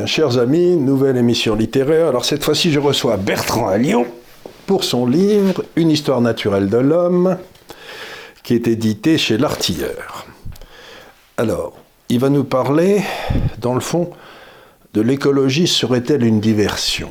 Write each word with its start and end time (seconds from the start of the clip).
bien, 0.00 0.06
chers 0.06 0.38
amis, 0.38 0.76
nouvelle 0.76 1.18
émission 1.18 1.54
littéraire. 1.54 2.08
Alors 2.08 2.24
cette 2.24 2.42
fois-ci, 2.42 2.72
je 2.72 2.80
reçois 2.80 3.18
Bertrand 3.18 3.68
à 3.68 3.76
Lyon 3.76 4.06
pour 4.66 4.82
son 4.82 5.04
livre 5.04 5.62
Une 5.76 5.90
histoire 5.90 6.22
naturelle 6.22 6.70
de 6.70 6.78
l'homme, 6.78 7.36
qui 8.42 8.54
est 8.54 8.66
édité 8.66 9.18
chez 9.18 9.36
L'Artilleur. 9.36 10.24
Alors, 11.36 11.74
il 12.08 12.18
va 12.18 12.30
nous 12.30 12.44
parler, 12.44 13.02
dans 13.58 13.74
le 13.74 13.80
fond, 13.80 14.08
de 14.94 15.02
l'écologie 15.02 15.66
serait-elle 15.66 16.24
une 16.24 16.40
diversion? 16.40 17.10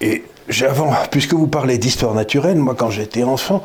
Et 0.00 0.24
j'avance, 0.48 0.96
puisque 1.10 1.34
vous 1.34 1.48
parlez 1.48 1.76
d'histoire 1.76 2.14
naturelle, 2.14 2.56
moi 2.56 2.74
quand 2.74 2.88
j'étais 2.88 3.22
enfant, 3.22 3.62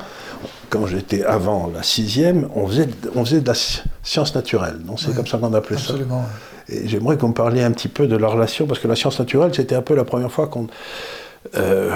quand 0.69 0.85
j'étais 0.85 1.23
avant 1.23 1.71
la 1.73 1.81
sixième, 1.81 2.49
on 2.55 2.67
faisait, 2.67 2.89
on 3.15 3.23
faisait 3.23 3.39
de 3.39 3.47
la 3.47 3.55
science 4.03 4.35
naturelle. 4.35 4.81
Non, 4.83 4.97
c'est 4.97 5.15
comme 5.15 5.27
ça 5.27 5.37
qu'on 5.37 5.53
appelait 5.53 5.77
absolument. 5.77 6.23
ça. 6.23 6.56
J'aimerais 6.69 7.17
qu'on 7.17 7.31
parliez 7.31 7.63
un 7.63 7.71
petit 7.71 7.87
peu 7.87 8.07
de 8.07 8.15
la 8.15 8.27
relation, 8.27 8.67
parce 8.67 8.79
que 8.79 8.87
la 8.87 8.95
science 8.95 9.19
naturelle, 9.19 9.53
c'était 9.53 9.75
un 9.75 9.81
peu 9.81 9.95
la 9.95 10.03
première 10.03 10.31
fois 10.31 10.47
qu'on 10.47 10.67
euh, 11.55 11.91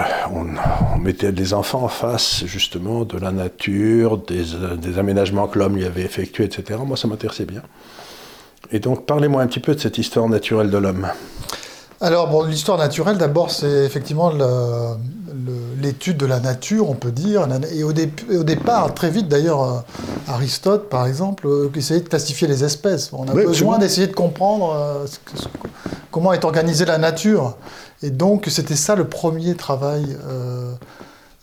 mettait 0.98 1.32
des 1.32 1.52
enfants 1.52 1.82
en 1.82 1.88
face 1.88 2.44
justement 2.46 3.04
de 3.04 3.18
la 3.18 3.32
nature, 3.32 4.18
des, 4.18 4.44
des 4.78 4.98
aménagements 4.98 5.46
que 5.46 5.58
l'homme 5.58 5.76
y 5.78 5.84
avait 5.84 6.02
effectués, 6.02 6.44
etc. 6.44 6.80
Moi, 6.86 6.96
ça 6.96 7.06
m'intéressait 7.08 7.44
bien. 7.44 7.62
Et 8.70 8.78
donc, 8.78 9.04
parlez-moi 9.04 9.42
un 9.42 9.46
petit 9.46 9.60
peu 9.60 9.74
de 9.74 9.80
cette 9.80 9.98
histoire 9.98 10.28
naturelle 10.28 10.70
de 10.70 10.78
l'homme. 10.78 11.08
Alors, 12.02 12.26
bon, 12.26 12.42
l'histoire 12.42 12.78
naturelle, 12.78 13.16
d'abord, 13.16 13.52
c'est 13.52 13.84
effectivement 13.84 14.32
l'étude 15.80 16.16
de 16.16 16.26
la 16.26 16.40
nature, 16.40 16.90
on 16.90 16.94
peut 16.94 17.12
dire. 17.12 17.46
Et 17.72 17.84
au, 17.84 17.92
départ, 17.92 18.92
très 18.92 19.08
vite 19.08 19.28
d'ailleurs, 19.28 19.62
euh, 19.62 19.78
Aristote, 20.26 20.88
par 20.88 21.06
exemple, 21.06 21.46
euh, 21.46 21.70
essayait 21.76 22.00
de 22.00 22.08
classifier 22.08 22.48
les 22.48 22.64
espèces. 22.64 23.12
On 23.12 23.28
a 23.28 23.34
besoin 23.34 23.78
d'essayer 23.78 24.08
de 24.08 24.14
comprendre 24.14 24.74
euh, 24.76 25.06
comment 26.10 26.32
est 26.32 26.44
organisée 26.44 26.84
la 26.84 26.98
nature. 26.98 27.56
Et 28.02 28.10
donc, 28.10 28.46
c'était 28.48 28.74
ça 28.74 28.96
le 28.96 29.04
premier 29.04 29.54
travail. 29.54 30.16
Euh, 30.28 30.72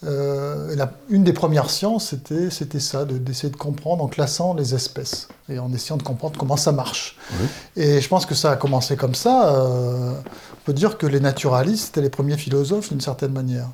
une 0.03 1.23
des 1.23 1.33
premières 1.33 1.69
sciences, 1.69 2.15
c'était 2.49 2.79
ça, 2.79 3.05
d'essayer 3.05 3.51
de, 3.51 3.57
comprendre 3.57 4.03
en 4.03 4.07
classant 4.07 4.53
les 4.53 4.73
espèces 4.73 5.27
et 5.49 5.59
en 5.59 5.73
essayant 5.73 5.97
de 5.97 6.03
comprendre 6.03 6.39
comment 6.39 6.57
ça 6.57 6.71
marche. 6.71 7.17
Et 7.75 7.99
je 7.99 8.07
pense 8.07 8.25
que 8.25 8.35
ça 8.35 8.51
a 8.51 8.55
commencé 8.55 8.95
comme 8.95 9.15
ça. 9.15 9.55
Euh, 9.55 10.13
on 10.13 10.65
peut 10.65 10.73
dire 10.73 10.97
que 10.97 11.05
les 11.05 11.19
naturalistes 11.19 11.89
étaient 11.89 12.01
les 12.01 12.09
premiers 12.09 12.37
philosophes 12.37 12.89
d'une 12.89 13.01
certaine 13.01 13.33
manière. 13.33 13.67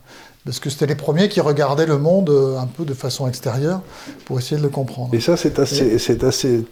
Parce 0.46 0.60
que 0.60 0.70
c'était 0.70 0.86
les 0.86 0.96
premiers 0.96 1.28
qui 1.28 1.42
regardaient 1.42 1.88
le 1.88 1.98
monde 1.98 2.30
euh, 2.30 2.60
un 2.60 2.68
peu 2.68 2.86
de 2.86 2.94
façon 2.94 3.28
extérieure 3.28 3.82
pour 4.26 4.40
essayer 4.40 4.58
de 4.58 4.64
le 4.64 4.70
comprendre. 4.70 5.14
Et 5.14 5.20
ça, 5.20 5.38
c'est 5.38 5.58
assez, 5.58 5.96
assez 6.24 6.66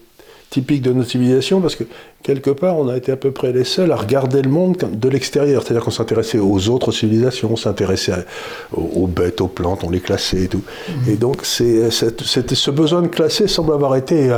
typique 0.53 0.83
de 0.83 0.93
notre 0.93 1.09
civilisation 1.09 1.61
parce 1.61 1.75
que 1.75 1.83
quelque 2.21 2.51
part 2.51 2.77
on 2.77 2.87
a 2.87 2.95
été 2.95 3.11
à 3.11 3.15
peu 3.15 3.31
près 3.31 3.51
les 3.51 3.63
seuls 3.63 3.91
à 3.91 3.95
regarder 3.95 4.43
le 4.43 4.49
monde 4.49 4.77
de 4.77 5.09
l'extérieur. 5.09 5.63
C'est-à-dire 5.63 5.83
qu'on 5.83 5.91
s'intéressait 5.91 6.37
aux 6.37 6.69
autres 6.69 6.91
civilisations, 6.91 7.49
on 7.51 7.55
s'intéressait 7.55 8.25
aux, 8.71 9.07
bêtes, 9.07 9.41
aux 9.41 9.47
plantes, 9.47 9.83
on 9.83 9.89
les 9.89 9.99
classait 9.99 10.43
et 10.43 10.47
tout. 10.47 10.61
Mmh. 10.61 11.09
Et 11.09 11.15
donc 11.15 11.37
c'est, 11.43 11.89
ce 11.89 12.71
besoin 12.71 13.01
de 13.01 13.07
classer 13.07 13.47
semble 13.47 13.73
avoir 13.73 13.95
été 13.95 14.31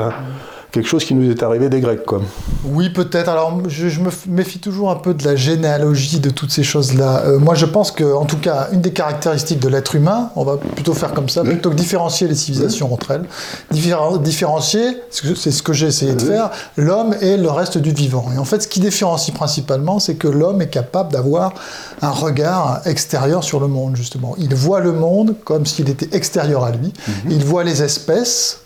quelque 0.76 0.88
chose 0.90 1.06
qui 1.06 1.14
nous 1.14 1.32
est 1.32 1.42
arrivé 1.42 1.70
des 1.70 1.80
Grecs. 1.80 2.04
Quoi. 2.06 2.22
Oui, 2.66 2.90
peut-être. 2.90 3.30
Alors, 3.30 3.58
je, 3.70 4.00
me 4.02 4.10
méfie 4.28 4.60
toujours 4.60 4.92
un 4.92 4.98
peu 4.98 5.14
de 5.14 5.24
la 5.24 5.38
généalogie 5.38 6.20
de 6.20 6.30
toutes 6.30 6.52
ces 6.52 6.64
choses-là. 6.64 7.24
Euh, 7.26 7.40
moi, 7.40 7.56
je 7.56 7.66
pense 7.66 7.92
que, 7.92 8.04
en 8.04 8.26
tout 8.26 8.38
cas, 8.38 8.68
une 8.74 8.82
des 8.82 8.92
caractéristiques 8.92 9.62
de 9.62 9.70
l'être 9.70 9.96
humain, 9.96 10.32
on 10.36 10.44
va 10.44 10.58
plutôt 10.58 10.94
faire 10.94 11.14
comme 11.14 11.30
ça, 11.30 11.44
plutôt 11.44 11.70
que 11.70 11.76
différencier 11.76 12.28
les 12.28 12.36
civilisations 12.36 12.94
entre 12.94 13.12
elles, 13.12 13.24
différencier, 13.72 14.98
c'est 15.10 15.52
ce 15.52 15.64
que 15.64 15.72
j'ai 15.72 15.88
essayé 15.88 16.14
de 16.14 16.22
faire, 16.22 16.52
l'homme 16.76 17.16
et 17.22 17.38
le 17.38 17.50
reste 17.50 17.78
du 17.78 17.92
vivant. 17.92 18.26
Et 18.36 18.38
en 18.38 18.46
fait, 18.46 18.62
ce 18.64 18.68
qui 18.68 18.82
différencie 18.82 19.34
principalement, 19.34 20.00
c'est 20.00 20.16
que 20.16 20.28
l'homme 20.28 20.62
est 20.62 20.68
capable 20.68 21.14
d'avoir 21.14 21.54
un 22.02 22.10
regard 22.10 22.82
extérieur 22.86 23.46
sur 23.46 23.62
le 23.62 23.68
monde, 23.68 23.96
justement. 23.96 24.36
Il 24.38 24.54
voit 24.54 24.82
le 24.82 24.92
monde 24.92 25.36
comme 25.46 25.66
s'il 25.66 25.90
était 25.90 26.14
extérieur 26.18 26.66
à 26.66 26.72
lui. 26.72 26.92
Mhm. 27.08 27.32
Il 27.32 27.46
voit 27.46 27.64
les 27.64 27.82
espèces 27.82 28.65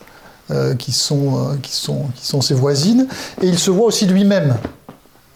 qui, 0.77 0.91
sont, 0.91 1.51
euh, 1.51 1.55
qui, 1.61 1.71
sont, 1.71 2.05
qui 2.15 2.25
sont 2.25 2.41
ses 2.41 2.53
voisines, 2.53 3.07
et 3.41 3.47
il 3.47 3.59
se 3.59 3.71
voit 3.71 3.87
aussi 3.87 4.05
lui-même. 4.05 4.55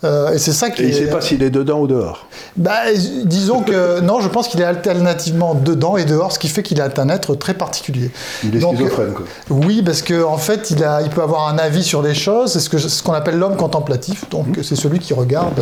Euh, 0.03 0.33
et 0.33 0.37
c'est 0.37 0.51
ça 0.51 0.69
qui. 0.69 0.83
Et 0.83 0.85
il 0.85 0.91
ne 0.91 0.95
sait 0.95 1.09
pas 1.09 1.21
s'il 1.21 1.43
est 1.43 1.49
dedans 1.49 1.79
ou 1.79 1.87
dehors. 1.87 2.27
Bah, 2.57 2.93
disons 3.25 3.61
que 3.61 3.99
non, 4.01 4.19
je 4.19 4.29
pense 4.29 4.47
qu'il 4.47 4.61
est 4.61 4.65
alternativement 4.65 5.55
dedans 5.55 5.97
et 5.97 6.05
dehors, 6.05 6.31
ce 6.31 6.39
qui 6.39 6.49
fait 6.49 6.63
qu'il 6.63 6.79
est 6.79 6.99
un 6.99 7.09
être 7.09 7.35
très 7.35 7.53
particulier. 7.53 8.11
Il 8.43 8.55
est 8.55 8.61
schizophrène, 8.61 9.13
quoi. 9.13 9.25
Oui, 9.49 9.81
parce 9.81 10.01
qu'en 10.01 10.33
en 10.33 10.37
fait, 10.37 10.71
il, 10.71 10.83
a, 10.83 11.01
il 11.01 11.09
peut 11.09 11.21
avoir 11.21 11.47
un 11.47 11.57
avis 11.57 11.83
sur 11.83 12.01
des 12.01 12.13
choses. 12.13 12.51
C'est 12.51 12.59
ce 12.59 12.69
qu'on 12.69 12.77
ce 12.77 13.03
qu'on 13.03 13.13
appelle 13.13 13.37
l'homme 13.37 13.57
contemplatif. 13.57 14.29
Donc, 14.29 14.57
mmh. 14.57 14.63
c'est 14.63 14.75
celui 14.75 14.99
qui 14.99 15.13
regarde 15.13 15.55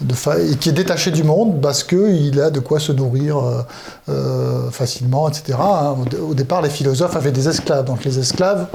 de 0.00 0.14
et 0.38 0.56
qui 0.56 0.68
est 0.68 0.72
détaché 0.72 1.10
du 1.10 1.24
monde 1.24 1.60
parce 1.60 1.82
qu'il 1.82 2.40
a 2.40 2.50
de 2.50 2.60
quoi 2.60 2.80
se 2.80 2.92
nourrir 2.92 3.38
euh, 3.38 3.62
euh, 4.08 4.70
facilement, 4.70 5.28
etc. 5.28 5.58
Hein. 5.60 5.96
Au, 6.20 6.34
départ, 6.34 6.62
les 6.62 6.70
philosophes 6.70 7.16
avaient 7.16 7.32
des 7.32 7.48
esclaves. 7.48 7.84
Donc, 7.84 8.04
les 8.04 8.18
esclaves 8.18 8.66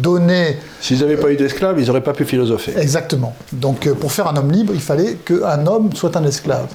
donnaient. 0.00 0.58
S'ils 0.80 1.00
n'avaient 1.00 1.16
pas 1.16 1.30
eu 1.30 1.36
d'esclaves, 1.36 1.78
ils 1.78 1.86
n'auraient 1.86 2.02
pas 2.02 2.12
pu 2.12 2.24
philosopher. 2.24 2.72
Exactement. 2.78 3.34
Donc, 3.52 3.88
pour 3.94 4.12
faire 4.12 4.28
un 4.28 4.36
homme 4.36 4.52
libre, 4.52 4.72
il 4.74 4.80
fallait 4.80 5.14
qu'un 5.14 5.66
homme 5.66 5.92
soit 5.94 6.16
un 6.16 6.24
esclave. 6.24 6.66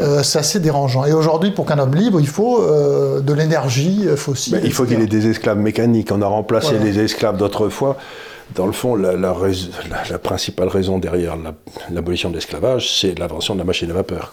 Euh, 0.00 0.22
c'est 0.22 0.38
assez 0.38 0.60
dérangeant. 0.60 1.04
Et 1.04 1.12
aujourd'hui, 1.12 1.50
pour 1.50 1.66
qu'un 1.66 1.78
homme 1.78 1.94
libre, 1.94 2.20
il 2.20 2.28
faut 2.28 2.62
euh, 2.62 3.20
de 3.20 3.32
l'énergie 3.32 4.06
fossile. 4.16 4.60
il 4.64 4.72
faut 4.72 4.84
qu'il 4.84 5.00
ait 5.00 5.06
des 5.06 5.28
esclaves 5.28 5.58
mécaniques. 5.58 6.10
On 6.12 6.22
a 6.22 6.26
remplacé 6.26 6.78
les 6.78 6.98
esclaves 6.98 7.36
d'autrefois. 7.36 7.96
Dans 8.54 8.66
le 8.66 8.72
fond, 8.72 8.96
la, 8.96 9.14
la, 9.14 10.18
principale 10.18 10.68
raison 10.68 10.98
derrière 10.98 11.36
l'abolition 11.90 12.30
de 12.30 12.34
l'esclavage, 12.34 12.98
c'est 12.98 13.18
l'invention 13.18 13.54
de 13.54 13.58
la 13.58 13.64
machine 13.64 13.90
à 13.90 13.94
vapeur. 13.94 14.32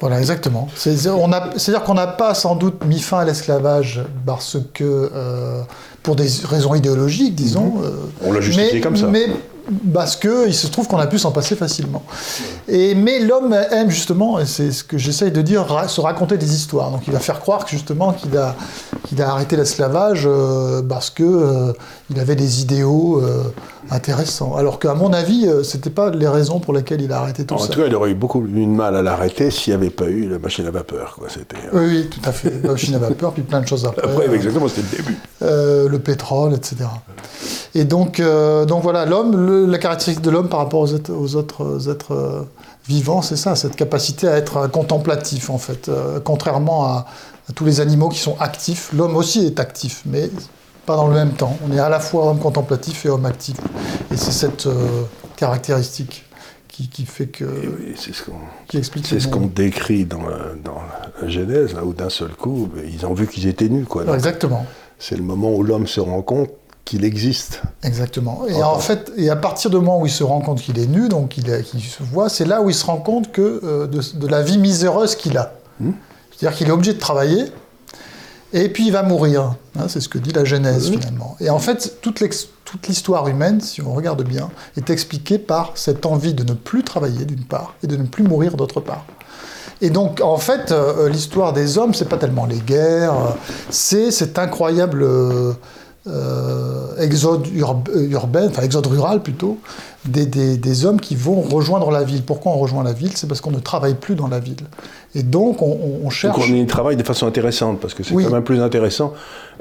Voilà, 0.00 0.18
exactement. 0.18 0.68
C'est-à-dire 0.74 1.82
qu'on 1.84 1.94
n'a 1.94 2.06
pas 2.06 2.34
sans 2.34 2.56
doute 2.56 2.84
mis 2.84 3.00
fin 3.00 3.20
à 3.20 3.24
l'esclavage 3.24 4.02
parce 4.26 4.58
que, 4.74 5.10
euh, 5.14 5.62
pour 6.04 6.14
des 6.14 6.28
raisons 6.44 6.76
idéologiques, 6.76 7.34
disons. 7.34 7.74
On 8.22 8.32
l'a 8.32 8.40
justifié 8.40 8.80
comme 8.80 8.96
ça 8.96 9.08
parce 9.92 10.16
qu'il 10.16 10.54
se 10.54 10.66
trouve 10.66 10.88
qu'on 10.88 10.98
a 10.98 11.06
pu 11.06 11.18
s'en 11.18 11.30
passer 11.32 11.56
facilement. 11.56 12.02
Et, 12.68 12.94
mais 12.94 13.18
l'homme 13.20 13.54
aime 13.54 13.90
justement, 13.90 14.38
et 14.38 14.46
c'est 14.46 14.72
ce 14.72 14.84
que 14.84 14.98
j'essaye 14.98 15.30
de 15.30 15.42
dire, 15.42 15.66
se 15.88 16.00
raconter 16.00 16.36
des 16.36 16.54
histoires. 16.54 16.90
Donc 16.90 17.02
il 17.06 17.12
va 17.12 17.20
faire 17.20 17.40
croire 17.40 17.64
que, 17.64 17.70
justement 17.70 18.12
qu'il 18.12 18.36
a, 18.36 18.54
qu'il 19.08 19.20
a 19.22 19.30
arrêté 19.30 19.56
l'esclavage 19.56 20.24
euh, 20.26 20.82
parce 20.82 21.10
qu'il 21.10 21.24
euh, 21.24 21.72
il 22.10 22.20
avait 22.20 22.36
des 22.36 22.62
idéaux 22.62 23.22
euh, 23.90 23.94
intéressants. 23.94 24.56
Alors 24.56 24.78
qu'à 24.78 24.94
mon 24.94 25.12
avis, 25.12 25.46
ce 25.62 25.76
n'était 25.76 25.90
pas 25.90 26.10
les 26.10 26.28
raisons 26.28 26.60
pour 26.60 26.74
lesquelles 26.74 27.02
il 27.02 27.12
a 27.12 27.18
arrêté 27.18 27.44
tout 27.44 27.54
en 27.54 27.58
ça. 27.58 27.64
En 27.64 27.68
tout 27.68 27.80
cas, 27.80 27.86
il 27.86 27.94
aurait 27.94 28.10
eu 28.10 28.14
beaucoup 28.14 28.40
de 28.40 28.66
mal 28.66 28.96
à 28.96 29.02
l'arrêter 29.02 29.50
s'il 29.50 29.72
n'y 29.72 29.76
avait 29.76 29.90
pas 29.90 30.06
eu 30.06 30.28
la 30.28 30.38
machine 30.38 30.66
à 30.66 30.70
vapeur. 30.70 31.16
Quoi. 31.18 31.28
Oui, 31.72 31.80
oui, 31.86 32.10
tout 32.10 32.28
à 32.28 32.32
fait. 32.32 32.52
La 32.62 32.72
machine 32.72 32.94
à 32.94 32.98
vapeur, 32.98 33.32
puis 33.32 33.42
plein 33.42 33.60
de 33.60 33.68
choses 33.68 33.84
après. 33.84 34.04
Après, 34.04 34.34
exactement, 34.34 34.68
c'était 34.68 34.82
le 34.82 35.02
début. 35.02 35.16
le 35.90 35.98
pétrole, 35.98 36.54
etc. 36.54 36.76
Et 37.74 37.84
donc, 37.84 38.20
donc 38.66 38.82
voilà, 38.82 39.06
l'homme, 39.06 39.70
la 39.70 39.78
caractéristique 39.78 40.24
de 40.24 40.30
l'homme 40.30 40.48
par 40.48 40.60
rapport 40.60 40.80
aux, 40.80 41.10
aux 41.10 41.36
autres 41.36 41.90
êtres 41.90 42.46
vivants, 42.86 43.22
c'est 43.22 43.36
ça, 43.36 43.56
cette 43.56 43.76
capacité 43.76 44.28
à 44.28 44.36
être 44.36 44.68
contemplatif, 44.68 45.50
en 45.50 45.58
fait. 45.58 45.90
contrairement 46.24 46.84
à, 46.84 47.06
tous 47.54 47.64
les 47.64 47.80
animaux 47.80 48.08
qui 48.08 48.18
sont 48.18 48.36
actifs. 48.40 48.90
L'homme 48.94 49.16
aussi 49.16 49.44
est 49.44 49.60
actif, 49.60 50.02
mais 50.06 50.30
pas 50.84 50.96
dans 50.96 51.08
le 51.08 51.14
même 51.14 51.32
temps. 51.32 51.56
On 51.66 51.72
est 51.72 51.78
à 51.78 51.88
la 51.88 52.00
fois 52.00 52.26
homme 52.30 52.38
contemplatif 52.38 53.06
et 53.06 53.08
homme 53.08 53.26
actif. 53.26 53.56
Et 54.10 54.16
c'est 54.16 54.32
cette 54.32 54.66
euh, 54.66 55.02
caractéristique 55.36 56.24
qui, 56.68 57.06
fait 57.06 57.26
que. 57.26 57.44
c'est 57.94 58.12
ce 58.12 58.24
qu'on 58.24 58.78
explique. 58.78 59.06
C'est 59.06 59.20
ce 59.20 59.28
qu'on 59.28 59.46
décrit 59.46 60.04
dans 60.04 60.26
la, 60.26 60.38
dans 60.62 60.80
la 61.22 61.28
Genèse, 61.28 61.72
là, 61.74 61.84
où 61.84 61.92
d'un 61.92 62.10
seul 62.10 62.30
coup, 62.30 62.68
ils 62.92 63.06
ont 63.06 63.14
vu 63.14 63.28
qu'ils 63.28 63.46
étaient 63.46 63.68
nus. 63.68 63.84
Quoi. 63.84 64.04
Exactement. 64.12 64.66
C'est 64.98 65.16
le 65.16 65.22
moment 65.22 65.54
où 65.54 65.62
l'homme 65.62 65.86
se 65.86 66.00
rend 66.00 66.22
compte 66.22 66.50
qu'il 66.84 67.04
existe. 67.04 67.62
Exactement. 67.82 68.46
Et 68.48 68.62
en, 68.62 68.78
fait, 68.78 69.12
et 69.16 69.30
à 69.30 69.36
partir 69.36 69.70
du 69.70 69.76
moment 69.76 70.00
où 70.00 70.06
il 70.06 70.12
se 70.12 70.24
rend 70.24 70.40
compte 70.40 70.60
qu'il 70.60 70.78
est 70.78 70.86
nu, 70.86 71.08
donc 71.08 71.30
qu'il 71.30 71.82
se 71.82 72.02
voit, 72.02 72.28
c'est 72.28 72.44
là 72.44 72.60
où 72.60 72.68
il 72.68 72.74
se 72.74 72.84
rend 72.84 72.98
compte 72.98 73.32
que, 73.32 73.60
euh, 73.64 73.86
de, 73.86 74.26
la 74.26 74.42
vie 74.42 74.58
miséreuse 74.58 75.16
qu'il 75.16 75.38
a. 75.38 75.54
Hmm. 75.80 75.92
C'est-à-dire 76.30 76.58
qu'il 76.58 76.68
est 76.68 76.72
obligé 76.72 76.92
de 76.92 76.98
travailler, 76.98 77.44
et 78.54 78.68
puis 78.68 78.86
il 78.86 78.92
va 78.92 79.02
mourir. 79.02 79.56
Hein, 79.78 79.86
c'est 79.88 80.00
ce 80.00 80.08
que 80.08 80.16
dit 80.16 80.32
la 80.32 80.44
Genèse 80.44 80.88
finalement. 80.88 81.36
Et 81.40 81.50
en 81.50 81.58
fait, 81.58 81.98
toute 82.00 82.20
l'histoire 82.88 83.28
humaine, 83.28 83.60
si 83.60 83.82
on 83.82 83.92
regarde 83.92 84.22
bien, 84.22 84.48
est 84.76 84.88
expliquée 84.88 85.38
par 85.38 85.72
cette 85.74 86.06
envie 86.06 86.32
de 86.32 86.44
ne 86.44 86.54
plus 86.54 86.84
travailler 86.84 87.24
d'une 87.24 87.44
part, 87.44 87.74
et 87.82 87.88
de 87.88 87.96
ne 87.96 88.04
plus 88.04 88.22
mourir 88.22 88.56
d'autre 88.56 88.80
part. 88.80 89.04
Et 89.80 89.90
donc, 89.90 90.20
en 90.20 90.38
fait, 90.38 90.70
euh, 90.70 91.08
l'histoire 91.08 91.52
des 91.52 91.78
hommes, 91.78 91.94
c'est 91.94 92.08
pas 92.08 92.16
tellement 92.16 92.46
les 92.46 92.60
guerres, 92.60 93.36
c'est 93.70 94.12
cet 94.12 94.38
incroyable 94.38 95.02
euh, 95.02 95.52
euh, 96.06 96.96
exode 96.98 97.48
urbain, 97.48 98.48
enfin 98.48 98.62
exode 98.62 98.86
rural 98.86 99.20
plutôt, 99.22 99.58
des, 100.04 100.26
des, 100.26 100.84
hommes 100.84 101.00
qui 101.00 101.16
vont 101.16 101.40
rejoindre 101.40 101.90
la 101.90 102.04
ville. 102.04 102.22
Pourquoi 102.22 102.52
on 102.52 102.58
rejoint 102.58 102.84
la 102.84 102.92
ville? 102.92 103.12
C'est 103.16 103.26
parce 103.26 103.40
qu'on 103.40 103.50
ne 103.50 103.58
travaille 103.58 103.94
plus 103.94 104.14
dans 104.14 104.28
la 104.28 104.38
ville. 104.38 104.66
Et 105.14 105.22
donc 105.22 105.62
on, 105.62 106.10
cherche... 106.10 106.36
Donc 106.36 106.46
on 106.48 106.54
y 106.54 106.66
travaille 106.66 106.96
de 106.96 107.02
façon 107.02 107.26
intéressante, 107.26 107.80
parce 107.80 107.94
que 107.94 108.02
c'est 108.02 108.14
quand 108.14 108.30
même 108.30 108.42
plus 108.42 108.60
intéressant 108.60 109.14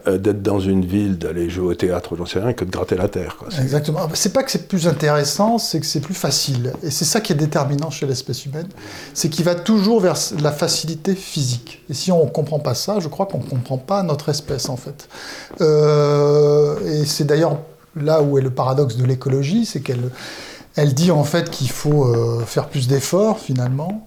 euh, 0.08 0.18
d'être 0.18 0.42
dans 0.42 0.60
une 0.60 0.84
ville, 0.84 1.18
d'aller 1.18 1.50
jouer 1.50 1.68
au 1.68 1.74
théâtre, 1.76 2.16
j'en 2.16 2.26
sais 2.26 2.40
rien, 2.40 2.54
que 2.54 2.66
de 2.66 2.72
gratter 2.72 2.96
la 2.96 3.08
terre. 3.08 3.38
Quoi. 3.38 3.50
Exactement. 3.62 4.00
Ah, 4.04 4.10
C'est 4.14 4.34
pas 4.34 4.44
que 4.44 4.52
c'est 4.52 4.68
plus 4.68 4.88
intéressant, 4.88 5.60
c'est 5.60 5.80
que 5.80 5.86
c'est 5.86 6.00
plus 6.00 6.16
facile. 6.16 6.74
Et 6.82 6.90
c'est 6.90 7.06
ça 7.06 7.22
qui 7.22 7.34
est 7.34 7.36
déterminant 7.36 7.92
chez 7.92 8.08
l'espèce 8.08 8.46
humaine, 8.46 8.68
c'est 9.14 9.30
qu'il 9.30 9.46
va 9.46 9.56
toujours 9.56 10.00
vers 10.00 10.16
la 10.42 10.52
facilité 10.52 11.14
physique. 11.14 11.84
Et 11.90 11.94
si 11.94 12.12
on 12.12 12.26
ne 12.26 12.30
comprend 12.30 12.60
pas 12.60 12.74
ça, 12.74 13.00
je 13.00 13.08
crois 13.08 13.28
qu'on 13.28 13.40
ne 13.40 13.44
comprend 13.44 13.78
pas 13.78 14.02
notre 14.02 14.30
espèce 14.30 14.70
en 14.70 14.78
fait. 14.78 15.08
Euh, 15.62 16.76
et 16.86 17.06
c'est 17.06 17.26
d'ailleurs 17.26 17.60
là 17.96 18.24
où 18.24 18.40
est 18.40 18.42
le 18.42 18.50
paradoxe 18.50 18.98
de 18.98 19.06
l'écologie, 19.06 19.66
c'est 19.66 19.82
qu'elle 19.82 20.10
elle 20.76 20.94
dit 20.94 21.12
en 21.12 21.24
fait 21.24 21.50
qu'il 21.50 21.70
faut 21.70 22.06
euh, 22.06 22.44
faire 22.46 22.68
plus 22.68 22.88
d'efforts 22.88 23.40
finalement, 23.40 24.06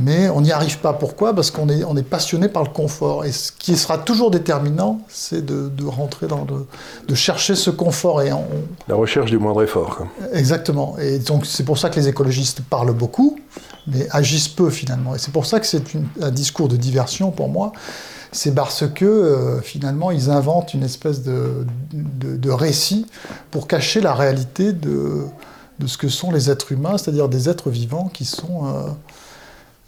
mais 0.00 0.28
on 0.30 0.40
n'y 0.40 0.52
arrive 0.52 0.78
pas. 0.78 0.92
Pourquoi? 0.92 1.34
Parce 1.34 1.50
qu'on 1.50 1.68
est, 1.68 1.84
on 1.84 1.96
est 1.96 2.02
passionné 2.02 2.48
par 2.48 2.62
le 2.64 2.70
confort. 2.70 3.24
Et 3.24 3.32
ce 3.32 3.52
qui 3.52 3.76
sera 3.76 3.98
toujours 3.98 4.30
déterminant, 4.30 5.00
c'est 5.08 5.44
de, 5.44 5.68
de 5.68 5.84
rentrer 5.84 6.26
dans 6.26 6.44
le. 6.44 6.66
de 7.06 7.14
chercher 7.14 7.54
ce 7.54 7.70
confort. 7.70 8.22
Et 8.22 8.32
on- 8.32 8.44
La 8.88 8.94
recherche 8.96 9.30
du 9.30 9.38
moindre 9.38 9.62
effort. 9.62 9.96
quoi. 9.96 10.06
Exactement. 10.32 10.96
Et 10.98 11.18
donc 11.18 11.46
c'est 11.46 11.64
pour 11.64 11.78
ça 11.78 11.90
que 11.90 11.96
les 11.96 12.08
écologistes 12.08 12.60
parlent 12.62 12.92
beaucoup, 12.94 13.38
mais 13.86 14.06
agissent 14.10 14.48
peu 14.48 14.70
finalement. 14.70 15.14
Et 15.14 15.18
c'est 15.18 15.32
pour 15.32 15.46
ça 15.46 15.60
que 15.60 15.66
c'est 15.66 15.82
un 16.20 16.30
discours 16.30 16.68
de 16.68 16.76
diversion 16.76 17.30
pour 17.30 17.48
moi. 17.48 17.72
C'est 18.32 18.52
parce 18.52 18.84
que 18.92 19.04
euh, 19.04 19.60
finalement 19.60 20.10
ils 20.10 20.28
inventent 20.28 20.74
une 20.74 20.82
espèce 20.82 21.22
de, 21.22 21.64
de, 21.92 22.36
de 22.36 22.50
récit 22.50 23.06
pour 23.52 23.68
cacher 23.68 24.00
la 24.00 24.12
réalité 24.12 24.72
de, 24.72 25.20
de 25.78 25.86
ce 25.86 25.96
que 25.96 26.08
sont 26.08 26.32
les 26.32 26.50
êtres 26.50 26.72
humains, 26.72 26.98
c'est-à-dire 26.98 27.28
des 27.28 27.48
êtres 27.48 27.70
vivants 27.70 28.10
qui 28.12 28.24
sont 28.24 28.66
euh, 28.66 28.88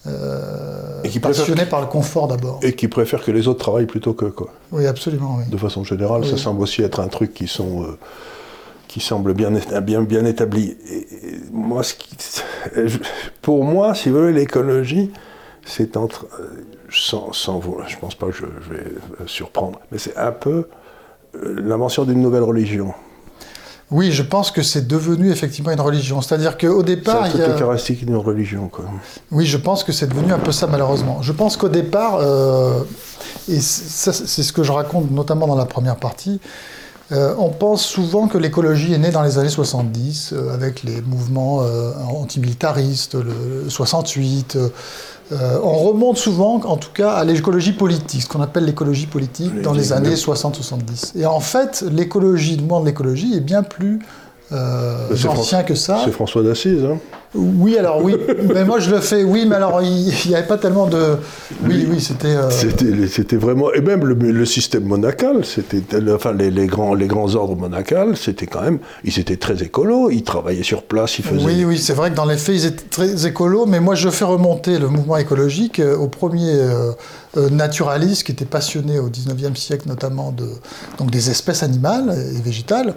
euh, 0.09 1.03
Et 1.05 1.09
qui 1.09 1.21
passionnés 1.21 1.67
par 1.67 1.81
le 1.81 1.87
confort 1.87 2.29
d'abord. 2.29 2.61
Et 2.63 2.75
qui 2.75 2.89
préfèrent 2.89 3.25
que 3.25 3.31
les 3.31 3.49
autres 3.49 3.61
travaillent 3.61 3.87
plutôt 3.87 4.15
que 4.15 4.27
quoi. 4.27 4.49
Oui, 4.73 4.87
absolument. 4.87 5.37
Oui. 5.39 5.45
De 5.51 5.57
façon 5.57 5.85
générale, 5.85 6.25
ça 6.25 6.37
semble 6.37 6.63
aussi 6.63 6.83
être 6.83 7.01
un 7.01 7.09
truc 7.09 7.33
qui 7.35 7.47
sont 7.49 7.83
euh, 7.85 7.99
qui 8.89 9.01
semble 9.01 9.35
bien 9.35 9.51
bien 9.83 10.03
bien 10.03 10.25
établi. 10.25 10.77
Et, 10.89 10.97
et 10.99 11.41
moi, 11.53 11.83
ce 11.83 11.95
qui, 11.95 12.17
je- 12.75 12.99
pour 13.43 13.65
moi, 13.65 13.95
si 13.95 14.09
vous 14.11 14.19
voulez, 14.19 14.33
l'écologie, 14.33 15.11
c'est 15.65 15.97
entre 15.97 16.27
euh, 16.41 16.49
sans, 16.91 17.33
sans 17.33 17.59
vous, 17.59 17.79
je 17.89 17.97
pense 17.99 18.15
pas 18.15 18.27
que 18.27 18.33
je, 18.33 18.47
je 18.65 18.75
vais 18.75 18.85
surprendre, 19.27 19.81
mais 19.91 19.99
c'est 19.99 20.17
un 20.17 20.33
peu 20.33 20.69
l'invention 21.43 22.05
d'une 22.05 22.23
nouvelle 22.23 22.45
religion. 22.45 22.95
Oui, 23.91 24.11
je 24.11 24.23
pense 24.23 24.51
que 24.51 24.63
c'est 24.63 24.89
devenu 24.89 25.31
effectivement 25.31 25.71
une 25.71 25.81
religion. 25.81 26.21
C'est-à-dire 26.21 26.59
qu'au 26.59 26.81
C'est 26.81 26.87
départ, 26.87 27.25
a... 27.25 27.31
caractéristique 27.31 28.05
d'une 28.05 28.17
religion, 28.17 28.69
quoi. 28.69 28.87
Oui, 29.31 29.47
je 29.47 29.57
pense 29.57 29.85
que 29.85 29.93
c'est 29.93 30.09
devenu 30.09 30.33
un 30.33 30.39
peu 30.39 30.53
ça 30.53 30.67
malheureusement. 30.67 31.23
Je 31.23 31.33
pense 31.33 31.57
qu'au 31.57 31.69
départ, 31.69 32.19
euh, 32.21 32.81
et 33.49 33.61
c'est 33.61 34.13
ce 34.13 34.53
que 34.53 34.65
je 34.65 34.73
raconte 34.73 35.11
notamment 35.13 35.47
dans 35.47 35.55
la 35.55 35.67
première 35.67 35.97
partie, 35.97 36.41
euh, 37.13 37.35
on 37.39 37.51
pense 37.51 37.85
souvent 37.85 38.27
que 38.27 38.37
l'écologie 38.37 38.93
est 38.93 38.99
née 38.99 39.13
dans 39.13 39.23
les 39.23 39.39
années 39.39 39.49
70 39.49 40.33
euh, 40.33 40.53
avec 40.53 40.83
les 40.83 41.01
mouvements 41.03 41.59
antimilitaristes, 42.09 43.15
le, 43.15 43.63
le 43.65 43.71
68. 43.71 44.59
Euh, 45.33 45.59
on 45.63 45.73
remonte 45.79 46.19
souvent, 46.19 46.61
en 46.65 46.77
tout 46.77 46.93
cas, 46.95 47.13
à 47.13 47.25
l'écologie 47.25 47.73
politique, 47.73 48.23
ce 48.23 48.29
qu'on 48.29 48.41
appelle 48.43 48.65
l'écologie 48.65 49.07
politique 49.07 49.53
Les- 49.57 49.63
dans 49.63 49.73
les 49.73 49.93
années 49.93 50.15
60-70. 50.15 51.13
Et 51.19 51.27
en 51.27 51.41
fait, 51.41 51.85
l'écologie, 51.91 52.57
le 52.57 52.63
mouvement 52.63 52.81
de 52.81 52.87
l'écologie 52.87 53.35
est 53.35 53.41
bien 53.41 53.63
plus 53.63 53.99
euh, 54.53 55.15
Fran- 55.17 55.33
ancien 55.41 55.63
que 55.65 55.75
ça. 55.75 56.01
C'est 56.05 56.13
François 56.13 56.43
d'Assise, 56.43 56.85
hein 56.85 56.99
Oui, 57.37 57.77
alors 57.79 58.03
oui, 58.03 58.17
mais 58.55 58.65
moi 58.65 58.79
je 58.81 58.91
le 58.91 59.01
fais, 59.01 59.23
oui, 59.23 59.45
mais 59.47 59.57
alors 59.57 59.83
il 59.83 60.13
n'y 60.27 60.35
avait 60.35 60.47
pas 60.47 60.57
tellement 60.59 60.87
de. 60.87 61.17
Oui, 61.65 61.87
oui, 61.91 62.01
c'était. 62.01 62.29
euh, 62.29 62.51
C'était, 62.51 63.37
vraiment, 63.37 63.73
et 63.73 63.81
même 63.81 64.05
le, 64.05 64.15
le 64.15 64.47
système 64.47 64.85
monacal, 64.85 65.45
c'était, 65.45 65.83
enfin 66.11 66.33
les, 66.33 66.51
les 66.51 66.67
grands, 66.67 66.95
les 66.95 67.07
grands 67.07 67.35
ordres 67.35 67.57
monacales, 67.57 68.17
c'était 68.17 68.47
quand 68.47 68.63
même, 68.63 68.79
ils 69.05 69.19
étaient 69.19 69.37
très 69.37 69.63
écolos, 69.63 70.11
ils 70.11 70.23
travaillaient 70.23 70.63
sur 70.63 70.83
place, 70.83 71.19
ils 71.19 71.25
faisaient. 71.25 71.45
Oui, 71.45 71.65
oui, 71.65 71.79
c'est 71.79 71.93
vrai 71.95 72.11
que 72.11 72.17
dans 72.17 72.25
les 72.25 72.37
faits, 72.39 72.55
ils 72.57 72.67
étaient 72.67 72.89
très 72.89 73.27
écolos, 73.27 73.67
mais 73.67 73.81
moi 73.81 73.95
je 73.95 74.09
fais 74.09 74.25
remonter 74.25 74.79
le 74.79 74.89
mouvement 74.89 75.17
écologique 75.17 75.81
euh, 75.81 75.97
au 75.97 76.09
premier 76.09 76.53
euh, 76.55 76.93
euh, 77.37 77.51
naturaliste 77.51 78.25
qui 78.25 78.33
était 78.33 78.45
passionné 78.45 78.99
au 78.99 79.09
19e 79.11 79.55
siècle 79.57 79.89
notamment 79.89 80.33
de, 80.33 80.47
donc 80.99 81.11
des 81.11 81.31
espèces 81.31 81.63
animales 81.63 82.15
et 82.37 82.41
végétales, 82.41 82.95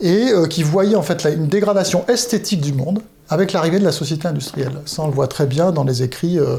et 0.00 0.30
euh, 0.32 0.46
qui 0.46 0.62
voyait 0.62 0.96
en 0.96 1.02
fait 1.02 1.22
là, 1.22 1.30
une 1.30 1.46
dégradation 1.48 2.04
esthétique 2.08 2.60
du 2.60 2.72
monde 2.72 3.00
avec 3.28 3.52
l'arrivée 3.52 3.78
de 3.78 3.84
la 3.84 3.92
société 3.92 4.28
industrielle. 4.28 4.72
Ça, 4.86 5.02
on 5.02 5.06
le 5.08 5.12
voit 5.14 5.28
très 5.28 5.46
bien 5.46 5.72
dans 5.72 5.84
les 5.84 6.02
écrits, 6.02 6.38
euh, 6.38 6.58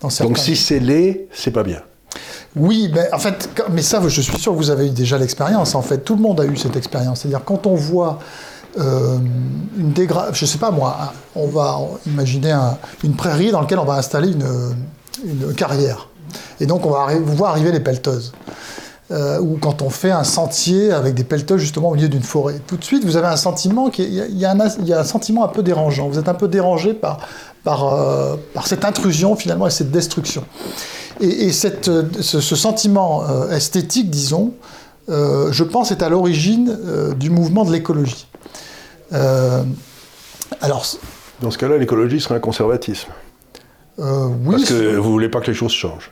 dans 0.00 0.10
certains... 0.10 0.28
Donc 0.30 0.38
si 0.38 0.56
c'est 0.56 0.80
laid, 0.80 1.28
c'est 1.32 1.50
pas 1.50 1.62
bien. 1.62 1.80
Oui, 2.54 2.90
mais 2.94 3.12
en 3.12 3.18
fait, 3.18 3.50
mais 3.70 3.82
ça, 3.82 4.00
je 4.06 4.20
suis 4.22 4.38
sûr 4.38 4.52
que 4.52 4.56
vous 4.56 4.70
avez 4.70 4.86
eu 4.86 4.90
déjà 4.90 5.18
l'expérience. 5.18 5.74
En 5.74 5.82
fait, 5.82 5.98
tout 5.98 6.16
le 6.16 6.22
monde 6.22 6.40
a 6.40 6.44
eu 6.46 6.56
cette 6.56 6.76
expérience. 6.76 7.20
C'est-à-dire 7.20 7.42
quand 7.44 7.66
on 7.66 7.74
voit 7.74 8.18
euh, 8.78 9.18
une 9.78 9.92
dégradation, 9.92 10.34
je 10.34 10.46
sais 10.46 10.58
pas 10.58 10.70
moi, 10.70 11.12
on 11.34 11.46
va 11.48 11.78
imaginer 12.06 12.52
un- 12.52 12.78
une 13.04 13.14
prairie 13.14 13.50
dans 13.50 13.60
laquelle 13.60 13.78
on 13.78 13.84
va 13.84 13.94
installer 13.96 14.32
une, 14.32 14.46
une 15.24 15.54
carrière, 15.54 16.08
et 16.60 16.66
donc 16.66 16.84
on 16.84 16.90
va 16.90 17.06
arri- 17.06 17.20
voir 17.22 17.52
arriver 17.52 17.72
les 17.72 17.80
pelleteuses. 17.80 18.32
Euh, 19.12 19.38
ou 19.38 19.56
quand 19.60 19.82
on 19.82 19.88
fait 19.90 20.10
un 20.10 20.24
sentier 20.24 20.90
avec 20.90 21.14
des 21.14 21.22
pelleteuses 21.22 21.60
justement 21.60 21.90
au 21.90 21.94
milieu 21.94 22.08
d'une 22.08 22.24
forêt. 22.24 22.60
Tout 22.66 22.76
de 22.76 22.82
suite, 22.82 23.04
vous 23.04 23.16
avez 23.16 23.28
un 23.28 23.36
sentiment 23.36 23.88
qui 23.88 24.02
est- 24.02 24.08
il 24.08 24.36
y, 24.36 24.44
a- 24.44 24.50
un, 24.50 24.68
il 24.80 24.88
y 24.88 24.92
a 24.92 24.98
un 24.98 25.04
sentiment 25.04 25.44
un 25.44 25.48
peu 25.48 25.62
dérangeant. 25.62 26.08
Vous 26.08 26.18
êtes 26.18 26.28
un 26.28 26.34
peu 26.34 26.48
dérangé 26.48 26.92
par, 26.92 27.18
par, 27.62 27.94
euh, 27.94 28.34
par 28.52 28.66
cette 28.66 28.84
intrusion 28.84 29.36
finalement 29.36 29.68
et 29.68 29.70
cette 29.70 29.92
destruction. 29.92 30.44
Et, 31.20 31.46
et 31.46 31.52
cette, 31.52 31.86
euh, 31.86 32.02
ce, 32.20 32.40
ce 32.40 32.56
sentiment 32.56 33.22
euh, 33.30 33.48
esthétique, 33.50 34.10
disons, 34.10 34.54
je 35.08 35.62
pense, 35.62 35.92
est 35.92 36.02
à 36.02 36.08
l'origine 36.08 36.76
du 37.16 37.30
mouvement 37.30 37.64
de 37.64 37.70
l'écologie. 37.70 38.26
Alors, 39.12 40.84
Dans 41.42 41.50
ce 41.52 41.58
cas-là, 41.58 41.78
l'écologie 41.78 42.20
serait 42.20 42.34
un 42.34 42.40
conservatisme. 42.40 43.08
oui, 43.98 44.04
Parce 44.50 44.64
que 44.64 44.96
vous 44.96 45.12
voulez 45.12 45.28
pas 45.28 45.40
que 45.40 45.46
les 45.46 45.54
choses 45.54 45.70
changent. 45.70 46.10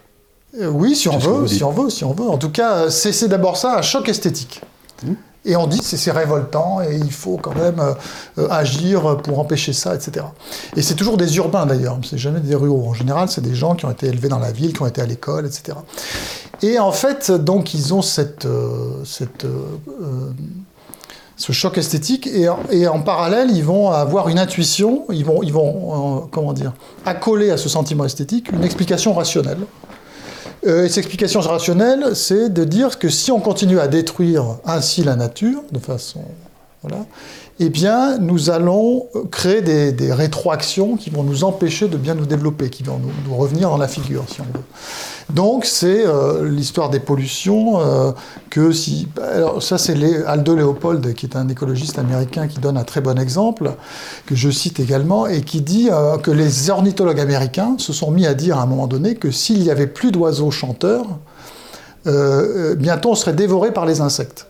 Euh, 0.61 0.69
oui, 0.69 0.95
si 0.95 1.09
on 1.09 1.19
veut, 1.19 1.47
si 1.47 1.65
on 1.65 1.71
veut, 1.71 1.91
si 1.91 2.05
on 2.05 2.13
veut. 2.13 2.29
En 2.29 2.39
tout 2.39 2.51
cas, 2.51 2.75
euh, 2.75 2.91
c'est 2.91 3.29
d'abord 3.29 3.57
ça, 3.57 3.79
un 3.79 3.83
choc 3.83 4.09
esthétique. 4.09 4.61
Hmm. 5.05 5.15
Et 5.47 5.57
on 5.57 5.67
dit 5.67 5.81
c'est 5.83 5.99
c'est 5.99 6.11
révoltant 6.11 6.81
et 6.81 6.97
il 6.97 7.13
faut 7.13 7.37
quand 7.37 7.55
même 7.55 7.79
euh, 8.39 8.49
agir 8.49 9.19
pour 9.19 9.39
empêcher 9.39 9.75
ça, 9.75 9.95
etc. 9.95 10.25
Et 10.75 10.81
c'est 10.81 10.95
toujours 10.95 11.19
des 11.19 11.37
urbains 11.37 11.67
d'ailleurs, 11.67 11.99
c'est 12.03 12.17
jamais 12.17 12.41
des 12.41 12.55
ruraux. 12.55 12.89
En 12.89 12.95
général, 12.95 13.29
c'est 13.29 13.43
des 13.43 13.55
gens 13.55 13.75
qui 13.75 13.85
ont 13.85 13.91
été 13.91 14.07
élevés 14.07 14.29
dans 14.29 14.39
la 14.39 14.53
ville, 14.53 14.73
qui 14.73 14.81
ont 14.81 14.87
été 14.87 15.03
à 15.03 15.07
l'école, 15.07 15.45
etc. 15.45 15.77
Et 16.63 16.79
en 16.79 16.93
fait, 16.93 17.31
donc, 17.31 17.75
ils 17.75 17.93
ont 17.93 18.01
cette, 18.01 18.47
euh, 18.47 19.05
cette, 19.05 19.45
euh, 19.45 19.79
euh, 20.03 20.31
ce 21.37 21.53
choc 21.53 21.77
esthétique 21.77 22.27
et 22.27 22.49
en, 22.49 22.59
et 22.71 22.87
en 22.87 23.01
parallèle, 23.01 23.51
ils 23.51 23.65
vont 23.65 23.91
avoir 23.91 24.29
une 24.29 24.39
intuition, 24.39 25.05
ils 25.11 25.25
vont, 25.25 25.43
ils 25.43 25.53
vont 25.53 26.29
comment 26.31 26.53
dire, 26.53 26.73
accoler 27.05 27.51
à 27.51 27.59
ce 27.59 27.69
sentiment 27.69 28.05
esthétique 28.05 28.51
une 28.53 28.65
explication 28.65 29.13
rationnelle. 29.13 29.59
Euh, 30.67 30.85
et 30.85 30.89
cette 30.89 30.99
explication 30.99 31.41
rationnelle, 31.41 32.15
c'est 32.15 32.49
de 32.49 32.65
dire 32.65 32.99
que 32.99 33.09
si 33.09 33.31
on 33.31 33.41
continue 33.41 33.79
à 33.79 33.89
détruire 33.89 34.57
ainsi 34.65 35.05
la 35.05 35.17
nature, 35.17 35.63
de 35.73 35.79
façon. 35.79 36.21
Voilà, 36.87 37.07
eh 37.61 37.71
bien, 37.71 38.19
nous 38.19 38.51
allons 38.51 39.07
créer 39.31 39.63
des, 39.63 40.13
rétroactions 40.13 40.97
qui 40.99 41.09
vont 41.09 41.23
nous 41.23 41.43
empêcher 41.43 41.89
de 41.89 41.97
bien 41.97 42.15
nous 42.15 42.27
développer, 42.27 42.69
qui 42.69 42.83
vont 42.83 43.01
nous, 43.27 43.35
revenir 43.35 43.71
dans 43.71 43.79
la 43.79 43.89
figure, 43.89 44.25
si 44.29 44.43
on 44.43 44.45
veut. 44.45 44.65
Donc, 45.31 45.65
c'est 45.65 46.05
euh, 46.05 46.47
l'histoire 46.47 46.91
des 46.91 47.01
pollutions, 47.01 47.81
euh, 47.81 48.13
que 48.51 48.71
si. 48.71 49.09
Alors, 49.23 49.63
ça, 49.63 49.79
c'est 49.79 49.97
Aldo 50.27 50.57
Leopold, 50.57 51.15
qui 51.15 51.25
est 51.25 51.37
un 51.37 51.49
écologiste 51.49 51.99
américain, 51.99 52.49
qui 52.49 52.59
donne 52.59 52.77
un 52.77 52.85
très 52.85 53.01
bon 53.01 53.19
exemple, 53.19 53.73
que 54.27 54.35
je 54.35 54.51
cite 54.51 54.79
également, 54.79 55.27
et 55.27 55.41
qui 55.41 55.63
dit 55.63 55.89
euh, 55.91 56.19
que 56.19 56.31
les 56.31 56.69
ornithologues 56.69 57.21
américains 57.21 57.77
se 57.79 57.95
sont 57.95 58.11
mis 58.11 58.27
à 58.27 58.35
dire 58.35 58.59
à 58.59 58.63
un 58.63 58.67
moment 58.67 58.89
donné 58.89 59.15
que 59.15 59.31
s'il 59.31 59.63
y 59.63 59.71
avait 59.71 59.87
plus 59.87 60.13
d'oiseaux 60.13 60.51
chanteurs, 60.51 61.07
bientôt 62.77 63.13
on 63.13 63.15
serait 63.15 63.33
dévoré 63.33 63.73
par 63.73 63.87
les 63.87 64.03
insectes. 64.03 64.47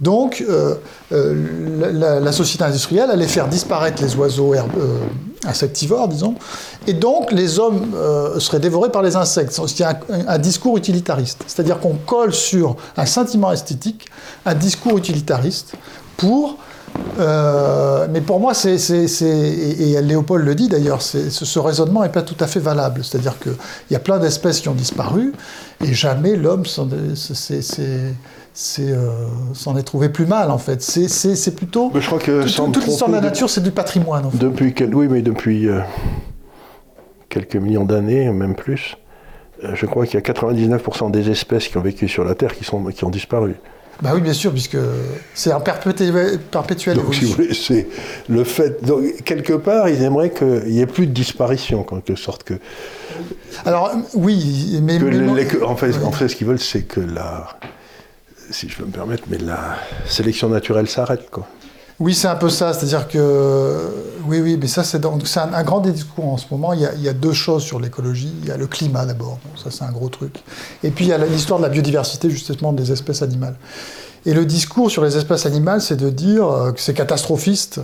Donc, 0.00 0.44
euh, 0.46 0.74
euh, 1.12 2.20
la, 2.20 2.32
société 2.32 2.64
industrielle 2.64 3.10
allait 3.10 3.26
faire 3.26 3.48
disparaître 3.48 4.02
les 4.02 4.14
oiseaux 4.16 4.52
euh, 4.52 4.60
insectivores, 5.46 6.08
disons, 6.08 6.34
et 6.86 6.92
donc 6.92 7.32
les 7.32 7.58
hommes 7.58 7.92
seraient 8.38 8.60
dévorés 8.60 8.90
par 8.90 9.02
les 9.02 9.16
insectes. 9.16 9.58
C'est 9.66 9.84
un, 9.84 10.38
discours 10.38 10.76
utilitariste, 10.76 11.44
c'est-à-dire 11.46 11.80
qu'on 11.80 11.94
colle 11.94 12.34
sur 12.34 12.76
un 12.96 13.06
sentiment 13.06 13.52
esthétique 13.52 14.06
un 14.44 14.54
discours 14.54 14.98
utilitariste 14.98 15.72
pour 16.16 16.58
mais 18.08 18.20
pour 18.22 18.40
moi, 18.40 18.54
c'est, 18.54 18.76
et, 19.22 20.00
Léopold 20.00 20.46
le 20.46 20.54
dit 20.54 20.68
d'ailleurs, 20.68 21.02
ce, 21.02 21.58
raisonnement 21.58 22.02
n'est 22.02 22.08
pas 22.08 22.22
tout 22.22 22.36
à 22.40 22.46
fait 22.46 22.60
valable. 22.60 23.02
C'est-à-dire 23.04 23.38
qu'il 23.38 23.52
y 23.90 23.96
a 23.96 23.98
plein 23.98 24.18
d'espèces 24.18 24.60
qui 24.60 24.68
ont 24.68 24.74
disparu 24.74 25.32
et 25.84 25.92
jamais 25.92 26.36
l'homme 26.36 26.64
c'est- 28.58 28.90
euh, 28.90 29.10
s'en 29.52 29.76
est 29.76 29.82
trouvé 29.82 30.08
plus 30.08 30.24
mal 30.26 30.50
en 30.50 30.56
fait. 30.58 30.80
C'est, 30.82 31.54
plutôt. 31.54 31.90
Mais 31.94 32.00
je 32.00 32.06
crois 32.06 32.18
que 32.18 32.42
Tout- 32.42 32.72
toute 32.72 32.86
l'histoire 32.86 33.10
de 33.10 33.14
la 33.16 33.20
nature, 33.20 33.50
c'est 33.50 33.62
du 33.62 33.70
patrimoine. 33.70 34.24
En 34.24 34.30
fait. 34.30 34.38
Depuis 34.38 34.72
quel- 34.72 34.94
oui, 34.94 35.08
mais 35.10 35.20
depuis 35.20 35.68
euh, 35.68 35.80
quelques 37.28 37.56
millions 37.56 37.84
d'années, 37.84 38.30
même 38.30 38.54
plus, 38.54 38.96
euh, 39.62 39.72
je 39.74 39.84
crois 39.86 40.06
qu'il 40.06 40.14
y 40.14 40.16
a 40.18 40.20
99% 40.22 41.10
des 41.10 41.30
espèces 41.30 41.68
qui 41.68 41.76
ont 41.76 41.82
vécu 41.82 42.08
sur 42.08 42.24
la 42.24 42.34
Terre 42.34 42.54
qui, 42.56 42.64
sont, 42.64 42.82
qui 42.86 43.04
ont 43.04 43.10
disparu. 43.10 43.56
Bah 44.02 44.10
oui, 44.14 44.20
bien 44.20 44.34
sûr, 44.34 44.52
puisque 44.52 44.76
c'est 45.34 45.52
un 45.52 45.60
perpétuel, 45.60 46.38
perpétuel 46.50 46.96
Donc, 46.98 47.14
si 47.14 47.24
vous 47.24 47.32
voulez, 47.32 47.54
c'est 47.54 47.88
le 48.28 48.44
fait. 48.44 48.84
Donc, 48.84 49.22
quelque 49.24 49.54
part, 49.54 49.88
ils 49.88 50.02
aimeraient 50.02 50.30
qu'il 50.32 50.64
n'y 50.70 50.80
ait 50.80 50.86
plus 50.86 51.06
de 51.06 51.12
disparition, 51.12 51.80
en 51.80 51.84
quelque 52.00 52.14
sorte. 52.14 52.42
Que, 52.42 52.54
Alors, 53.64 53.90
oui, 54.14 54.78
mais. 54.82 54.98
que 54.98 55.04
mais- 55.04 55.34
les- 55.34 55.46
que- 55.46 55.62
en, 55.64 55.76
fait, 55.76 55.88
oui. 55.92 56.04
en 56.04 56.12
fait, 56.12 56.28
ce 56.28 56.36
qu'ils 56.36 56.46
veulent, 56.46 56.58
c'est 56.58 56.82
que 56.82 57.00
la. 57.00 57.48
Si 58.50 58.68
je 58.68 58.76
peux 58.76 58.84
me 58.84 58.92
permettre, 58.92 59.24
mais 59.28 59.38
la 59.38 59.76
sélection 60.06 60.48
naturelle 60.48 60.88
s'arrête, 60.88 61.30
quoi. 61.30 61.46
Oui, 61.98 62.14
c'est 62.14 62.28
un 62.28 62.36
peu 62.36 62.50
ça. 62.50 62.72
C'est-à-dire 62.72 63.08
que. 63.08 63.88
Oui, 64.26 64.40
oui, 64.40 64.58
mais 64.60 64.66
ça, 64.66 64.84
c'est 64.84 65.04
un, 65.04 65.54
un 65.54 65.62
grand 65.62 65.80
discours 65.80 66.26
en 66.26 66.36
ce 66.36 66.46
moment. 66.50 66.72
Il 66.74 66.80
y, 66.80 67.08
a, 67.08 67.12
deux 67.12 67.32
choses 67.32 67.62
sur 67.62 67.80
l'écologie. 67.80 68.32
Il 68.42 68.48
y 68.48 68.50
a 68.50 68.56
le 68.56 68.66
climat 68.66 69.06
d'abord. 69.06 69.38
Ça, 69.56 69.70
c'est 69.70 69.84
un 69.84 69.92
gros 69.92 70.08
truc. 70.08 70.42
Et 70.82 70.90
puis, 70.90 71.06
il 71.06 71.08
y 71.08 71.12
a 71.12 71.18
l'histoire 71.18 71.58
de 71.58 71.64
la 71.64 71.70
biodiversité, 71.70 72.28
justement, 72.28 72.72
des 72.72 72.92
espèces 72.92 73.22
animales. 73.22 73.56
Et 74.26 74.34
le 74.34 74.44
discours 74.44 74.90
sur 74.90 75.04
les 75.04 75.16
espèces 75.16 75.46
animales, 75.46 75.80
c'est 75.80 75.96
de 75.96 76.10
dire 76.10 76.46
euh, 76.48 76.72
que 76.72 76.80
c'est 76.80 76.94
catastrophiste, 76.94 77.80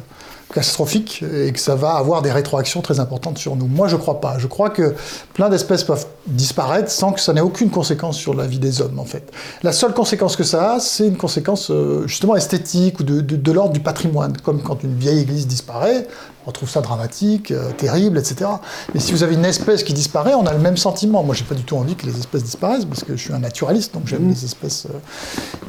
catastrophique, 0.48 1.24
et 1.34 1.52
que 1.52 1.58
ça 1.58 1.74
va 1.74 1.92
avoir 1.94 2.22
des 2.22 2.30
rétroactions 2.30 2.82
très 2.82 3.00
importantes 3.00 3.38
sur 3.38 3.56
nous. 3.56 3.66
Moi, 3.66 3.88
je 3.88 3.96
crois 3.96 4.20
pas. 4.20 4.38
Je 4.38 4.46
crois 4.46 4.70
que 4.70 4.94
plein 5.34 5.48
d'espèces 5.48 5.82
peuvent 5.84 6.06
disparaître 6.26 6.90
sans 6.90 7.12
que 7.12 7.20
ça 7.20 7.32
n'ait 7.32 7.40
aucune 7.40 7.70
conséquence 7.70 8.16
sur 8.16 8.34
la 8.34 8.46
vie 8.46 8.58
des 8.58 8.80
hommes, 8.80 8.98
en 8.98 9.04
fait. 9.04 9.30
La 9.62 9.72
seule 9.72 9.94
conséquence 9.94 10.36
que 10.36 10.44
ça 10.44 10.74
a, 10.74 10.80
c'est 10.80 11.06
une 11.08 11.16
conséquence 11.16 11.70
euh, 11.70 12.06
justement 12.06 12.36
esthétique 12.36 13.00
ou 13.00 13.02
de, 13.02 13.20
de- 13.20 13.36
de 13.36 13.52
l'ordre 13.52 13.72
du 13.72 13.80
patrimoine, 13.80 14.36
comme 14.42 14.62
quand 14.62 14.82
une 14.82 14.94
vieille 14.94 15.20
église 15.20 15.46
disparaît. 15.46 16.06
On 16.44 16.50
trouve 16.50 16.68
ça 16.68 16.80
dramatique, 16.80 17.52
euh, 17.52 17.70
terrible, 17.78 18.18
etc. 18.18 18.50
Mais 18.92 18.98
si 19.00 19.12
vous 19.12 19.22
avez 19.22 19.34
une 19.34 19.44
espèce 19.44 19.84
qui 19.84 19.92
disparaît, 19.92 20.34
on 20.34 20.44
a 20.44 20.52
le 20.52 20.58
même 20.58 20.76
sentiment. 20.76 21.22
Moi, 21.22 21.36
j'ai 21.36 21.44
pas 21.44 21.54
du 21.54 21.62
tout 21.62 21.76
envie 21.76 21.94
que 21.94 22.04
les 22.04 22.18
espèces 22.18 22.42
disparaissent 22.42 22.84
parce 22.84 23.04
que 23.04 23.16
je 23.16 23.22
suis 23.22 23.32
un 23.32 23.38
naturaliste, 23.38 23.94
donc 23.94 24.08
j'aime 24.08 24.28
les 24.28 24.44
espèces. 24.44 24.86
euh. 24.86 24.98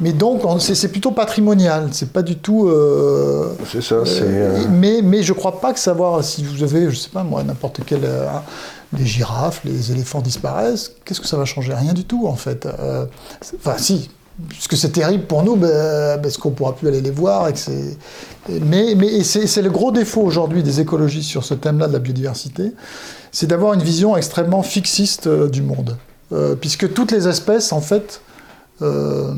Mais 0.00 0.12
donc, 0.12 0.44
on- 0.44 0.58
c'est 0.58 0.74
c'est 0.74 0.88
plutôt 0.88 1.12
patrimonial. 1.12 1.88
C'est 1.92 2.12
pas 2.12 2.22
du 2.22 2.36
tout. 2.38 2.68
euh, 2.68 3.52
C'est 3.72 3.82
ça, 3.82 3.98
c'est. 4.04 4.68
Euh, 4.82 5.00
mais, 5.02 5.22
je 5.22 5.32
crois 5.32 5.60
pas 5.60 5.72
que 5.72 5.78
savoir 5.80 6.22
si 6.24 6.44
vous 6.44 6.62
avez, 6.62 6.90
je 6.90 6.96
sais 6.96 7.10
pas 7.10 7.22
moi, 7.24 7.42
n'importe 7.44 7.80
quel. 7.86 8.04
euh, 8.04 8.28
un- 8.28 8.42
les 8.96 9.06
girafes, 9.06 9.60
les 9.64 9.90
éléphants 9.90 10.20
disparaissent, 10.20 10.92
qu'est-ce 11.04 11.20
que 11.20 11.26
ça 11.26 11.36
va 11.36 11.44
changer? 11.44 11.74
Rien 11.74 11.94
du 11.94 12.04
tout, 12.04 12.28
en 12.28 12.36
fait. 12.36 12.64
Euh, 12.66 13.06
Enfin, 13.56 13.74
si, 13.76 14.08
puisque 14.48 14.76
c'est 14.76 14.90
terrible 14.90 15.24
pour 15.24 15.42
nous, 15.42 15.56
ben, 15.56 16.20
parce 16.22 16.36
qu'on 16.38 16.50
pourra 16.52 16.76
plus 16.76 16.86
aller 16.88 17.00
les 17.00 17.10
voir. 17.10 17.52
Que. 17.52 17.58
Mais, 18.62 18.94
c'est, 19.24 19.62
le 19.62 19.70
gros 19.70 19.90
défaut 19.90 20.20
aujourd'hui 20.22 20.62
des 20.62 20.80
écologistes 20.80 21.28
sur 21.28 21.44
ce 21.44 21.54
thème-là 21.54 21.88
de 21.88 21.92
la 21.92 21.98
biodiversité, 21.98 22.72
c'est 23.32 23.48
d'avoir 23.48 23.74
une 23.74 23.82
vision 23.82 24.16
extrêmement 24.16 24.62
fixiste 24.62 25.26
euh, 25.26 25.48
du 25.48 25.62
monde. 25.62 25.96
Euh, 26.32 26.54
puisque 26.54 26.92
toutes 26.94 27.10
les 27.10 27.26
espèces, 27.26 27.72
en 27.72 27.80
fait, 27.80 28.20
euh, 28.82 29.34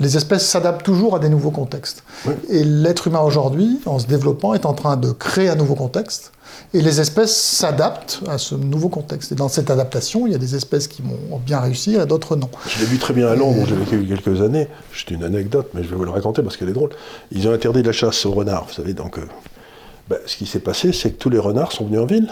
les 0.00 0.16
espèces 0.16 0.46
s'adaptent 0.46 0.84
toujours 0.84 1.16
à 1.16 1.18
des 1.18 1.28
nouveaux 1.28 1.50
contextes. 1.50 2.04
Oui. 2.24 2.34
Et 2.48 2.64
l'être 2.64 3.08
humain 3.08 3.20
aujourd'hui, 3.20 3.80
en 3.86 3.98
se 3.98 4.06
développant, 4.06 4.54
est 4.54 4.64
en 4.64 4.74
train 4.74 4.96
de 4.96 5.10
créer 5.10 5.48
un 5.48 5.56
nouveau 5.56 5.74
contexte. 5.74 6.32
Et 6.72 6.80
les 6.82 7.00
espèces 7.00 7.36
s'adaptent 7.36 8.20
à 8.28 8.38
ce 8.38 8.54
nouveau 8.54 8.88
contexte. 8.88 9.32
Et 9.32 9.34
dans 9.34 9.48
cette 9.48 9.70
adaptation, 9.70 10.26
il 10.26 10.32
y 10.32 10.36
a 10.36 10.38
des 10.38 10.54
espèces 10.54 10.86
qui 10.86 11.02
vont 11.02 11.38
bien 11.38 11.60
réussir 11.60 12.02
et 12.02 12.06
d'autres 12.06 12.36
non. 12.36 12.48
Je 12.68 12.80
l'ai 12.80 12.86
vu 12.86 12.98
très 12.98 13.14
bien 13.14 13.28
à 13.28 13.34
Londres, 13.34 13.62
où 13.62 13.66
j'ai 13.66 13.74
vécu 13.74 14.06
quelques 14.06 14.40
années. 14.40 14.68
C'est 14.94 15.10
une 15.10 15.24
anecdote, 15.24 15.70
mais 15.74 15.82
je 15.82 15.88
vais 15.88 15.96
vous 15.96 16.04
le 16.04 16.10
raconter 16.10 16.42
parce 16.42 16.56
qu'elle 16.56 16.68
est 16.68 16.74
drôle. 16.74 16.90
Ils 17.32 17.48
ont 17.48 17.52
interdit 17.52 17.82
la 17.82 17.92
chasse 17.92 18.24
aux 18.26 18.32
renards, 18.32 18.66
vous 18.68 18.74
savez. 18.74 18.94
Donc, 18.94 19.18
euh, 19.18 19.22
ben, 20.08 20.18
ce 20.26 20.36
qui 20.36 20.46
s'est 20.46 20.60
passé, 20.60 20.92
c'est 20.92 21.10
que 21.10 21.18
tous 21.18 21.30
les 21.30 21.38
renards 21.38 21.72
sont 21.72 21.86
venus 21.86 22.00
en 22.00 22.06
ville 22.06 22.28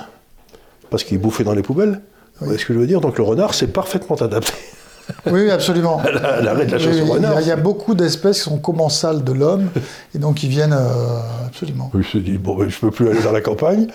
parce 0.91 1.03
qu'ils 1.03 1.19
bouffaient 1.19 1.45
dans 1.45 1.55
les 1.55 1.63
poubelles. 1.63 2.01
Vous 2.39 2.47
voyez 2.47 2.61
ce 2.61 2.67
que 2.67 2.75
je 2.75 2.79
veux 2.79 2.87
dire? 2.87 3.01
Donc, 3.01 3.19
le 3.19 3.25
renard 3.25 3.55
s'est 3.55 3.69
parfaitement 3.69 4.17
adapté 4.17 4.53
Oui, 5.27 5.43
oui, 5.43 5.51
absolument. 5.51 6.01
à 6.25 6.41
l'arrêt 6.41 6.67
de 6.67 6.73
la 6.73 6.79
chasse 6.79 6.97
il, 6.97 7.47
y 7.47 7.51
a, 7.51 7.57
beaucoup 7.57 7.95
d'espèces 7.95 8.39
qui 8.39 8.45
sont 8.45 8.59
commensales 8.59 9.25
de 9.25 9.33
l'homme, 9.33 9.69
et 10.15 10.19
donc 10.19 10.43
ils 10.43 10.49
viennent 10.49 10.73
euh, 10.73 11.47
absolument. 11.47 11.91
Je 11.93 11.99
me 11.99 12.03
suis 12.03 12.21
dit, 12.21 12.39
bon, 12.39 12.57
ben, 12.57 12.69
je 12.69 12.79
peux 12.79 12.91
plus 12.91 13.09
aller 13.09 13.23
dans 13.23 13.33
la 13.33 13.41
campagne, 13.41 13.87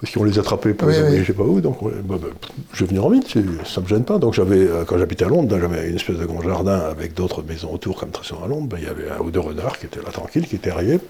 parce 0.00 0.12
qu'on 0.12 0.24
les 0.24 0.38
attrapait 0.38 0.74
pour 0.74 0.88
Oui, 0.88 0.94
je 1.18 1.24
sais 1.24 1.32
pas 1.32 1.44
où, 1.44 1.60
donc 1.60 1.78
bah, 1.82 2.16
bah, 2.20 2.28
je 2.72 2.84
vais 2.84 2.88
venir 2.88 3.06
en 3.06 3.10
ville, 3.10 3.22
ça 3.64 3.80
me 3.80 3.86
gêne 3.86 4.04
pas. 4.04 4.18
Donc 4.18 4.34
j'avais, 4.34 4.58
euh, 4.58 4.84
quand 4.84 4.98
j'habitais 4.98 5.24
à 5.24 5.28
Londres, 5.28 5.56
j'avais 5.60 5.88
une 5.88 5.96
espèce 5.96 6.16
de 6.16 6.26
grand 6.26 6.42
jardin 6.42 6.78
avec 6.78 7.14
d'autres 7.14 7.42
maisons 7.42 7.72
autour, 7.72 7.96
comme 7.96 8.10
très 8.10 8.24
souvent 8.24 8.44
à 8.44 8.48
Londres, 8.48 8.66
ben, 8.68 8.78
il 8.80 8.84
y 8.84 8.88
avait 8.88 9.10
un 9.10 9.22
ou 9.22 9.30
deux 9.30 9.40
renards 9.40 9.78
qui 9.78 9.86
étaient 9.86 10.02
là 10.02 10.10
tranquilles, 10.12 10.46
qui 10.46 10.56
étaient 10.56 10.70
arrivés. 10.70 11.00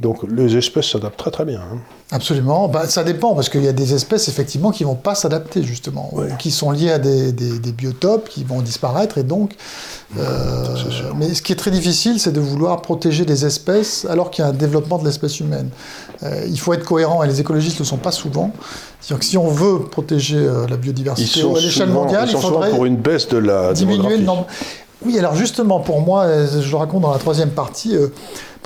Donc 0.00 0.18
les 0.30 0.56
espèces 0.56 0.90
s'adaptent 0.90 1.16
très 1.18 1.30
très 1.30 1.44
bien. 1.44 1.60
hein. 1.60 1.78
Absolument. 2.12 2.68
Bah, 2.68 2.86
ça 2.86 3.02
dépend, 3.02 3.34
parce 3.34 3.48
qu'il 3.48 3.64
y 3.64 3.68
a 3.68 3.72
des 3.72 3.92
espèces, 3.94 4.28
effectivement, 4.28 4.70
qui 4.70 4.84
vont 4.84 4.94
pas 4.94 5.14
s'adapter, 5.16 5.62
justement, 5.64 6.10
Ouais. 6.12 6.28
qui 6.38 6.50
sont 6.52 6.70
liées 6.70 6.92
à 6.92 6.98
des, 6.98 7.32
des- 7.32 7.58
des 7.58 7.72
biotopes 7.72 8.28
qui 8.28 8.44
vont 8.44 8.60
disparaître, 8.62 9.18
et 9.18 9.22
donc... 9.24 9.52
euh, 10.18 10.76
mais 11.16 11.34
ce 11.34 11.42
qui 11.42 11.52
est 11.52 11.56
très 11.56 11.70
difficile, 11.72 12.20
c'est 12.20 12.30
de 12.32 12.40
vouloir 12.40 12.80
protéger 12.82 13.24
des 13.24 13.44
espèces 13.44 14.06
alors 14.08 14.30
qu'il 14.30 14.44
y 14.44 14.46
a 14.46 14.50
un 14.50 14.54
développement 14.54 14.98
de 14.98 15.04
l'espèce 15.04 15.40
humaine. 15.40 15.70
Euh, 16.22 16.44
il 16.46 16.60
faut 16.60 16.72
être 16.74 16.84
cohérent, 16.84 17.22
et 17.24 17.26
les 17.26 17.40
écologistes 17.40 17.76
ne 17.76 17.80
le 17.84 17.86
sont 17.88 17.96
pas 17.96 18.12
souvent. 18.12 18.52
C'est-à-dire 19.00 19.18
que 19.20 19.24
si 19.26 19.36
on 19.38 19.48
veut 19.48 19.80
protéger 19.80 20.36
euh, 20.36 20.66
la 20.68 20.76
biodiversité 20.76 21.40
à 21.42 21.58
l'échelle 21.58 21.88
mondiale, 21.88 22.24
ils 22.28 22.30
il 22.30 22.32
sont 22.40 22.40
faudrait... 22.50 22.70
pour 22.70 22.84
une 22.84 22.96
baisse 22.96 23.28
de 23.28 23.38
la 23.38 23.72
diminuer 23.72 24.18
le 24.18 24.24
nombre. 24.24 24.46
Oui, 25.04 25.18
alors 25.18 25.34
justement, 25.34 25.80
pour 25.80 26.00
moi, 26.00 26.26
je 26.46 26.68
le 26.70 26.76
raconte 26.76 27.02
dans 27.02 27.12
la 27.12 27.18
troisième 27.18 27.50
partie, 27.50 27.94
euh, 27.96 28.08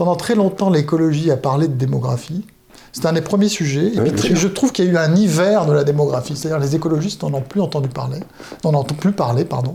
pendant 0.00 0.16
très 0.16 0.35
longtemps, 0.35 0.71
l'écologie 0.71 1.30
a 1.30 1.37
parlé 1.37 1.69
de 1.69 1.75
démographie. 1.75 2.47
C'était 2.90 3.09
un 3.09 3.12
des 3.12 3.21
premiers 3.21 3.50
sujets. 3.50 3.92
Et 3.95 4.00
Oui, 4.00 4.12
puis, 4.12 4.35
je 4.35 4.49
trouve 4.49 4.73
qu'il 4.73 4.87
y 4.87 4.88
a 4.88 4.90
eu 4.92 4.97
un 4.97 5.14
hiver 5.14 5.66
de 5.66 5.75
la 5.75 5.85
démographie. 5.85 6.35
C'est-à-dire 6.37 6.59
les 6.59 6.75
écologistes 6.75 7.23
n'en 7.23 7.35
ont 7.35 7.42
plus 7.42 7.61
entendu 7.61 7.90
parler. 7.90 8.19
N'en 8.64 8.73
entendent 8.73 8.97
plus 8.97 9.12
parler, 9.12 9.45
pardon. 9.45 9.75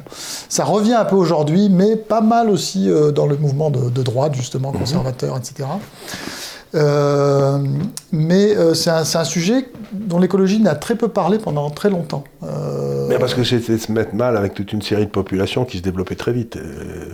Ça 0.49 0.63
revient 0.65 0.95
un 0.95 1.05
peu 1.05 1.15
aujourd'hui, 1.15 1.69
mais 1.69 1.95
pas 1.95 2.21
mal 2.21 2.49
aussi 2.49 2.89
euh, 2.89 3.11
dans 3.11 3.27
le 3.27 3.37
mouvement 3.37 3.69
de, 3.69 3.91
de 3.91 4.01
droite, 4.01 4.33
justement, 4.33 4.71
Mhm. 4.71 4.79
conservateur, 4.79 5.37
etc. 5.37 5.69
Euh, 6.73 7.57
mais 8.11 8.55
euh, 8.55 8.73
c'est 8.73 8.89
un, 8.89 9.23
sujet 9.23 9.69
dont 9.93 10.19
l'écologie 10.19 10.59
n'a 10.59 10.75
très 10.75 10.95
peu 10.95 11.07
parlé 11.07 11.37
pendant 11.37 11.69
très 11.69 11.89
longtemps. 11.89 12.23
Euh, 12.43 13.05
Mais 13.07 13.17
parce 13.19 13.33
que 13.33 13.43
c'était 13.43 13.77
se 13.77 13.91
mettre 13.91 14.13
mal 14.15 14.35
avec 14.35 14.53
toute 14.53 14.73
une 14.73 14.81
série 14.81 15.05
de 15.05 15.11
populations 15.11 15.63
qui 15.63 15.77
se 15.77 15.83
développaient 15.83 16.15
très 16.15 16.33
vite. 16.33 16.57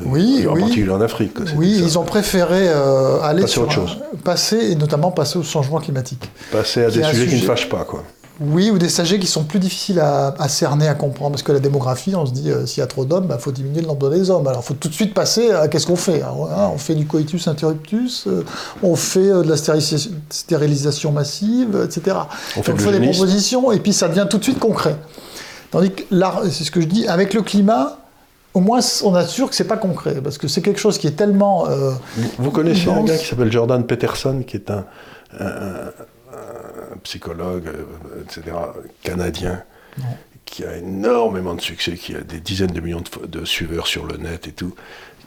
Oui, 0.06 0.46
en 0.48 0.54
oui. 0.54 0.62
particulier 0.62 0.90
en 0.92 1.02
Afrique. 1.02 1.38
Oui, 1.56 1.76
ça. 1.78 1.86
ils 1.86 2.00
ont 2.00 2.04
préféré 2.04 2.68
aller 2.70 3.42
Passer 3.42 3.54
sur 3.54 3.64
autre 3.64 3.72
un- 3.72 3.88
chose. 3.88 3.98
passer 4.24 4.72
et 4.72 4.76
notamment 4.76 5.12
passer 5.12 5.38
au 5.38 5.44
changement 5.44 5.80
climatique. 5.80 6.30
Passer 6.52 6.86
à 6.86 6.90
des 6.90 7.04
sujets 7.04 7.28
qui 7.28 7.36
ne 7.36 7.42
fâchent 7.42 7.70
pas, 7.70 7.84
quoi. 7.84 8.04
Oui, 8.44 8.72
ou 8.72 8.80
des 8.80 8.90
sujets 8.90 9.20
qui 9.20 9.28
sont 9.28 9.44
plus 9.44 9.60
difficiles 9.60 10.00
à, 10.00 10.34
à 10.40 10.50
cerner, 10.50 10.88
à 10.88 10.96
comprendre, 10.96 11.32
parce 11.32 11.44
que 11.44 11.52
la 11.52 11.60
démographie, 11.60 12.16
on 12.16 12.26
se 12.26 12.32
dit 12.32 12.50
euh, 12.50 12.66
s'il 12.66 12.82
y 12.82 12.84
a 12.84 12.88
trop 12.88 13.06
d'hommes, 13.06 13.28
il 13.32 13.40
faut 13.40 13.52
diminuer 13.52 13.82
le 13.82 13.88
nombre 13.88 14.10
des 14.10 14.32
hommes. 14.32 14.48
Alors, 14.48 14.62
il 14.64 14.68
faut 14.68 14.74
tout 14.74 14.90
de 14.90 14.94
suite 14.96 15.14
passer 15.14 15.52
à 15.52 15.68
qu'est-ce 15.68 15.86
qu'on 15.86 15.96
fait 15.96 16.24
hein, 16.24 16.34
hein, 16.50 16.72
On 16.74 16.78
fait 16.80 16.96
du 16.96 17.06
coitus 17.06 17.48
interruptus, 17.48 18.26
euh, 18.26 18.44
on 18.82 18.96
fait 18.96 19.20
euh, 19.20 19.44
de 19.44 19.50
la 19.50 19.58
stérilisation, 19.58 20.12
stérilisation 20.30 21.12
massive, 21.12 21.86
etc. 21.86 22.18
On 22.58 22.64
fait 22.64 22.72
Donc, 22.72 23.00
des 23.00 23.12
propositions, 23.12 23.72
et 23.72 23.80
puis 23.80 23.94
ça 23.94 24.08
devient 24.08 24.26
tout 24.28 24.40
de 24.40 24.44
suite 24.44 24.60
concret. 24.60 24.96
Tandis 25.70 25.92
que 25.92 26.04
là, 26.10 26.42
c'est 26.50 26.64
ce 26.64 26.72
que 26.72 26.82
je 26.82 26.88
dis, 26.88 27.08
avec 27.08 27.36
le 27.36 27.44
climat, 27.44 28.00
au 28.56 28.60
moins 28.60 28.80
on 29.04 29.14
assure 29.14 29.50
que 29.52 29.56
c'est 29.56 29.66
pas 29.66 29.78
concret, 29.78 30.16
parce 30.16 30.40
que 30.40 30.48
c'est 30.48 30.64
quelque 30.64 30.80
chose 30.80 30.98
qui 30.98 31.06
est 31.06 31.12
tellement 31.16 31.70
euh, 31.70 31.92
Vous, 32.18 32.30
vous 32.40 32.52
connaissez 32.52 32.90
un 32.90 33.04
gars 33.04 33.18
qui 33.18 33.28
s'appelle 33.28 33.52
Jordan 33.52 33.86
Peterson, 33.86 34.42
qui 34.48 34.58
est 34.58 34.72
un 34.72 34.86
psychologue, 37.04 37.68
euh, 37.68 38.24
etc., 38.24 38.56
canadien, 39.04 39.64
Non. 39.98 40.06
qui 40.46 40.64
a 40.66 40.78
énormément 40.78 41.54
de 41.56 41.62
succès, 41.62 41.94
qui 41.94 42.16
a 42.16 42.22
des 42.22 42.40
dizaines 42.40 42.72
de 42.72 42.80
millions 42.82 43.02
de, 43.22 43.28
de 43.28 43.46
suiveurs 43.46 43.88
sur 43.88 44.06
le 44.06 44.18
net 44.18 44.48
et 44.48 44.52
tout, 44.52 44.76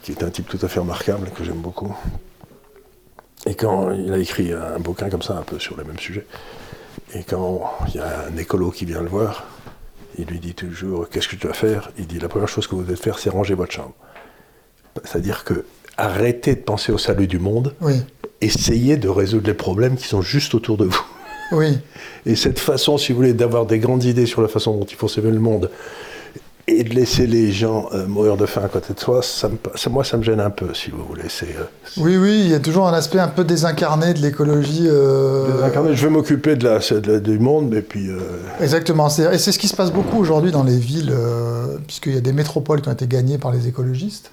qui 0.02 0.12
est 0.12 0.22
un 0.22 0.30
type 0.30 0.48
tout 0.48 0.58
à 0.62 0.68
fait 0.68 0.80
remarquable, 0.80 1.30
que 1.34 1.44
j'aime 1.44 1.60
beaucoup. 1.60 1.94
Et 3.46 3.54
quand 3.54 3.90
il 3.92 4.12
a 4.12 4.18
écrit 4.18 4.52
un 4.52 4.78
bouquin 4.78 5.10
comme 5.10 5.22
ça, 5.22 5.34
un 5.36 5.42
peu 5.42 5.58
sur 5.58 5.76
le 5.76 5.84
même 5.84 5.98
sujet, 5.98 6.26
et 7.14 7.22
quand 7.24 7.70
il 7.88 7.96
y 7.96 7.98
a 7.98 8.24
un 8.32 8.36
écolo 8.36 8.70
qui 8.70 8.84
vient 8.84 9.00
le 9.02 9.08
voir, 9.08 9.44
il 10.18 10.26
lui 10.26 10.38
dit 10.38 10.54
toujours 10.54 11.08
Qu'est-ce 11.08 11.28
que 11.28 11.36
tu 11.36 11.46
vas 11.46 11.54
faire? 11.54 11.90
Il 11.98 12.06
dit 12.06 12.18
La 12.18 12.28
première 12.28 12.48
chose 12.48 12.66
que 12.66 12.74
vous 12.74 12.82
devez 12.82 12.96
faire, 12.96 13.18
c'est 13.18 13.30
ranger 13.30 13.54
votre 13.54 13.72
chambre. 13.72 13.94
C'est-à-dire 15.04 15.44
que 15.44 15.64
arrêtez 15.96 16.54
de 16.54 16.60
penser 16.60 16.92
au 16.92 16.98
salut 16.98 17.26
du 17.26 17.38
monde, 17.38 17.74
oui, 17.80 18.00
essayez 18.40 18.96
de 18.96 19.08
résoudre 19.08 19.46
les 19.48 19.54
problèmes 19.54 19.96
qui 19.96 20.06
sont 20.06 20.22
juste 20.22 20.54
autour 20.54 20.76
de 20.76 20.84
vous. 20.86 21.04
Oui. 21.52 21.78
Et 22.26 22.36
cette 22.36 22.58
façon, 22.58 22.98
si 22.98 23.12
vous 23.12 23.16
voulez, 23.18 23.34
d'avoir 23.34 23.66
des 23.66 23.78
grandes 23.78 24.04
idées 24.04 24.26
sur 24.26 24.42
la 24.42 24.48
façon 24.48 24.76
dont 24.76 24.84
il 24.86 24.96
faut 24.96 25.08
sauver 25.08 25.30
le 25.30 25.40
monde 25.40 25.70
et 26.66 26.82
de 26.82 26.94
laisser 26.94 27.26
les 27.26 27.52
gens 27.52 27.90
euh, 27.92 28.06
mourir 28.06 28.38
de 28.38 28.46
faim 28.46 28.62
à 28.64 28.68
côté 28.68 28.94
de 28.94 28.98
soi, 28.98 29.20
ça 29.22 29.50
me- 29.50 29.58
ça- 29.74 29.90
moi, 29.90 30.02
ça 30.02 30.16
me 30.16 30.22
gêne 30.22 30.40
un 30.40 30.48
peu, 30.48 30.72
si 30.72 30.90
vous 30.90 31.04
voulez. 31.04 31.24
C'est, 31.28 31.44
euh, 31.44 31.64
c'est- 31.84 32.00
Oui, 32.00 32.16
oui, 32.16 32.40
il 32.46 32.48
y 32.50 32.54
a 32.54 32.58
toujours 32.58 32.88
un 32.88 32.94
aspect 32.94 33.18
un 33.18 33.28
peu 33.28 33.44
désincarné 33.44 34.14
de 34.14 34.20
l'écologie. 34.20 34.86
euh, 34.88 35.52
Désincarné. 35.58 35.94
Je 35.94 36.04
vais 36.06 36.10
m'occuper 36.10 36.56
de 36.56 36.64
la, 36.64 36.78
de 36.78 37.12
la- 37.12 37.20
du 37.20 37.38
monde, 37.38 37.74
et 37.74 37.82
puis... 37.82 38.08
Exactement. 38.62 39.10
C'est- 39.10 39.34
Et 39.34 39.38
c'est 39.38 39.52
ce 39.52 39.58
qui 39.58 39.68
se 39.68 39.76
passe 39.76 39.92
beaucoup 39.92 40.18
aujourd'hui 40.18 40.52
dans 40.52 40.64
les 40.64 40.78
villes, 40.78 41.12
puisqu'il 41.86 42.14
y 42.14 42.18
a 42.18 42.22
des 42.22 42.32
métropoles 42.32 42.80
qui 42.80 42.88
ont 42.88 42.92
été 42.92 43.06
gagnées 43.06 43.36
par 43.36 43.52
les 43.52 43.68
écologistes. 43.68 44.30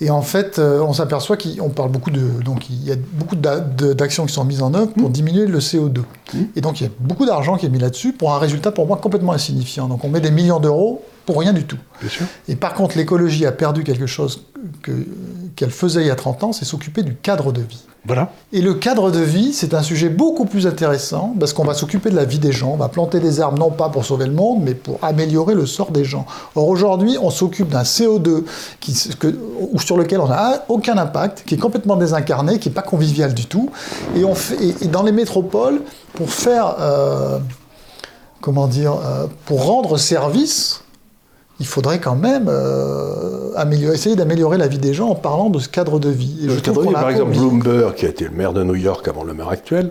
Et 0.00 0.10
en 0.10 0.22
fait, 0.22 0.58
euh, 0.58 0.80
on 0.80 0.92
s'aperçoit 0.92 1.36
qu'on 1.36 1.68
parle 1.70 1.90
beaucoup 1.90 2.10
de. 2.10 2.42
Donc, 2.44 2.68
il 2.68 2.82
y 2.84 2.90
a 2.92 2.96
beaucoup 3.12 3.36
d'actions 3.36 4.26
qui 4.26 4.32
sont 4.32 4.44
mises 4.44 4.60
en 4.62 4.74
œuvre 4.74 4.92
pour 4.92 5.08
diminuer 5.08 5.46
le 5.46 5.58
CO2. 5.60 6.02
Et 6.56 6.60
donc, 6.60 6.80
il 6.80 6.84
y 6.84 6.86
a 6.86 6.90
beaucoup 6.98 7.26
d'argent 7.26 7.56
qui 7.56 7.66
est 7.66 7.68
mis 7.68 7.78
là-dessus 7.78 8.12
pour 8.12 8.34
un 8.34 8.38
résultat, 8.38 8.72
pour 8.72 8.86
moi, 8.86 8.96
complètement 8.96 9.32
insignifiant. 9.32 9.86
Donc, 9.88 10.04
on 10.04 10.08
met 10.08 10.20
des 10.20 10.32
millions 10.32 10.58
d'euros 10.58 11.02
pour 11.26 11.38
rien 11.38 11.52
du 11.52 11.64
tout. 11.64 11.78
Bien 12.00 12.10
sûr. 12.10 12.26
Et 12.48 12.56
par 12.56 12.74
contre, 12.74 12.96
l'écologie 12.98 13.46
a 13.46 13.52
perdu 13.52 13.84
quelque 13.84 14.06
chose 14.06 14.42
que- 14.82 15.06
qu'elle 15.56 15.70
faisait 15.70 16.00
il 16.02 16.06
y 16.08 16.10
a 16.10 16.16
30 16.16 16.42
ans, 16.42 16.52
c'est 16.52 16.64
s'occuper 16.64 17.02
du 17.02 17.14
cadre 17.14 17.52
de 17.52 17.60
vie. 17.62 17.84
Et 18.52 18.60
le 18.60 18.74
cadre 18.74 19.10
de 19.10 19.20
vie, 19.20 19.54
c'est 19.54 19.72
un 19.72 19.82
sujet 19.82 20.10
beaucoup 20.10 20.44
plus 20.44 20.66
intéressant 20.66 21.34
parce 21.40 21.54
qu'on 21.54 21.64
va 21.64 21.72
s'occuper 21.72 22.10
de 22.10 22.16
la 22.16 22.26
vie 22.26 22.38
des 22.38 22.52
gens, 22.52 22.72
on 22.72 22.76
va 22.76 22.88
planter 22.88 23.18
des 23.18 23.40
arbres 23.40 23.58
non 23.58 23.70
pas 23.70 23.88
pour 23.88 24.04
sauver 24.04 24.26
le 24.26 24.32
monde, 24.32 24.60
mais 24.62 24.74
pour 24.74 24.98
améliorer 25.02 25.54
le 25.54 25.64
sort 25.64 25.90
des 25.90 26.04
gens. 26.04 26.26
Or 26.54 26.68
aujourd'hui, 26.68 27.16
on 27.20 27.30
s'occupe 27.30 27.68
d'un 27.68 27.82
CO2 27.82 28.44
qui, 28.80 28.92
sur 28.94 29.96
lequel 29.96 30.20
on 30.20 30.28
n'a 30.28 30.64
aucun 30.68 30.98
impact, 30.98 31.44
qui 31.46 31.54
est 31.54 31.58
complètement 31.58 31.96
désincarné, 31.96 32.58
qui 32.58 32.68
n'est 32.68 32.74
pas 32.74 32.82
convivial 32.82 33.32
du 33.32 33.46
tout. 33.46 33.70
Et, 34.14 34.24
on 34.24 34.34
fait, 34.34 34.86
dans 34.88 35.02
les 35.02 35.12
métropoles, 35.12 35.80
pour 36.12 36.30
faire, 36.30 36.76
euh, 36.78 37.38
comment 38.42 38.66
dire, 38.66 38.92
euh, 38.92 39.26
pour 39.46 39.64
rendre 39.64 39.96
service, 39.96 40.83
il 41.60 41.66
faudrait 41.66 42.00
quand 42.00 42.16
même 42.16 42.46
euh, 42.48 43.52
améliorer, 43.56 43.94
essayer 43.94 44.16
d'améliorer 44.16 44.58
la 44.58 44.66
vie 44.68 44.78
des 44.78 44.94
gens 44.94 45.08
en 45.10 45.14
parlant 45.14 45.50
de 45.50 45.58
ce 45.58 45.68
cadre 45.68 45.98
de 46.00 46.08
vie. 46.08 46.36
Et 46.42 46.46
Le 46.46 46.54
je 46.56 46.60
cadre 46.60 46.82
de 46.82 46.88
vie, 46.88 46.92
par 46.92 47.10
exemple. 47.10 47.32
Bloomberg, 47.32 47.94
qui 47.94 48.06
a 48.06 48.08
été 48.08 48.24
le 48.24 48.30
maire 48.32 48.52
de 48.52 48.62
New 48.64 48.74
York 48.74 49.06
avant 49.08 49.24
le 49.24 49.34
maire 49.34 49.48
actuel, 49.48 49.90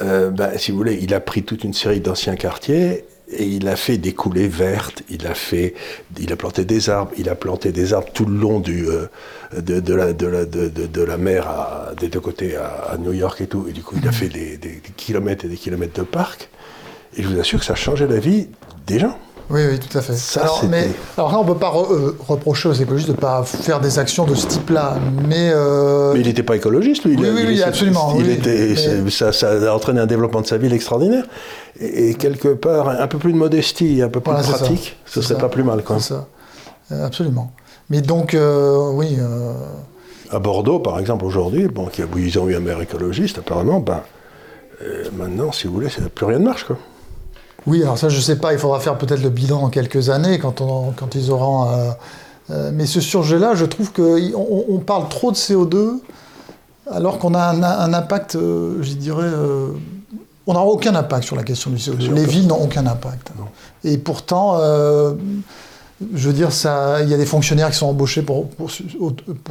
euh, 0.00 0.30
ben, 0.30 0.50
si 0.56 0.70
vous 0.70 0.78
voulez, 0.78 0.98
il 1.02 1.12
a 1.12 1.20
pris 1.20 1.42
toute 1.42 1.64
une 1.64 1.74
série 1.74 2.00
d'anciens 2.00 2.34
quartiers 2.36 3.04
et 3.34 3.44
il 3.44 3.68
a 3.68 3.76
fait 3.76 3.98
des 3.98 4.12
coulées 4.14 4.48
vertes, 4.48 5.02
il 5.10 5.26
a 5.26 5.34
fait, 5.34 5.74
il 6.18 6.32
a 6.32 6.36
planté 6.36 6.64
des 6.64 6.88
arbres, 6.90 7.12
il 7.18 7.28
a 7.28 7.34
planté 7.34 7.72
des 7.72 7.92
arbres 7.94 8.08
tout 8.12 8.24
le 8.26 8.36
long 8.36 8.60
du, 8.60 8.86
euh, 8.88 9.06
de, 9.58 9.80
de 9.80 9.94
la, 9.94 10.12
de, 10.14 10.26
la, 10.26 10.44
de, 10.46 10.68
de- 10.68 10.86
de 10.86 11.02
la 11.02 11.16
mer 11.18 11.46
à- 11.46 11.92
des 11.98 12.08
deux 12.08 12.20
côtés 12.20 12.56
à, 12.56 12.92
à 12.92 12.96
New 12.98 13.12
York 13.12 13.40
et 13.42 13.46
tout. 13.46 13.66
Et 13.68 13.72
du 13.72 13.82
coup, 13.82 13.96
il 14.02 14.06
a 14.08 14.12
fait 14.12 14.28
des, 14.28 14.56
des- 14.56 14.68
des 14.80 14.92
kilomètres 14.96 15.44
et 15.44 15.48
des 15.48 15.56
kilomètres 15.56 15.98
de 15.98 16.04
parcs. 16.06 16.48
Et 17.16 17.22
je 17.22 17.28
vous 17.28 17.38
assure 17.38 17.58
que 17.60 17.64
ça 17.66 17.74
a 17.74 17.76
changé 17.76 18.06
la 18.06 18.18
vie 18.18 18.48
des 18.86 18.98
gens. 18.98 19.18
Oui, 19.50 19.60
oui, 19.70 19.78
tout 19.78 19.98
à 19.98 20.00
fait. 20.00 20.14
Ça, 20.14 20.42
alors, 20.42 20.56
c'était- 20.56 20.68
mais, 20.68 20.88
alors 21.18 21.32
là, 21.32 21.38
on 21.38 21.42
ne 21.44 21.48
peut 21.48 21.58
pas 21.58 21.70
re- 21.70 21.92
euh, 21.92 22.16
reprocher 22.26 22.68
aux 22.70 22.72
écologistes 22.72 23.10
de 23.10 23.14
ne 23.16 23.20
pas 23.20 23.42
faire 23.44 23.80
des 23.80 23.98
actions 23.98 24.24
de 24.24 24.34
ce 24.34 24.46
type-là, 24.46 24.96
mais... 25.28 25.50
euh, 25.52 26.12
Mais 26.14 26.20
il 26.20 26.26
n'était 26.26 26.42
pas 26.42 26.56
écologiste, 26.56 27.04
lui. 27.04 27.16
Oui, 27.16 27.28
oui, 27.34 27.40
il- 27.42 27.48
oui, 27.48 27.62
absolument, 27.62 28.14
Il 28.18 28.24
oui, 28.26 28.32
était, 28.32 28.74
mais- 29.04 29.10
ça, 29.10 29.32
ça 29.32 29.50
a 29.50 29.74
entraîné 29.74 30.00
un 30.00 30.06
développement 30.06 30.40
de 30.40 30.46
sa 30.46 30.56
ville 30.56 30.72
extraordinaire. 30.72 31.24
Et, 31.80 32.10
et 32.10 32.14
quelque 32.14 32.48
part, 32.48 32.88
un 32.88 33.06
peu 33.08 33.18
plus 33.18 33.32
de 33.32 33.38
modestie, 33.38 34.00
un 34.00 34.08
peu 34.08 34.20
plus 34.20 34.30
Voilà, 34.30 34.40
de 34.40 34.46
c'est 34.46 34.52
ça. 34.52 34.58
pratique, 34.58 34.96
ce 35.04 35.20
C'est 35.20 35.22
serait 35.28 35.34
ça. 35.34 35.40
pas 35.40 35.48
plus 35.48 35.64
mal. 35.64 35.82
Quoi. 35.82 35.96
c'est 35.98 36.14
ça. 36.14 36.26
Euh, 36.92 37.06
absolument. 37.06 37.52
Mais 37.90 38.00
donc, 38.00 38.34
euh, 38.34 38.90
oui... 38.92 39.18
À 40.30 40.38
Bordeaux, 40.38 40.78
par 40.78 40.98
exemple, 40.98 41.26
aujourd'hui, 41.26 41.68
bon, 41.68 41.88
ils 42.16 42.38
ont 42.38 42.48
eu 42.48 42.56
un 42.56 42.60
maire 42.60 42.80
écologiste, 42.80 43.36
apparemment, 43.38 43.80
ben, 43.80 44.00
maintenant, 45.14 45.52
si 45.52 45.66
vous 45.66 45.74
voulez, 45.74 45.88
plus 46.14 46.24
rien 46.26 46.38
ne 46.38 46.44
marche. 46.44 46.64
Quoi. 46.64 46.78
Oui, 47.66 47.82
alors 47.82 47.98
ça, 47.98 48.08
je 48.08 48.20
sais 48.20 48.36
pas, 48.36 48.52
il 48.52 48.58
faudra 48.58 48.80
faire 48.80 48.98
peut-être 48.98 49.22
le 49.22 49.30
bilan 49.30 49.62
en 49.62 49.68
quelques 49.68 50.10
années, 50.10 50.38
quand, 50.38 50.60
on, 50.60 50.92
quand 50.92 51.14
ils 51.14 51.30
auront... 51.30 51.70
euh, 51.70 51.90
euh, 52.50 52.70
mais 52.74 52.86
ce 52.86 53.00
sujet-là, 53.00 53.54
je 53.54 53.64
trouve 53.64 53.92
qu'on 53.92 54.18
on, 54.68 54.78
parle 54.78 55.08
trop 55.08 55.30
de 55.30 55.36
CO2, 55.36 56.00
alors 56.90 57.18
qu'on 57.18 57.34
a 57.34 57.40
un, 57.40 57.62
un 57.62 57.94
impact, 57.94 58.34
euh, 58.36 58.82
je 58.82 58.94
dirais... 58.94 59.30
on 60.46 60.54
n'a 60.54 60.60
aucun 60.60 60.94
impact 60.96 61.24
sur 61.24 61.36
la 61.36 61.44
question 61.44 61.70
du 61.70 61.76
CO2. 61.76 62.00
sûr, 62.00 62.12
Les 62.12 62.24
villes 62.24 62.48
n'ont 62.48 62.62
aucun 62.62 62.86
impact. 62.86 63.30
Et 63.84 63.96
pourtant, 63.96 64.58
je 66.14 66.28
veux 66.28 66.34
dire, 66.34 66.52
ça, 66.52 67.02
il 67.02 67.08
y 67.08 67.14
a 67.14 67.16
des 67.16 67.26
fonctionnaires 67.26 67.70
qui 67.70 67.76
sont 67.76 67.86
embauchés 67.86 68.22
pour, 68.22 68.48
pour, 68.48 68.70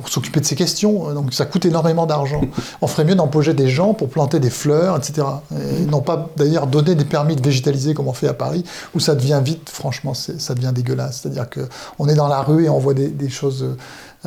s'occuper 0.09 0.39
de 0.39 0.45
ces 0.45 0.55
questions, 0.55 1.13
donc 1.13 1.33
ça 1.33 1.45
coûte 1.45 1.65
énormément 1.65 2.05
d'argent. 2.05 2.41
On 2.81 2.87
ferait 2.87 3.05
mieux 3.05 3.15
d'embaucher 3.15 3.53
des 3.53 3.69
gens 3.69 3.93
pour 3.93 4.09
planter 4.09 4.39
des 4.39 4.49
fleurs, 4.49 4.97
etc. 4.97 5.27
Et 5.79 5.85
non 5.85 6.01
pas 6.01 6.29
d'ailleurs 6.37 6.67
donner 6.67 6.95
des 6.95 7.05
permis 7.05 7.35
de 7.35 7.41
végétaliser 7.43 7.93
comme 7.93 8.07
on 8.07 8.13
fait 8.13 8.27
à 8.27 8.33
Paris, 8.33 8.63
où 8.95 8.99
ça 8.99 9.15
devient 9.15 9.41
vite, 9.43 9.69
franchement, 9.69 10.13
ça 10.13 10.53
devient 10.55 10.71
dégueulasse. 10.73 11.21
C'est-à-dire 11.21 11.47
qu'on 11.49 12.07
est 12.07 12.15
dans 12.15 12.27
la 12.27 12.41
rue 12.41 12.65
et 12.65 12.69
on 12.69 12.79
voit 12.79 12.93
des, 12.93 13.07
des 13.07 13.29
choses 13.29 13.63
euh, 13.63 13.77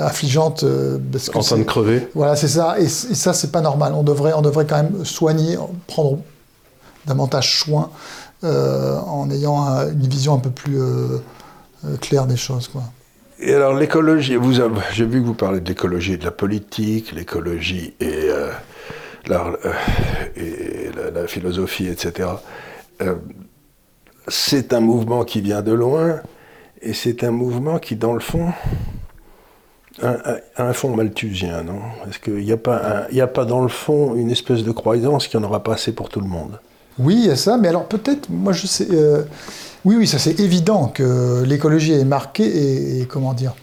affligeantes. 0.03 0.64
euh, 0.64 0.98
parce 1.12 1.29
que 1.31 1.38
En 1.38 1.42
train 1.42 1.59
de 1.59 1.62
crever. 1.64 2.09
voilà, 2.14 2.37
c'est 2.37 2.48
ça. 2.48 2.79
Et, 2.81 2.88
ça, 2.88 3.33
c'est 3.33 3.51
pas 3.53 3.61
normal. 3.61 3.92
On 3.94 4.03
devrait, 4.03 4.33
on 4.35 4.42
devrait 4.42 4.66
quand 4.66 4.77
même 4.83 5.05
soigner, 5.05 5.57
prendre 5.87 6.18
davantage 7.07 7.61
soin 7.61 7.90
euh, 8.44 8.98
en 9.01 9.31
ayant 9.31 9.62
un- 9.62 9.88
une 9.90 10.07
vision 10.09 10.35
un 10.35 10.38
peu 10.38 10.51
plus 10.51 10.81
euh, 10.81 11.18
euh, 11.87 11.97
claire 11.97 12.27
des 12.27 12.37
choses. 12.37 12.70
Et 13.40 13.53
alors, 13.55 13.75
l'écologie, 13.75 14.37
j'ai 14.92 15.07
vu 15.07 15.20
que 15.20 15.27
vous 15.27 15.35
parlez 15.35 15.61
de 15.61 15.68
l'écologie 15.68 16.12
et 16.14 16.16
de 16.16 16.25
la 16.25 16.31
politique, 16.31 17.12
l'écologie 17.12 17.94
et, 18.01 18.29
euh, 18.31 18.51
euh, 19.31 20.90
la, 21.12 21.27
philosophie, 21.27 21.88
etc. 21.88 22.29
C'est 24.29 24.73
un 24.73 24.81
mouvement 24.81 25.25
qui 25.25 25.40
vient 25.40 25.62
de 25.62 25.73
loin, 25.73 26.20
et 26.81 26.92
c'est 26.94 27.25
un 27.25 27.31
mouvement 27.31 27.79
qui, 27.79 27.97
dans 27.97 28.12
le 28.14 28.20
fond, 28.20 28.53
a, 30.03 30.37
a 30.57 30.62
un 30.64 30.73
fond 30.73 30.94
malthusien, 30.94 31.62
non? 31.62 31.81
Est-ce 32.09 32.18
qu'il 32.18 32.35
n'y 32.44 32.53
un- 32.53 32.57
a 32.57 33.27
pas 33.27 33.44
dans 33.44 33.62
le 33.62 33.68
fond 33.68 34.14
une 34.14 34.31
espèce 34.31 34.62
de 34.62 34.73
croyance 34.73 35.29
qu'il 35.29 35.38
n'y 35.40 35.47
en 35.47 35.49
aura 35.49 35.62
pas 35.62 35.75
assez 35.75 35.92
pour 35.94 36.09
tout 36.09 36.20
le 36.20 36.27
monde 36.29 36.59
Oui, 36.98 37.16
il 37.18 37.26
y 37.26 37.30
a 37.30 37.37
ça, 37.37 37.57
mais 37.57 37.68
alors 37.68 37.87
peut-être, 37.87 38.28
moi 38.30 38.52
je 38.52 38.66
sais. 38.66 38.87
euh, 38.92 39.22
oui, 39.85 39.96
oui, 39.98 40.07
ça 40.07 40.18
c'est 40.18 40.38
évident 40.40 40.87
que 40.88 41.42
l'écologie 41.44 41.92
est 41.92 42.04
marquée 42.04 43.00
et, 43.00 43.07
comment 43.07 43.35
dire, 43.35 43.54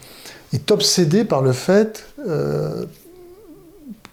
est 0.54 0.70
obsédée 0.72 1.24
par 1.24 1.41
le 1.41 1.54
fait. 1.54 2.04
euh, 2.28 2.86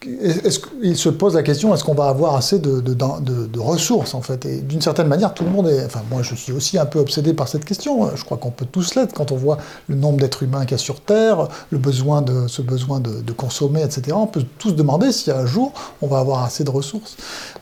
est-ce 0.07 0.61
qu'il 0.61 0.97
se 0.97 1.09
pose 1.09 1.35
la 1.35 1.43
question 1.43 1.75
est-ce 1.75 1.83
qu'on 1.83 1.95
va 1.95 2.07
avoir 2.09 2.37
assez 2.37 2.59
de, 2.61 2.81
de- 2.81 2.95
de- 2.95 3.47
de 3.47 3.59
ressources 3.61 4.15
en 4.15 4.23
fait? 4.23 4.47
Et 4.47 4.61
d'une 4.61 4.81
certaine 4.81 5.09
manière, 5.09 5.35
tout 5.35 5.43
le 5.45 5.51
monde 5.51 5.67
est. 5.69 5.85
Enfin, 5.85 6.03
moi, 6.11 6.23
je 6.23 6.35
suis 6.37 6.53
aussi 6.53 6.79
un 6.79 6.87
peu 6.87 6.99
obsédé 7.01 7.35
par 7.35 7.49
cette 7.49 7.65
question. 7.65 8.15
Je 8.15 8.25
crois 8.25 8.37
qu'on 8.37 8.51
peut 8.53 8.67
tous 8.71 8.95
l'être 8.95 9.13
quand 9.13 9.33
on 9.33 9.37
voit 9.37 9.59
le 9.89 9.97
nombre 9.97 10.19
d'êtres 10.19 10.45
humains 10.45 10.63
qu'il 10.63 10.73
y 10.73 10.75
a 10.75 10.79
sur 10.79 11.01
Terre, 11.01 11.49
le 11.71 11.79
besoin 11.79 12.23
de 12.23 12.47
ce 12.47 12.63
besoin 12.63 13.01
de, 13.01 13.33
consommer, 13.33 13.83
etc. 13.83 14.13
On 14.13 14.27
peut 14.27 14.45
tous 14.59 14.73
demander 14.73 15.11
si 15.13 15.31
un 15.31 15.47
jour 15.47 15.73
on 16.01 16.07
va 16.07 16.19
avoir 16.21 16.45
assez 16.45 16.63
de 16.65 16.71
ressources. 16.71 17.17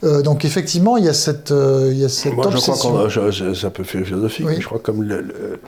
Euh, 0.04 0.20
donc 0.22 0.44
effectivement, 0.44 0.96
il 0.98 1.04
y 1.04 1.08
a 1.08 1.14
cette, 1.14 1.50
euh, 1.52 1.88
il 1.92 1.98
y 1.98 2.04
a 2.04 2.08
cette 2.08 2.34
Moi, 2.34 2.44
je 2.50 2.56
crois 2.58 2.68
obsession. 2.74 2.92
qu'on 2.92 2.98
a, 3.04 3.08
je- 3.08 3.30
je- 3.30 3.54
c'est 3.54 3.66
un 3.66 3.70
peu 3.70 3.82
philosophique, 3.84 4.46
Oui. 4.46 4.54
mais 4.56 4.60
je 4.60 4.66
crois 4.66 4.78
comme 4.78 5.02
le- 5.02 5.58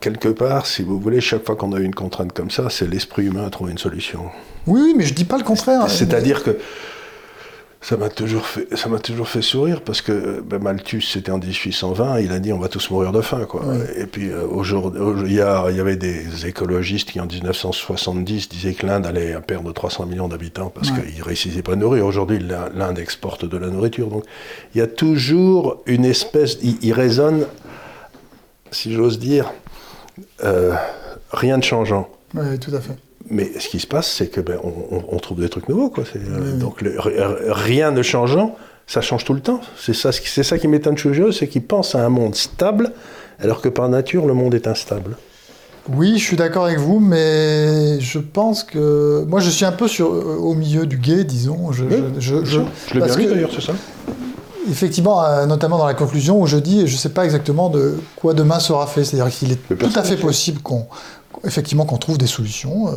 quelque 0.00 0.28
part, 0.28 0.66
si 0.66 0.82
vous 0.82 0.98
voulez, 1.00 1.20
chaque 1.20 1.44
fois 1.46 1.56
qu'on 1.56 1.72
a 1.72 1.78
une 1.80 1.94
contrainte 1.94 2.32
comme 2.32 2.50
ça, 2.50 2.68
c'est 2.70 2.88
l'esprit 2.88 3.26
humain 3.26 3.46
à 3.46 3.50
trouver 3.50 3.72
une 3.72 3.78
solution. 3.78 4.24
Oui, 4.66 4.94
mais 4.96 5.04
je 5.04 5.14
dis 5.14 5.24
pas 5.24 5.38
le 5.38 5.44
contraire. 5.44 5.88
C'est-à-dire 5.90 6.42
que 6.42 6.58
ça 7.80 7.96
m'a 7.96 8.08
toujours 8.08 8.44
fait, 8.44 8.66
ça 8.76 8.88
m'a 8.88 8.98
toujours 8.98 9.28
fait 9.28 9.40
sourire 9.40 9.82
parce 9.82 10.02
que 10.02 10.40
ben, 10.40 10.58
Malthus, 10.60 11.00
c'était 11.02 11.30
en 11.30 11.38
1820, 11.38 12.18
il 12.20 12.32
a 12.32 12.40
dit 12.40 12.52
on 12.52 12.58
va 12.58 12.66
tous 12.68 12.90
mourir 12.90 13.12
de 13.12 13.20
faim, 13.20 13.46
quoi. 13.48 13.62
Oui. 13.64 13.76
Et 13.96 14.06
puis 14.06 14.30
euh, 14.30 14.44
aujourd'hui, 14.48 15.30
il 15.30 15.36
y, 15.36 15.40
a- 15.40 15.70
y 15.70 15.78
avait 15.78 15.94
des 15.96 16.44
écologistes 16.46 17.12
qui 17.12 17.20
en 17.20 17.26
1970 17.26 18.48
disaient 18.48 18.74
que 18.74 18.84
l'Inde 18.84 19.06
allait 19.06 19.36
perdre 19.46 19.72
300 19.72 20.06
millions 20.06 20.26
d'habitants 20.28 20.70
parce 20.74 20.90
qu'ils 20.90 21.18
ne 21.18 21.22
réussissaient 21.24 21.62
pas 21.62 21.74
à 21.74 21.76
nourrir. 21.76 22.04
Aujourd'hui, 22.04 22.40
l'Inde 22.40 22.98
exporte 22.98 23.44
de 23.44 23.56
la 23.56 23.68
nourriture, 23.68 24.08
donc 24.08 24.24
il 24.74 24.78
y 24.78 24.82
a 24.82 24.88
toujours 24.88 25.80
une 25.86 26.04
espèce, 26.04 26.58
il 26.60 26.92
résonne, 26.92 27.46
si 28.70 28.92
j'ose 28.92 29.18
dire, 29.18 29.52
euh, 30.44 30.72
rien 31.32 31.58
de 31.58 31.64
changeant. 31.64 32.08
Oui, 32.34 32.58
tout 32.58 32.74
à 32.74 32.80
fait. 32.80 32.96
Mais 33.30 33.50
ce 33.58 33.68
qui 33.68 33.78
se 33.80 33.86
passe, 33.86 34.10
c'est 34.10 34.28
que 34.28 34.40
ben, 34.40 34.58
on, 34.62 35.16
trouve 35.18 35.40
des 35.40 35.48
trucs 35.50 35.68
nouveaux. 35.68 35.90
Quoi. 35.90 36.04
Euh, 36.16 36.52
Oui. 36.54 36.58
Donc 36.58 36.80
le- 36.80 36.96
rien 36.98 37.90
ne 37.90 38.02
changeant, 38.02 38.56
ça 38.86 39.00
change 39.02 39.24
tout 39.24 39.34
le 39.34 39.40
temps. 39.40 39.60
C'est 39.78 39.94
ça, 39.94 40.12
c'est 40.12 40.42
ça 40.42 40.58
qui 40.58 40.66
m'étonne 40.68 40.96
chez 40.96 41.10
eux, 41.20 41.32
c'est 41.32 41.46
qu'ils 41.48 41.62
pensent 41.64 41.94
à 41.94 42.04
un 42.04 42.08
monde 42.08 42.34
stable, 42.34 42.92
alors 43.38 43.60
que 43.60 43.68
par 43.68 43.88
nature, 43.88 44.26
le 44.26 44.32
monde 44.34 44.54
est 44.54 44.66
instable. 44.66 45.16
Oui, 45.90 46.18
je 46.18 46.22
suis 46.24 46.36
d'accord 46.36 46.66
avec 46.66 46.78
vous, 46.78 47.00
mais 47.00 47.98
je 48.00 48.18
pense 48.18 48.62
que 48.62 49.24
moi 49.26 49.40
je 49.40 49.48
suis 49.50 49.64
un 49.64 49.72
peu 49.72 49.88
sur, 49.88 50.12
euh, 50.12 50.36
au 50.38 50.54
milieu 50.54 50.84
du 50.86 50.98
guet, 50.98 51.24
disons. 51.24 51.72
Je, 51.72 51.84
Oui, 51.84 51.96
je, 52.18 52.20
je, 52.20 52.44
je- 52.44 52.60
Je 52.88 52.94
l'ai 52.98 53.04
bien 53.06 53.16
lu 53.16 53.26
d'ailleurs, 53.26 53.50
c'est 53.54 53.62
ça 53.62 53.72
Effectivement, 54.70 55.24
euh, 55.24 55.46
notamment 55.46 55.78
dans 55.78 55.86
la 55.86 55.94
conclusion 55.94 56.40
où 56.40 56.46
je 56.46 56.58
dis, 56.58 56.86
je 56.86 56.92
ne 56.92 56.98
sais 56.98 57.08
pas 57.10 57.24
exactement 57.24 57.70
de 57.70 57.98
quoi 58.16 58.34
demain 58.34 58.60
sera 58.60 58.86
fait. 58.86 59.04
C'est-à-dire 59.04 59.32
qu'il 59.34 59.52
est 59.52 59.76
tout 59.78 59.92
à 59.94 60.02
fait 60.02 60.16
possible 60.16 60.60
qu'on 60.60 60.86
effectivement 61.44 61.84
qu'on 61.84 61.98
trouve 61.98 62.18
des 62.18 62.26
solutions, 62.26 62.88
euh, 62.88 62.92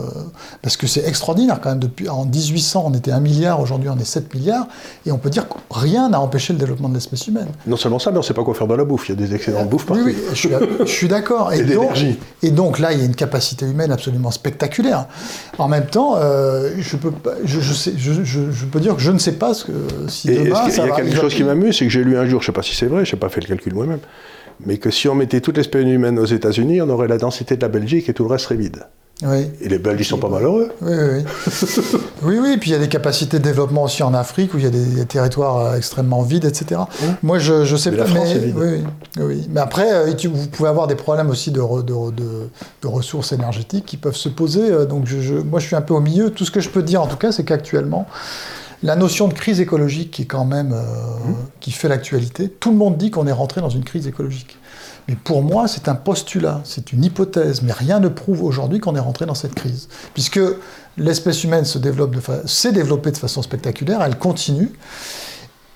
parce 0.62 0.78
que 0.78 0.88
c'est 0.88 1.08
extraordinaire 1.08 1.60
quand 1.62 1.70
même. 1.70 1.80
Depuis, 1.80 2.10
en 2.10 2.26
1800, 2.26 2.84
on 2.88 2.94
était 2.94 3.12
1 3.12 3.20
milliard, 3.20 3.60
aujourd'hui 3.60 3.90
on 3.90 3.98
est 3.98 4.06
7 4.06 4.34
milliards, 4.34 4.68
et 5.06 5.12
on 5.12 5.18
peut 5.18 5.30
dire 5.30 5.48
que 5.48 5.56
rien 5.72 6.10
n'a 6.10 6.20
empêché 6.20 6.54
le 6.54 6.60
développement 6.60 6.90
de 6.90 6.94
l'espèce 6.96 7.28
humaine. 7.28 7.48
Non 7.68 7.78
seulement 7.78 8.00
ça, 8.00 8.12
mais 8.12 8.18
on 8.18 8.22
ne 8.22 8.26
sait 8.26 8.34
pas 8.34 8.44
quoi 8.44 8.54
faire 8.54 8.68
de 8.68 8.76
la 8.76 8.84
bouffe. 8.84 9.10
Il 9.10 9.20
y 9.20 9.24
a 9.24 9.28
des 9.28 9.36
excellentes 9.36 9.70
bouffes 9.70 9.86
Oui, 9.90 9.98
partout. 9.98 10.06
oui, 10.06 10.16
je 10.32 10.36
suis, 10.36 10.50
je 10.80 10.86
suis 10.92 11.08
d'accord. 11.08 11.54
Et 11.62 11.64
donc, 11.64 11.68
d'énergie. 11.68 12.20
et 12.44 12.52
donc 12.52 12.80
là, 12.80 12.94
il 12.94 13.00
y 13.00 13.02
a 13.02 13.06
une 13.06 13.16
capacité 13.16 13.66
humaine 13.66 13.92
absolument 13.92 14.32
spectaculaire. 14.32 15.08
En 15.58 15.68
même 15.68 15.86
temps, 15.86 16.16
euh, 16.16 16.72
je, 16.80 16.96
peux 16.98 17.12
pas, 17.12 17.34
je, 17.44 17.60
je 17.60 17.74
sais, 17.74 17.92
peux 18.72 18.80
dire 18.80 18.96
que 18.96 19.02
je 19.02 19.12
ne 19.12 19.20
sais 19.20 19.34
pas 19.34 19.54
ce 19.54 19.66
que, 19.66 19.72
si 20.08 20.30
Et 20.30 20.46
demain, 20.46 20.70
ça 20.70 20.86
y 20.86 20.90
a 20.90 20.96
quelque 20.96 21.10
il 21.10 21.16
chose 21.16 21.34
qui 21.34 21.44
m'amuse, 21.44 21.78
c'est 21.78 21.86
que 21.86 21.92
j'ai 21.92 22.04
lu 22.04 22.18
un 22.18 22.26
jour, 22.26 22.42
je 22.42 22.46
ne 22.46 22.48
sais 22.48 22.52
pas 22.52 22.64
si 22.64 22.76
c'est 22.76 22.88
vrai, 22.88 23.06
je 23.06 23.16
n'ai 23.16 23.20
pas 23.20 23.30
fait 23.30 23.42
le 23.42 23.48
calcul 23.48 23.74
moi-même, 23.74 24.00
mais 24.66 24.78
que 24.78 24.90
si 24.92 25.08
on 25.08 25.16
mettait 25.16 25.42
toute 25.42 25.58
l'espèce 25.58 25.86
humaine 25.86 26.20
aux 26.20 26.26
États-Unis, 26.26 26.82
on 26.82 26.90
aurait 26.90 27.08
la 27.08 27.18
densité 27.18 27.56
de 27.56 27.62
la 27.62 27.68
Belgique 27.70 28.10
et 28.10 28.14
tout 28.14 28.24
le 28.24 28.30
reste 28.30 28.46
serait 28.46 28.56
vide. 28.56 28.86
Oui. 29.24 29.52
Et 29.62 29.70
les 29.70 29.78
Belges, 29.78 30.00
ils 30.02 30.04
sont 30.06 30.18
pas 30.18 30.30
malheureux. 30.30 30.70
Oui, 30.82 30.92
oui. 30.96 31.24
oui, 32.24 32.40
oui. 32.42 32.58
Puis 32.58 32.72
il 32.72 32.74
y 32.74 32.76
a 32.76 32.80
des 32.80 32.88
capacités 32.88 33.38
de 33.38 33.44
développement 33.44 33.84
aussi 33.84 34.02
en 34.02 34.16
Afrique 34.16 34.56
où 34.56 34.58
il 34.58 34.64
y 34.64 34.68
a 34.68 34.72
des, 34.72 34.84
des 34.84 35.06
territoires 35.06 35.58
euh, 35.60 35.76
extrêmement 35.78 36.24
vides, 36.24 36.46
etc. 36.46 36.82
Moi, 37.22 37.38
je, 37.38 37.64
je 37.64 37.76
sais 37.76 37.92
Mais 37.92 37.98
pas. 37.98 38.04
la 38.06 38.10
France 38.10 38.30
mais, 38.30 38.36
est 38.36 38.46
vide. 38.46 38.56
oui, 38.58 38.68
oui, 39.18 39.24
oui. 39.28 39.48
Mais 39.52 39.60
après, 39.60 39.94
euh, 39.94 40.12
vous 40.24 40.48
pouvez 40.48 40.70
avoir 40.70 40.88
des 40.88 40.96
problèmes 40.96 41.30
aussi 41.30 41.52
de, 41.52 41.60
re- 41.62 41.86
de, 41.86 41.94
re- 41.94 42.16
de- 42.16 42.50
de 42.82 42.88
ressources 42.88 43.32
énergétiques 43.32 43.86
qui 43.86 43.98
peuvent 43.98 44.16
se 44.16 44.30
poser. 44.30 44.72
euh, 44.72 44.86
Donc, 44.86 45.06
je, 45.06 45.20
je- 45.22 45.36
moi, 45.36 45.60
je 45.60 45.68
suis 45.68 45.76
un 45.76 45.82
peu 45.82 45.94
au 45.94 46.02
milieu. 46.02 46.32
Tout 46.32 46.44
ce 46.46 46.50
que 46.50 46.60
je 46.60 46.70
peux 46.70 46.82
dire, 46.82 47.04
en 47.04 47.08
tout 47.08 47.18
cas, 47.18 47.32
c'est 47.32 47.44
qu'actuellement, 47.44 48.08
la 48.84 48.96
notion 48.96 49.28
de 49.28 49.34
crise 49.34 49.60
écologique 49.60 50.12
qui 50.12 50.24
est 50.24 50.26
quand 50.26 50.46
même 50.46 50.74
euh, 50.74 50.82
qui 51.60 51.72
fait 51.72 51.88
l'actualité, 51.88 52.50
tout 52.50 52.72
le 52.72 52.78
monde 52.78 52.98
dit 52.98 53.12
qu'on 53.12 53.28
est 53.28 53.32
rentré 53.32 53.62
dans 53.62 53.70
une 53.70 53.84
crise 53.84 54.08
écologique. 54.08 54.58
Mais 55.08 55.16
pour 55.16 55.42
moi, 55.44 55.68
c'est 55.68 55.88
un 55.88 55.96
postulat, 55.96 56.62
c'est 56.64 56.94
une 56.94 57.04
hypothèse, 57.04 57.62
mais 57.64 57.72
rien 57.72 58.00
ne 58.00 58.08
prouve 58.08 58.44
aujourd'hui 58.44 58.80
qu'on 58.80 58.96
est 58.96 59.00
rentré 59.00 59.26
dans 59.26 59.36
cette 59.36 59.56
crise. 59.56 59.88
Puisque 60.14 60.40
l'espèce 60.98 61.44
humaine 61.44 61.66
se 61.66 61.80
développe 61.80 62.16
de 62.16 62.20
fa- 62.22 62.46
s'est 62.48 62.72
développée 62.72 63.12
de 63.12 63.18
façon 63.18 63.42
spectaculaire, 63.42 64.02
elle 64.04 64.18
continue, 64.18 64.72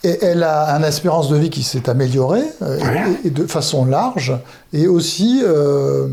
et 0.03 0.19
elle 0.23 0.43
a 0.43 0.69
une 0.77 0.83
espérance 0.83 1.29
de 1.29 1.35
vie 1.37 1.49
qui 1.49 1.63
s'est 1.63 1.89
améliorée 1.89 2.43
euh, 2.61 2.79
et, 3.23 3.27
et 3.27 3.29
de 3.31 3.47
façon 3.47 3.85
large, 3.85 4.33
et 4.73 4.87
aussi 4.87 5.41
euh, 5.43 6.07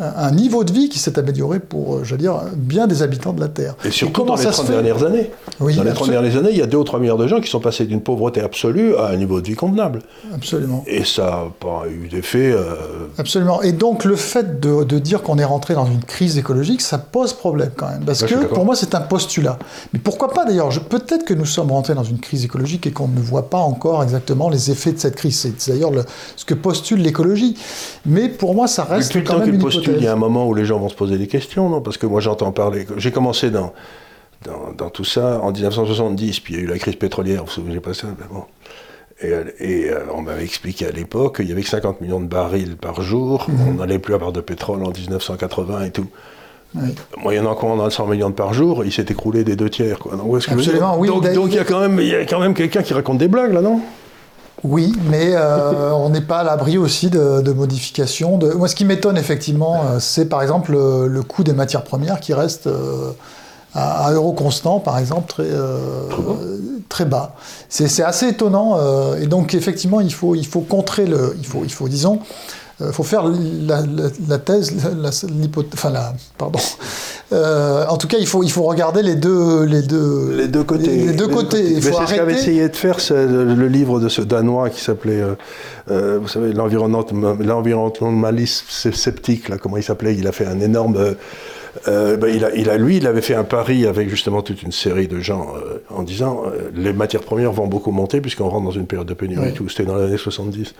un 0.00 0.30
niveau 0.30 0.64
de 0.64 0.72
vie 0.72 0.88
qui 0.88 0.98
s'est 0.98 1.18
amélioré 1.18 1.58
pour, 1.60 2.04
je 2.04 2.12
veux 2.12 2.18
dire, 2.18 2.40
bien 2.56 2.86
des 2.86 3.02
habitants 3.02 3.32
de 3.32 3.40
la 3.40 3.48
Terre. 3.48 3.74
Et 3.84 3.90
surtout 3.90 4.12
comment 4.12 4.34
dans 4.34 4.36
les 4.36 4.42
ça 4.44 4.52
se 4.52 4.56
30 4.58 4.66
fait 4.66 4.72
dernières 4.72 5.02
années. 5.04 5.30
Oui, 5.60 5.74
dans 5.76 5.82
les 5.82 5.90
30 5.92 6.08
absolu- 6.08 6.10
dernières 6.12 6.36
années, 6.36 6.50
il 6.52 6.58
y 6.58 6.62
a 6.62 6.66
2 6.66 6.76
ou 6.76 6.84
3 6.84 7.00
milliards 7.00 7.16
de 7.16 7.26
gens 7.26 7.40
qui 7.40 7.48
sont 7.50 7.60
passés 7.60 7.84
d'une 7.86 8.00
pauvreté 8.00 8.40
absolue 8.40 8.94
à 8.96 9.08
un 9.08 9.16
niveau 9.16 9.40
de 9.40 9.46
vie 9.48 9.54
convenable. 9.54 10.00
absolument. 10.34 10.84
Et 10.86 11.04
ça 11.04 11.22
n'a 11.24 11.42
pas 11.58 11.82
eu 11.88 12.08
d'effet. 12.08 12.52
euh, 12.52 12.74
Absolument. 13.18 13.62
Et 13.62 13.72
donc 13.72 14.04
le 14.04 14.16
fait 14.16 14.60
de, 14.60 14.84
de 14.84 14.98
dire 14.98 15.22
qu'on 15.22 15.38
est 15.38 15.44
rentré 15.44 15.74
dans 15.74 15.86
une 15.86 16.04
crise 16.04 16.38
écologique, 16.38 16.80
ça 16.80 16.98
pose 16.98 17.32
problème 17.32 17.70
quand 17.76 17.88
même. 17.88 18.04
Parce 18.04 18.22
que 18.24 18.34
pour 18.46 18.64
moi, 18.64 18.76
c'est 18.76 18.94
un 18.94 19.00
postulat. 19.00 19.58
Mais 19.92 19.98
pourquoi 19.98 20.30
pas 20.32 20.44
d'ailleurs? 20.44 20.68
Peut-être 20.88 21.24
que 21.24 21.34
nous 21.34 21.46
sommes 21.46 21.72
rentrés 21.72 21.94
dans 21.94 22.04
une 22.04 22.20
crise 22.20 22.44
écologique 22.44 22.86
et 22.86 22.90
qu'on 22.92 23.08
ne 23.08 23.20
voit 23.20 23.50
pas 23.50 23.58
encore 23.58 24.02
exactement 24.02 24.48
les 24.50 24.70
effets 24.70 24.92
de 24.92 24.98
cette 24.98 25.16
crise. 25.16 25.38
C'est 25.38 25.70
d'ailleurs 25.70 25.90
le- 25.90 26.04
ce 26.36 26.44
que 26.44 26.54
postule 26.54 27.00
l'écologie. 27.00 27.56
Mais 28.06 28.28
pour 28.28 28.54
moi, 28.54 28.68
ça 28.68 28.84
reste 28.84 29.24
quand 29.24 29.38
même 29.38 29.54
une 29.54 29.58
il 29.86 30.02
y 30.02 30.06
a 30.06 30.12
un 30.12 30.16
moment 30.16 30.46
où 30.46 30.54
les 30.54 30.64
gens 30.64 30.78
vont 30.78 30.88
se 30.88 30.94
poser 30.94 31.18
des 31.18 31.26
questions, 31.26 31.68
non? 31.68 31.80
Parce 31.80 31.96
que 31.98 32.06
moi, 32.06 32.20
j'entends 32.20 32.52
parler. 32.52 32.86
J'ai 32.96 33.10
commencé 33.12 33.50
dans, 33.50 33.72
dans, 34.44 34.72
dans 34.76 34.90
tout 34.90 35.04
ça 35.04 35.40
en 35.42 35.52
1970, 35.52 36.40
puis 36.40 36.54
il 36.54 36.56
y 36.58 36.60
a 36.60 36.64
eu 36.64 36.68
la 36.68 36.78
crise 36.78 36.96
pétrolière, 36.96 37.40
vous 37.40 37.46
vous 37.46 37.52
souvenez 37.52 37.80
pas 37.80 37.94
ça 37.94 38.08
bon. 38.30 38.44
Et, 39.20 39.32
euh, 39.32 39.44
et, 39.58 39.90
euh, 39.90 39.98
on 40.14 40.22
m'avait 40.22 40.44
expliqué 40.44 40.86
à 40.86 40.90
l'époque 40.92 41.36
qu'il 41.38 41.48
y 41.48 41.52
avait 41.52 41.62
que 41.62 41.68
50 41.68 42.00
millions 42.00 42.20
de 42.20 42.26
barils 42.28 42.76
par 42.76 43.02
jour, 43.02 43.46
Mhm. 43.48 43.56
on 43.68 43.74
n'allait 43.74 43.98
plus 43.98 44.14
avoir 44.14 44.30
de 44.32 44.40
pétrole 44.40 44.84
en 44.84 44.90
1980 44.90 45.84
et 45.86 45.90
tout. 45.90 46.06
Oui. 46.76 46.94
Moyennant 47.22 47.54
quoi, 47.56 47.70
on 47.70 47.84
a 47.84 47.90
100 47.90 48.06
millions 48.06 48.28
de 48.30 48.34
par 48.34 48.52
jour, 48.54 48.84
il 48.84 48.92
s'est 48.92 49.06
écroulé 49.08 49.42
des 49.42 49.56
deux 49.56 49.70
tiers. 49.70 49.98
Quoi. 49.98 50.16
Donc, 50.16 50.26
où 50.26 50.36
est-ce 50.36 50.46
que 50.46 50.52
je 50.52 50.56
veux 50.58 50.62
dire? 50.62 50.72
Absolument, 50.74 50.98
oui, 51.00 51.08
Donc, 51.08 51.22
d'ailleurs- 51.24 51.42
donc 51.42 51.52
il 51.52 51.56
y 51.56 51.58
a 51.58 51.64
quand 51.64 51.80
même, 51.80 51.98
il 51.98 52.06
y 52.08 52.14
a 52.14 52.24
quand 52.26 52.38
même 52.38 52.54
quelqu'un 52.54 52.82
qui 52.82 52.92
raconte 52.94 53.18
des 53.18 53.26
blagues 53.28 53.52
là, 53.54 53.60
non? 53.62 53.80
Oui, 54.64 54.92
mais 55.08 55.30
euh, 55.34 55.92
on 55.92 56.10
n'est 56.10 56.20
pas 56.20 56.38
à 56.38 56.44
l'abri 56.44 56.78
aussi 56.78 57.10
de, 57.10 57.52
modifications. 57.52 58.38
Moi, 58.56 58.68
ce 58.68 58.74
qui 58.74 58.84
m'étonne 58.84 59.16
effectivement, 59.16 59.82
euh, 59.84 59.98
c'est 60.00 60.26
par 60.26 60.42
exemple 60.42 60.72
le, 60.72 61.22
coût 61.22 61.44
des 61.44 61.52
matières 61.52 61.84
premières 61.84 62.18
qui 62.18 62.34
reste 62.34 62.66
euh, 62.66 63.12
à, 63.74 64.06
à 64.06 64.12
euro 64.12 64.32
constant, 64.32 64.80
par 64.80 64.98
exemple, 64.98 65.28
très, 65.28 65.48
très 66.88 67.04
bas. 67.04 67.34
C'est 67.68 68.02
assez 68.02 68.28
étonnant. 68.28 68.78
et 69.16 69.26
donc, 69.26 69.54
effectivement, 69.54 70.00
il 70.00 70.12
faut, 70.12 70.34
il 70.34 70.46
faut 70.46 70.62
contrer 70.62 71.06
le. 71.06 71.36
Il 71.38 71.46
faut, 71.46 71.60
il 71.62 71.72
faut 71.72 71.88
disons. 71.88 72.20
Il 72.80 72.92
faut 72.92 73.02
faire 73.02 73.24
la, 73.26 73.80
la- 73.80 74.10
la 74.28 74.38
thèse, 74.38 74.72
la, 75.02 75.08
enfin 75.74 75.90
la, 75.90 76.14
pardon. 76.36 76.58
Euh, 77.30 77.84
en 77.88 77.98
tout 77.98 78.08
cas, 78.08 78.16
il 78.18 78.26
faut, 78.26 78.42
il 78.42 78.50
faut 78.50 78.62
regarder 78.62 79.02
les 79.02 79.14
deux, 79.14 79.64
les 79.64 79.82
deux, 79.82 80.32
Les 80.34 80.48
deux 80.48 80.64
côtés. 80.64 80.86
Les, 80.86 81.06
les 81.08 81.12
deux 81.12 81.28
côtés. 81.28 81.60
Il 81.62 81.74
Mais 81.74 81.80
faut 81.82 81.98
c'est 82.00 82.06
ce 82.06 82.14
qu'avait 82.14 82.32
arrêter. 82.32 82.40
essayé 82.40 82.66
de 82.70 82.74
faire 82.74 83.00
c'est 83.00 83.26
le, 83.26 83.44
le 83.54 83.68
livre 83.68 84.00
de 84.00 84.08
ce 84.08 84.22
Danois 84.22 84.70
qui 84.70 84.80
s'appelait, 84.80 85.20
euh, 85.20 85.34
euh, 85.90 86.18
vous 86.22 86.26
savez, 86.28 86.54
l'environnement- 86.54 87.04
l'environnementaliste 87.38 88.64
sceptique, 88.94 89.50
là, 89.50 89.58
comment 89.58 89.76
il 89.76 89.82
s'appelait? 89.82 90.14
Il 90.16 90.26
a 90.26 90.32
fait 90.32 90.46
un 90.46 90.60
énorme... 90.60 90.96
euh, 90.96 91.12
euh, 91.86 92.16
ben, 92.16 92.34
il, 92.34 92.44
a, 92.46 92.54
il 92.54 92.70
a, 92.70 92.78
lui, 92.78 92.96
il 92.96 93.06
avait 93.06 93.20
fait 93.20 93.34
un 93.34 93.44
pari 93.44 93.86
avec 93.86 94.08
justement 94.08 94.40
toute 94.40 94.62
une 94.62 94.72
série 94.72 95.06
de 95.06 95.20
gens 95.20 95.48
euh, 95.54 95.82
en 95.94 96.02
disant 96.02 96.44
euh, 96.46 96.70
les 96.74 96.94
matières 96.94 97.22
premières 97.22 97.52
vont 97.52 97.66
beaucoup 97.66 97.90
monter 97.92 98.22
puisqu'on 98.22 98.48
rentre 98.48 98.64
dans 98.64 98.70
une 98.70 98.86
période 98.86 99.06
de 99.06 99.12
pénurie 99.14 99.42
Oui. 99.44 99.48
et 99.50 99.52
tout. 99.52 99.68
C'était 99.68 99.84
dans 99.84 99.96
les 99.96 100.04
années 100.04 100.16
70. 100.16 100.72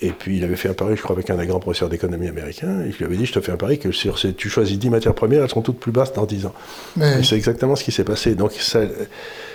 Et 0.00 0.10
puis 0.10 0.36
il 0.38 0.44
avait 0.44 0.56
fait 0.56 0.68
un 0.68 0.74
pari, 0.74 0.96
je 0.96 1.02
crois, 1.02 1.14
avec 1.14 1.30
un 1.30 1.36
des 1.36 1.46
grands 1.46 1.60
professeurs 1.60 1.88
d'économie 1.88 2.28
américain. 2.28 2.82
Et 2.86 2.90
je 2.92 2.98
lui 2.98 3.04
avais 3.04 3.16
dit, 3.16 3.26
je 3.26 3.32
te 3.32 3.40
fais 3.40 3.52
un 3.52 3.56
pari 3.56 3.78
que 3.78 3.92
sur 3.92 4.18
ces, 4.18 4.34
tu 4.34 4.48
choisis 4.48 4.78
10 4.78 4.90
matières 4.90 5.14
premières, 5.14 5.42
elles 5.42 5.48
seront 5.48 5.62
toutes 5.62 5.78
plus 5.78 5.92
basses 5.92 6.12
dans 6.12 6.26
10 6.26 6.46
ans. 6.46 6.54
Mais- 6.96 7.20
Et 7.20 7.22
c'est 7.24 7.36
exactement 7.36 7.76
ce 7.76 7.84
qui 7.84 7.92
s'est 7.92 8.04
passé. 8.04 8.34
Donc 8.34 8.52
ça, 8.52 8.80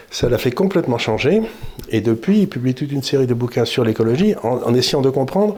ça 0.10 0.30
l'a 0.30 0.38
fait 0.38 0.52
complètement 0.52 0.97
changer. 0.97 1.41
Et 1.89 2.02
depuis, 2.02 2.39
il 2.39 2.47
publie 2.47 2.73
toute 2.73 2.91
une 2.91 3.04
série 3.04 3.28
de 3.28 3.34
bouquins 3.34 3.65
sur 3.65 3.84
l'écologie 3.84 4.34
en, 4.43 4.62
en 4.63 4.73
essayant 4.73 5.02
de 5.02 5.10
comprendre 5.10 5.58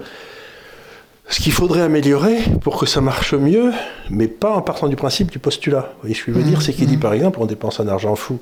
ce 1.30 1.39
qu'il 1.39 1.54
faudrait 1.54 1.82
améliorer 1.82 2.39
pour 2.62 2.78
que 2.78 2.86
ça 2.86 3.00
marche 3.00 3.34
mieux, 3.34 3.72
mais 4.10 4.28
pas 4.28 4.52
en 4.54 4.62
partant 4.62 4.88
du 4.89 4.98
principe 4.98 5.32
du 5.32 5.39
postulat. 5.39 5.91
Vous 5.94 6.02
voyez 6.02 6.15
ce 6.15 6.24
que 6.26 6.34
je 6.34 6.38
veux 6.38 6.44
dire? 6.44 6.62
C'est 6.62 6.74
qu'il 6.74 6.88
dit, 6.88 6.98
par 6.98 7.13
exemple, 7.13 7.39
on 7.41 7.46
dépense 7.46 7.80
un 7.80 7.88
argent 7.88 8.15
fou. 8.15 8.39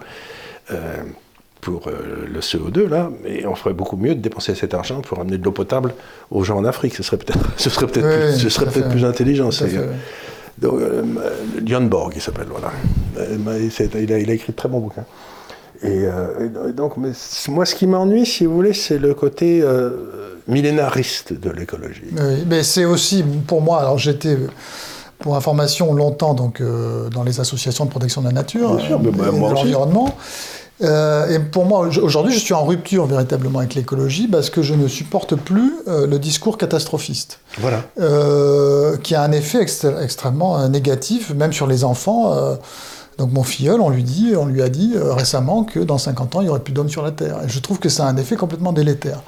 euh, 0.72 0.96
pour 1.62 1.88
euh, 1.88 2.26
le 2.32 2.40
CO2, 2.40 2.88
là, 2.88 3.10
mais 3.24 3.46
on 3.46 3.56
ferait 3.56 3.74
beaucoup 3.74 3.98
mieux 3.98 4.16
de 4.16 4.22
dépenser 4.22 4.56
cet 4.56 4.74
argent 4.74 5.02
pour 5.02 5.20
amener 5.20 5.38
de 5.38 5.44
l'eau 5.44 5.52
potable 5.52 5.94
aux 6.32 6.44
gens 6.44 6.58
en 6.58 6.66
Afrique. 6.66 6.96
Ce 6.96 7.04
serait 7.04 7.18
peut-être, 7.18 7.40
ce 7.58 7.70
serait 7.70 7.88
peut-être, 7.88 8.08
Oui, 8.08 8.32
plus, 8.34 8.40
ce 8.40 8.50
serait 8.50 8.66
peut-être 8.68 8.90
plus 8.90 9.04
intelligent. 9.06 9.52
C'est- 9.52 9.66
oui. 9.66 9.86
donc, 10.58 10.76
euh, 10.80 11.04
Jan 11.66 11.82
Borg, 11.82 12.14
il 12.16 12.22
s'appelle, 12.22 12.48
voilà. 12.50 12.72
Euh, 13.18 13.70
c'est- 13.72 13.90
il, 13.96 14.14
a, 14.14 14.20
il 14.20 14.30
a 14.30 14.34
écrit 14.34 14.52
de 14.54 14.58
très 14.58 14.70
bons 14.70 14.80
bouquins. 14.80 15.06
Et, 15.82 15.88
euh, 16.06 16.70
et 16.70 16.74
donc, 16.74 16.98
mais 16.98 17.12
moi, 17.50 17.66
ce 17.66 17.76
qui 17.76 17.88
m'ennuie, 17.88 18.26
si 18.26 18.46
vous 18.46 18.54
voulez, 18.54 18.74
c'est 18.74 18.98
le 18.98 19.14
côté 19.14 19.62
euh, 19.62 19.92
millénariste 20.48 21.34
de 21.34 21.50
l'écologie. 21.50 22.04
Oui, 22.12 22.44
mais 22.48 22.64
c'est 22.64 22.86
aussi 22.86 23.24
pour 23.48 23.62
moi. 23.62 23.80
Alors 23.80 23.98
j'étais 23.98 24.38
pour 25.20 25.36
information 25.36 25.94
longtemps 25.94 26.34
donc 26.34 26.60
euh, 26.62 27.10
dans 27.10 27.24
les 27.24 27.40
associations 27.42 27.84
de 27.86 27.90
protection 27.90 28.22
de 28.22 28.28
la 28.28 28.32
nature 28.34 28.76
Bien 28.76 28.86
sûr, 28.86 28.96
euh, 28.98 29.02
mais 29.04 29.12
bah, 29.12 29.26
et 29.34 29.38
moi 29.38 29.50
de 29.50 29.56
aussi. 29.56 29.74
Euh, 30.82 31.28
et 31.36 31.40
pour 31.40 31.66
moi, 31.66 31.80
au- 31.88 32.00
aujourd'hui, 32.04 32.34
je 32.34 32.40
suis 32.40 32.54
en 32.54 32.64
rupture 32.66 33.06
véritablement 33.06 33.60
avec 33.60 33.76
l'écologie 33.76 34.28
parce 34.28 34.50
que 34.50 34.62
je 34.62 34.74
ne 34.74 34.88
supporte 34.88 35.36
plus 35.36 35.74
euh, 35.88 36.08
le 36.08 36.20
discours 36.20 36.58
catastrophiste, 36.58 37.40
Voilà. 37.60 37.84
euh, 38.00 38.96
qui 38.98 39.14
a 39.16 39.22
un 39.24 39.32
effet 39.34 39.62
extrêmement 39.62 40.58
euh, 40.60 40.68
négatif, 40.70 41.32
même 41.34 41.52
sur 41.54 41.68
les 41.68 41.84
enfants. 41.84 42.34
Donc 43.20 43.32
mon 43.34 43.44
filleul, 43.44 43.82
on 43.82 43.90
lui, 43.90 44.02
dit, 44.04 44.34
on 44.38 44.46
lui 44.46 44.62
a 44.64 44.70
dit 44.70 44.94
euh, 44.96 45.14
récemment 45.14 45.64
que 45.66 45.80
dans 45.80 45.98
50 45.98 46.38
ans, 46.38 46.42
il 46.42 46.46
n'y 46.46 46.50
aurait 46.50 46.62
plus 46.62 46.72
d'hommes 46.74 46.90
sur 46.90 47.04
la 47.04 47.12
Terre. 47.12 47.36
Et 47.46 47.50
je 47.50 47.60
trouve 47.60 47.78
que 47.78 47.90
ça 47.90 48.06
a 48.06 48.10
un 48.10 48.16
effet 48.18 48.38
complètement 48.38 48.72
délétère. 48.72 49.20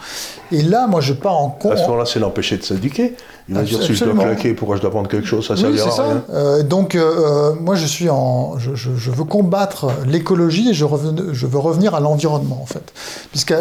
Et 0.53 0.61
là, 0.61 0.87
moi, 0.87 1.01
je 1.01 1.11
pars 1.13 1.37
en 1.37 1.49
con. 1.49 1.71
À 1.71 1.75
ce 1.77 1.83
moment-là, 1.83 2.05
c'est 2.05 2.19
l'empêcher 2.19 2.57
de 2.57 2.63
s'éduquer. 2.63 3.15
Il 3.49 3.55
va 3.55 3.63
dire 3.63 3.83
si 3.83 3.93
je 3.93 4.05
dois 4.05 4.13
claquer, 4.13 4.53
pourquoi 4.53 4.77
je 4.77 4.81
dois 4.81 4.91
prendre 4.91 5.09
quelque 5.09 5.27
chose, 5.27 5.45
ça 5.45 5.55
Oui, 5.55 5.59
servira 5.77 5.89
à 5.99 6.03
rien. 6.07 6.23
Euh, 6.31 6.63
donc, 6.63 6.95
euh, 6.95 7.53
moi, 7.59 7.75
je 7.75 7.85
suis 7.85 8.09
en, 8.09 8.57
je, 8.57 8.75
je- 8.75 8.95
je 8.95 9.11
veux 9.11 9.25
combattre 9.25 9.87
l'écologie 10.07 10.69
et 10.69 10.73
je, 10.73 10.85
reven- 10.85 11.33
je 11.33 11.45
veux 11.47 11.59
revenir 11.59 11.93
à 11.93 11.99
l'environnement, 11.99 12.59
en 12.61 12.65
fait, 12.65 12.93
puisque 13.31 13.53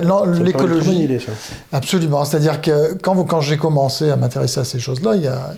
l'écologie, 0.44 1.08
absolument. 1.72 2.24
C'est-à-dire 2.24 2.60
que 2.60 2.94
quand, 3.02 3.14
vous- 3.14 3.24
quand 3.24 3.40
j'ai 3.40 3.56
commencé 3.56 4.10
à 4.10 4.16
m'intéresser 4.16 4.60
à 4.60 4.64
ces 4.64 4.78
choses-là, 4.78 5.16
il 5.16 5.22
y 5.22 5.26
a, 5.26 5.54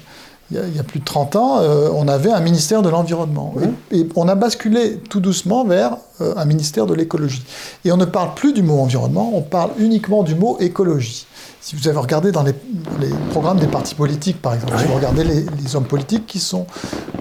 il 0.53 0.57
y 0.57 0.59
a- 0.59 0.67
il 0.69 0.77
y 0.77 0.79
a 0.79 0.83
plus 0.83 1.01
de 1.01 1.05
30 1.05 1.35
ans, 1.37 1.61
euh, 1.61 1.89
on 1.95 2.07
avait 2.09 2.31
un 2.31 2.41
ministère 2.41 2.83
de 2.83 2.89
l'environnement. 2.91 3.55
Et, 3.91 4.01
et 4.01 4.09
on 4.17 4.29
a 4.29 4.35
basculé 4.35 4.99
tout 5.09 5.21
doucement 5.21 5.65
vers 5.65 5.97
euh, 6.21 6.35
un 6.37 6.45
ministère 6.45 6.87
de 6.87 6.95
l'écologie. 6.95 7.43
Et 7.85 7.93
on 7.93 7.97
ne 7.97 8.05
parle 8.05 8.35
plus 8.35 8.53
du 8.53 8.63
mot 8.63 8.79
environnement, 8.81 9.31
on 9.35 9.41
parle 9.43 9.71
uniquement 9.79 10.23
du 10.23 10.35
mot 10.35 10.57
écologie. 10.61 11.27
Si 11.61 11.77
vous 11.77 11.87
avez 11.89 11.99
regardé 11.99 12.33
dans 12.33 12.43
les, 12.43 12.55
les 13.01 13.09
programmes 13.31 13.59
des 13.61 13.69
partis 13.69 13.95
politiques, 13.95 14.43
par 14.43 14.53
exemple, 14.55 14.75
si 14.79 14.85
vous 14.85 14.95
regardez 14.95 15.23
les, 15.25 15.45
les 15.63 15.77
hommes 15.77 15.85
politiques 15.85 16.27
qui 16.27 16.41
sont 16.41 16.67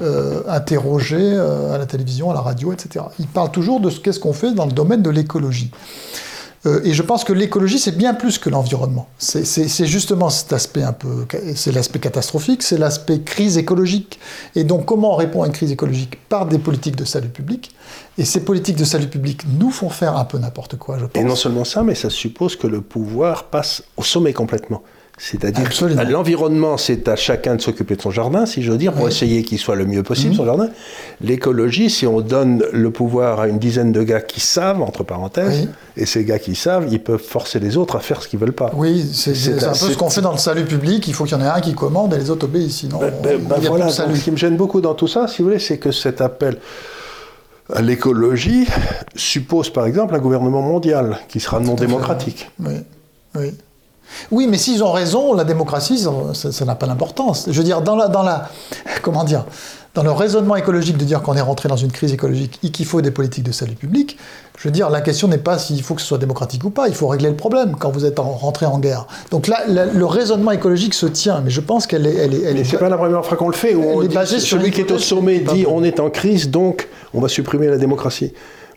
euh, 0.02 0.42
interrogés 0.48 1.38
à 1.38 1.78
la 1.78 1.86
télévision, 1.86 2.32
à 2.32 2.34
la 2.34 2.42
radio, 2.42 2.74
etc., 2.74 3.06
ils 3.20 3.28
parlent 3.28 3.52
toujours 3.52 3.80
de 3.80 3.90
ce 3.92 4.00
qu'est-ce 4.00 4.20
qu'on 4.20 4.34
fait 4.34 4.52
dans 4.54 4.66
le 4.66 4.72
domaine 4.72 5.04
de 5.04 5.12
l'écologie. 5.12 5.70
Euh, 6.68 6.82
et 6.84 6.94
je 6.94 7.02
pense 7.02 7.24
que 7.24 7.34
l'écologie, 7.34 7.80
c'est 7.80 7.98
bien 7.98 8.14
plus 8.14 8.38
que 8.38 8.50
l'environnement. 8.50 9.08
C'est- 9.18 9.86
justement 9.86 10.30
cet 10.30 10.54
aspect 10.54 10.84
un 10.84 10.94
peu, 10.94 11.26
c'est 11.56 11.72
l'aspect 11.72 11.98
catastrophique, 12.00 12.62
c'est 12.62 12.78
l'aspect 12.78 13.22
crise 13.22 13.58
écologique. 13.58 14.20
Et 14.56 14.64
donc, 14.64 14.86
comment 14.86 15.14
on 15.14 15.16
répond 15.16 15.42
à 15.42 15.48
une 15.48 15.54
crise 15.54 15.72
écologique 15.72 16.20
Par 16.30 16.46
des 16.46 16.60
politiques 16.60 16.96
de 16.96 17.06
salut 17.06 17.30
public? 17.30 17.74
Et 18.18 18.26
ces 18.26 18.42
politiques 18.46 18.76
de 18.78 18.84
salut 18.86 19.08
public 19.08 19.42
nous 19.58 19.72
font 19.72 19.90
faire 19.90 20.16
un 20.18 20.26
peu 20.26 20.38
n'importe 20.38 20.78
quoi, 20.78 21.00
je 21.00 21.06
pense. 21.06 21.20
Et 21.20 21.26
non 21.26 21.36
seulement 21.36 21.64
ça, 21.66 21.82
mais 21.82 21.96
ça 21.96 22.10
suppose 22.12 22.56
que 22.56 22.68
le 22.68 22.82
pouvoir 22.82 23.46
passe 23.46 23.84
au 23.98 24.04
sommet 24.04 24.34
complètement. 24.34 24.84
C'est-à-dire 25.24 25.70
que 25.70 26.12
l'environnement, 26.12 26.78
c'est 26.78 27.08
à 27.08 27.16
chacun 27.16 27.56
de 27.56 27.62
s'occuper 27.62 27.96
de 27.96 28.02
son 28.02 28.10
jardin, 28.10 28.48
si 28.48 28.64
j'ose 28.64 28.80
dire, 28.80 28.92
pour 28.92 29.04
Oui. 29.06 29.12
essayer 29.12 29.44
qu'il 29.44 29.60
soit 29.60 29.76
le 29.76 29.86
mieux 29.86 30.02
possible, 30.02 30.32
Mhm. 30.32 30.38
son 30.38 30.46
jardin. 30.46 30.70
L'écologie, 31.22 31.92
si 31.92 32.08
on 32.08 32.22
donne 32.22 32.64
le 32.74 32.90
pouvoir 32.90 33.40
à 33.40 33.48
une 33.48 33.60
dizaine 33.60 33.92
de 33.92 34.02
gars 34.02 34.20
qui 34.22 34.40
savent, 34.40 34.82
entre 34.82 35.04
parenthèses, 35.04 35.68
Oui. 35.68 35.70
et 35.96 36.08
ces 36.08 36.26
gars 36.26 36.40
qui 36.40 36.56
savent, 36.56 36.88
ils 36.92 37.00
peuvent 37.00 37.22
forcer 37.22 37.60
les 37.60 37.78
autres 37.78 37.96
à 37.98 38.00
faire 38.00 38.24
ce 38.24 38.28
qu'ils 38.28 38.40
veulent 38.40 38.52
pas. 38.52 38.72
Oui, 38.76 39.08
c'est 39.14 39.30
un 39.64 39.68
un- 39.68 39.70
peu 39.70 39.76
ce 39.76 39.96
qu'on 39.96 40.10
fait 40.10 40.22
dans 40.22 40.32
le 40.32 40.40
salut 40.40 40.66
public. 40.66 41.08
Il 41.08 41.14
faut 41.14 41.26
qu'il 41.26 41.38
y 41.38 41.40
en 41.40 41.46
ait 41.46 41.50
un 41.50 41.62
qui 41.62 41.76
commande 41.76 42.16
et 42.16 42.18
les 42.18 42.32
autres 42.32 42.46
obéissent. 42.46 42.78
Sinon, 42.78 42.98
Ben, 42.98 43.14
ben, 43.22 43.38
ben 43.38 43.56
il 43.60 43.64
y 43.64 43.68
a 43.68 43.70
voilà, 43.70 43.86
plus 43.86 43.94
de 43.98 43.98
donc 44.00 44.08
salut. 44.08 44.18
ce 44.20 44.24
qui 44.24 44.32
me 44.32 44.38
gêne 44.38 44.58
beaucoup 44.58 44.82
dans 44.82 44.96
tout 44.96 45.08
ça, 45.08 45.28
si 45.28 45.44
vous 45.44 45.50
voulez, 45.50 45.60
c'est 45.60 45.78
que 45.78 45.92
cet 45.92 46.20
appel 46.22 46.58
à 47.72 47.84
l'écologie 47.84 48.66
suppose 49.16 49.70
par 49.70 49.86
exemple 49.86 50.16
un 50.16 50.20
gouvernement 50.20 50.64
mondial 50.64 51.20
qui 51.30 51.40
sera 51.40 51.60
non 51.60 51.78
fait. 51.78 51.86
démocratique. 51.86 52.50
Oui, 52.60 52.74
oui. 53.36 53.54
Oui, 54.32 54.48
mais 54.50 54.58
s'ils 54.58 54.84
ont 54.84 54.92
raison, 54.92 55.34
la 55.34 55.44
démocratie, 55.44 56.06
ça- 56.34 56.66
n'a 56.66 56.76
pas 56.76 56.88
d'importance. 56.88 57.46
Je 57.50 57.58
veux 57.58 57.64
dire, 57.64 57.82
dans 57.82 57.96
la, 57.96 58.08
dans 58.08 58.24
la, 58.24 58.50
comment 59.02 59.24
dire, 59.24 59.46
dans 59.94 60.04
le 60.04 60.12
raisonnement 60.12 60.56
écologique 60.56 60.96
de 60.98 61.04
dire 61.04 61.22
qu'on 61.22 61.36
est 61.36 61.42
rentré 61.42 61.68
dans 61.68 61.76
une 61.76 61.92
crise 61.92 62.14
écologique 62.14 62.60
et 62.64 62.70
qu'il 62.70 62.86
faut 62.86 63.02
des 63.02 63.12
politiques 63.12 63.44
de 63.44 63.52
salut 63.52 63.76
public, 63.76 64.18
je 64.58 64.68
veux 64.68 64.72
dire, 64.72 64.90
la 64.90 65.02
question 65.02 65.28
n'est 65.28 65.38
pas 65.38 65.58
s'il 65.60 65.82
faut 65.84 65.96
que 65.96 66.02
ce 66.02 66.08
soit 66.08 66.18
démocratique 66.18 66.64
ou 66.64 66.70
pas, 66.70 66.88
il 66.88 66.94
faut 66.94 67.08
régler 67.08 67.30
le 67.30 67.36
problème 67.36 67.76
quand 67.78 67.90
vous 67.92 68.06
êtes 68.06 68.18
en- 68.20 68.32
rentré 68.32 68.66
en 68.66 68.80
guerre. 68.80 69.06
Donc 69.32 69.48
là, 69.48 69.60
la- 69.68 69.86
le 69.88 70.06
raisonnement 70.06 70.52
écologique 70.52 70.94
se 70.94 71.08
tient, 71.08 71.42
mais 71.42 71.50
je 71.50 71.60
pense 71.60 71.88
qu'elle 71.88 72.08
est, 72.08 72.16
elle 72.16 72.34
est, 72.34 72.42
elle 72.44 72.58
est- 72.58 72.64
c'est 72.64 72.78
pas 72.78 72.88
la 72.88 72.96
première 72.98 73.26
fois 73.26 73.36
qu'on 73.36 73.50
le 73.50 73.54
fait, 73.56 73.76
où 73.76 73.84
on 73.84 74.02
dit, 74.08 74.16
celui 74.40 74.72
qui 74.72 74.80
est 74.82 74.92
au 74.92 75.00
sommet 75.00 75.40
dit 75.40 75.66
on 75.68 75.84
est 75.84 76.00
en 76.00 76.10
crise, 76.10 76.50
donc 76.50 76.88
on 77.14 77.20
va 77.20 77.28
supprimer 77.28 77.68
la 77.68 77.78
démocratie. 77.78 78.32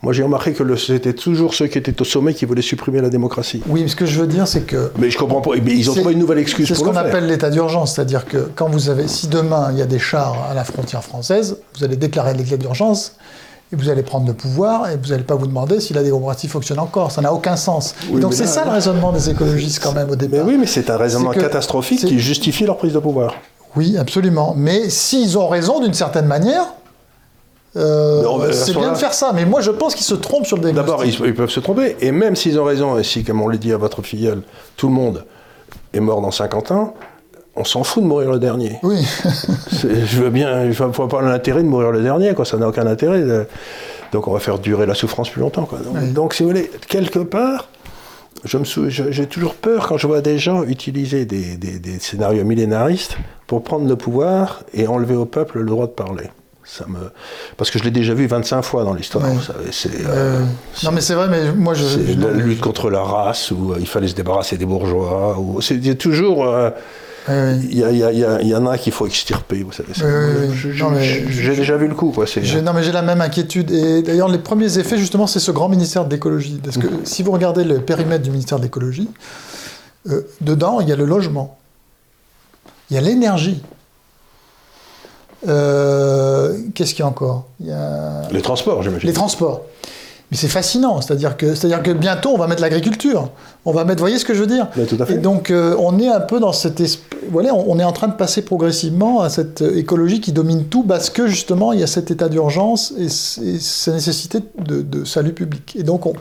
Moi 0.05 0.13
j'ai 0.13 0.23
remarqué 0.23 0.53
que 0.53 0.77
c'était 0.77 1.15
toujours 1.15 1.55
ceux 1.55 1.67
qui 1.67 1.79
étaient 1.79 1.99
au 2.01 2.05
sommet 2.05 2.35
qui 2.35 2.45
voulaient 2.45 2.63
supprimer 2.63 3.01
la 3.01 3.09
démocratie. 3.09 3.63
Oui, 3.69 3.83
mais 3.83 3.89
ce 3.89 3.97
que 3.97 4.05
je 4.07 4.21
veux 4.21 4.27
dire, 4.27 4.47
c'est 4.47 4.61
que 4.63 4.93
Mais 4.99 5.11
je 5.11 5.17
comprends 5.19 5.41
pas, 5.41 5.51
mais 5.65 5.73
ils 5.73 5.89
ont 5.89 5.95
C'est- 5.95 6.01
trouvé 6.01 6.13
une 6.15 6.21
nouvelle 6.21 6.39
excuse 6.39 6.69
C'est 6.69 6.75
ce 6.75 6.81
pour 6.83 6.93
qu'on 6.93 6.99
appelle 6.99 7.27
l'état 7.27 7.49
d'urgence, 7.51 7.95
c'est-à-dire 7.95 8.27
que 8.27 8.51
quand 8.55 8.69
vous 8.69 8.91
avez, 8.91 9.09
si 9.09 9.29
demain 9.29 9.71
il 9.73 9.79
y 9.79 9.83
a 9.83 9.87
des 9.87 9.99
chars 9.99 10.37
à 10.51 10.55
la 10.55 10.63
frontière 10.65 11.03
française, 11.03 11.57
vous 11.79 11.85
allez 11.85 11.97
déclarer 11.97 12.35
l'état 12.35 12.57
d'urgence 12.59 13.17
et 13.73 13.77
vous 13.77 13.89
allez 13.89 14.03
prendre 14.03 14.27
le 14.27 14.35
pouvoir 14.35 14.91
et 14.91 14.99
vous 15.03 15.09
n'allez 15.09 15.25
pas 15.25 15.37
vous 15.37 15.47
demander 15.47 15.81
si 15.81 15.95
la 15.95 16.03
démocratie 16.03 16.49
fonctionne 16.49 16.79
encore. 16.81 17.11
Ça 17.11 17.23
n'a 17.23 17.33
aucun 17.33 17.57
sens. 17.57 17.95
Oui, 18.13 18.21
donc 18.21 18.33
mais 18.33 18.37
c'est 18.37 18.47
ça 18.47 18.65
le 18.67 18.71
raisonnement 18.73 19.11
des 19.11 19.31
écologistes 19.31 19.83
quand 19.83 19.93
même 19.93 20.09
au 20.09 20.17
Mais 20.17 20.17
départ. 20.29 20.47
oui, 20.47 20.57
mais 20.61 20.67
c'est 20.67 20.91
un 20.91 20.99
raisonnement 20.99 21.31
catastrophique 21.31 22.01
qui 22.05 22.19
justifie 22.19 22.65
leur 22.67 22.77
prise 22.77 22.93
de 22.93 22.99
pouvoir. 22.99 23.35
Oui, 23.75 23.97
absolument. 23.97 24.55
Mais 24.57 24.91
s'ils 24.91 25.39
ont 25.39 25.49
raison 25.49 25.81
d'une 25.81 25.95
certaine 25.95 26.27
manière, 26.27 26.67
euh, 27.77 28.53
c'est 28.53 28.73
bien 28.77 28.93
de 28.93 28.97
faire 28.99 29.15
ça. 29.15 29.33
Mais 29.35 29.45
moi 29.45 29.61
je 29.61 29.71
pense 29.71 29.95
qu'ils 29.95 30.07
se 30.07 30.15
trompent 30.15 30.47
sur 30.47 30.57
le 30.57 30.63
diagnostic. 30.63 30.87
D'abord, 30.91 31.05
ils, 31.05 31.27
ils 31.27 31.35
peuvent 31.35 31.51
se 31.51 31.61
tromper, 31.61 31.97
et 32.01 32.13
même 32.13 32.37
s'ils 32.37 32.59
ont 32.61 32.65
raison, 32.65 32.99
et 32.99 33.05
si, 33.05 33.25
comme 33.25 33.41
on 33.43 33.49
l'a 33.49 33.57
dit 33.57 33.73
à 33.73 33.77
votre 33.77 34.03
filleule, 34.03 34.43
tout 34.77 34.89
le 34.89 34.95
monde 34.95 35.25
est 35.93 36.01
mort 36.01 36.21
dans 36.21 36.31
50 36.31 36.71
ans, 36.73 36.95
on 37.57 37.65
s'en 37.65 37.85
fout 37.85 38.03
de 38.03 38.09
mourir 38.09 38.31
le 38.33 38.39
dernier. 38.41 38.79
Oui, 38.83 39.05
Je 39.73 40.21
veux 40.23 40.31
bien, 40.31 40.63
il 40.65 40.69
ne 40.71 40.73
faut 40.93 41.07
pas 41.07 41.23
l'intérêt 41.23 41.63
de 41.63 41.69
mourir 41.69 41.91
le 41.93 42.03
dernier, 42.03 42.35
quoi. 42.35 42.45
ça 42.45 42.57
n'a 42.57 42.69
aucun 42.69 42.87
intérêt. 42.87 43.21
de- 43.23 43.47
Donc 44.13 44.27
on 44.29 44.33
va 44.33 44.41
faire 44.41 44.59
durer 44.59 44.87
la 44.87 44.95
souffrance 44.95 45.31
plus 45.31 45.41
longtemps. 45.41 45.65
Quoi. 45.65 45.79
Donc, 45.79 45.95
Oui. 46.01 46.11
donc, 46.13 46.35
si 46.35 46.43
vous 46.43 46.49
voulez, 46.49 46.71
quelque 46.89 47.21
part, 47.21 47.69
je 48.45 48.59
me 48.59 48.65
sou- 48.65 48.89
je- 48.91 49.11
j'ai 49.13 49.27
toujours 49.27 49.55
peur 49.55 49.87
quand 49.87 49.97
je 49.99 50.07
vois 50.09 50.21
des 50.21 50.39
gens 50.39 50.65
utiliser 50.65 51.25
des, 51.27 51.57
des- 51.57 51.79
des 51.79 51.99
scénarios 52.01 52.45
millénaristes 52.45 53.17
pour 53.47 53.63
prendre 53.63 53.89
le 53.89 53.95
pouvoir 53.97 54.63
et 54.75 54.87
enlever 54.89 55.15
au 55.15 55.25
peuple 55.25 55.61
le 55.61 55.67
droit 55.67 55.87
de 55.87 55.93
parler. 55.93 56.25
Ça 56.65 56.87
me... 56.89 56.99
Parce 57.57 57.71
que 57.71 57.79
je 57.79 57.85
l'ai 57.85 57.91
déjà 57.91 58.15
vu 58.15 58.27
25 58.27 58.63
fois 58.63 58.85
dans 58.85 58.95
l'histoire. 58.95 59.25
Euh, 59.25 59.29
Euh, 60.07 60.41
non 60.83 60.93
mais 60.93 61.01
c'est 61.01 61.15
vrai, 61.15 61.29
mais 61.29 61.53
moi 61.53 61.75
je. 61.75 61.85
c'est 61.85 62.15
la 62.17 62.31
lutte 62.33 62.61
contre 62.61 62.91
la 62.91 63.03
race, 63.03 63.51
où 63.51 63.73
euh, 63.73 63.77
il 63.81 63.87
fallait 63.87 64.09
se 64.09 64.15
débarrasser 64.15 64.57
des 64.57 64.65
bourgeois. 64.67 65.39
Ou... 65.39 65.61
C'est 65.61 65.75
il 65.75 65.87
y 65.87 65.91
a 65.91 65.95
toujours... 65.95 66.45
euh, 66.47 66.71
il 67.71 67.79
y, 67.79 67.83
a- 67.85 67.91
il 67.91 68.19
y 68.19 68.25
a- 68.25 68.41
il 68.43 68.55
en 68.55 68.67
a 68.67 68.77
qu'il 68.77 68.93
faut 68.93 69.07
extirper, 69.07 69.63
vous 69.63 69.73
savez. 69.73 69.93
Oui, 70.03 70.49
J'ai 71.31 71.57
déjà 71.57 71.77
vu 71.79 71.89
le 71.89 71.95
coup, 71.95 72.11
quoi. 72.13 72.27
non, 72.61 72.73
mais 72.75 72.83
j'ai 72.83 72.93
la 72.93 73.01
même 73.03 73.21
inquiétude. 73.23 73.71
Et 73.71 74.03
d'ailleurs, 74.03 74.29
les 74.29 74.37
premiers 74.39 74.77
effets, 74.79 74.99
justement, 74.99 75.27
c'est 75.27 75.41
ce 75.41 75.51
grand 75.51 75.69
ministère 75.71 76.05
de 76.05 76.11
l'écologie. 76.11 76.61
Parce 76.63 76.77
que 76.77 76.87
si 77.05 77.23
vous 77.23 77.31
regardez 77.33 77.65
le 77.65 77.81
périmètre 77.81 78.23
du 78.25 78.31
ministère 78.31 78.59
de 78.59 78.65
l'écologie, 78.65 79.09
euh, 80.11 80.21
dedans, 80.43 80.81
il 80.81 80.89
y 80.89 80.93
a 80.93 80.97
le 80.97 81.07
logement, 81.07 81.57
il 82.91 82.95
y 82.95 82.99
a 82.99 83.01
l'énergie. 83.01 83.63
Euh, 85.49 86.57
Qu'est-ce 86.75 86.95
qu'il 86.95 87.01
y 87.01 87.03
a 87.03 87.09
encore? 87.09 87.45
Il 87.61 87.67
y 87.67 87.73
a 87.73 88.23
Les 88.33 88.43
transports, 88.43 88.83
j'imagine. 88.83 89.07
les 89.09 89.15
transports. 89.15 89.63
Mais 90.31 90.39
c'est 90.39 90.49
fascinant, 90.49 91.01
c'est-à-dire 91.01 91.37
que, 91.37 91.55
c'est-à-dire 91.55 91.83
que 91.83 91.91
bientôt 91.91 92.31
on 92.31 92.39
va 92.39 92.47
mettre 92.47 92.63
l'agriculture. 92.63 93.31
On 93.67 93.73
va 93.73 93.85
mettre, 93.85 93.99
vous 94.01 94.05
voyez 94.05 94.19
ce 94.19 94.25
que 94.25 94.35
je 94.35 94.41
veux 94.41 94.47
dire 94.47 94.69
Mais 94.77 94.85
tout 94.87 94.97
à 94.99 95.07
fait. 95.07 95.15
Et 95.15 95.19
donc 95.19 95.51
euh, 95.51 95.77
on 95.79 95.99
est 95.99 96.09
un 96.09 96.21
peu 96.21 96.41
dans 96.41 96.53
cet 96.53 96.81
esprit, 96.81 97.19
voilà, 97.31 97.55
on 97.55 97.65
on 97.75 97.79
est 97.79 97.85
en 97.85 97.93
train 97.93 98.09
de 98.09 98.15
passer 98.15 98.43
progressivement 98.43 99.21
à 99.21 99.29
cette 99.29 99.63
euh, 99.63 99.77
écologie 99.77 100.21
qui 100.21 100.33
domine 100.33 100.65
tout 100.65 100.83
parce 100.83 101.09
que 101.11 101.27
justement 101.27 101.73
il 101.73 101.81
y 101.81 101.83
a 101.83 101.87
cet 101.87 102.11
état 102.11 102.29
d'urgence 102.29 102.93
et, 102.99 103.09
sa 103.09 103.93
nécessité 103.93 104.41
de, 104.59 104.83
de 104.83 105.05
salut 105.05 105.33
public. 105.35 105.77
Et 105.79 105.83
donc 105.83 106.07
on- 106.07 106.15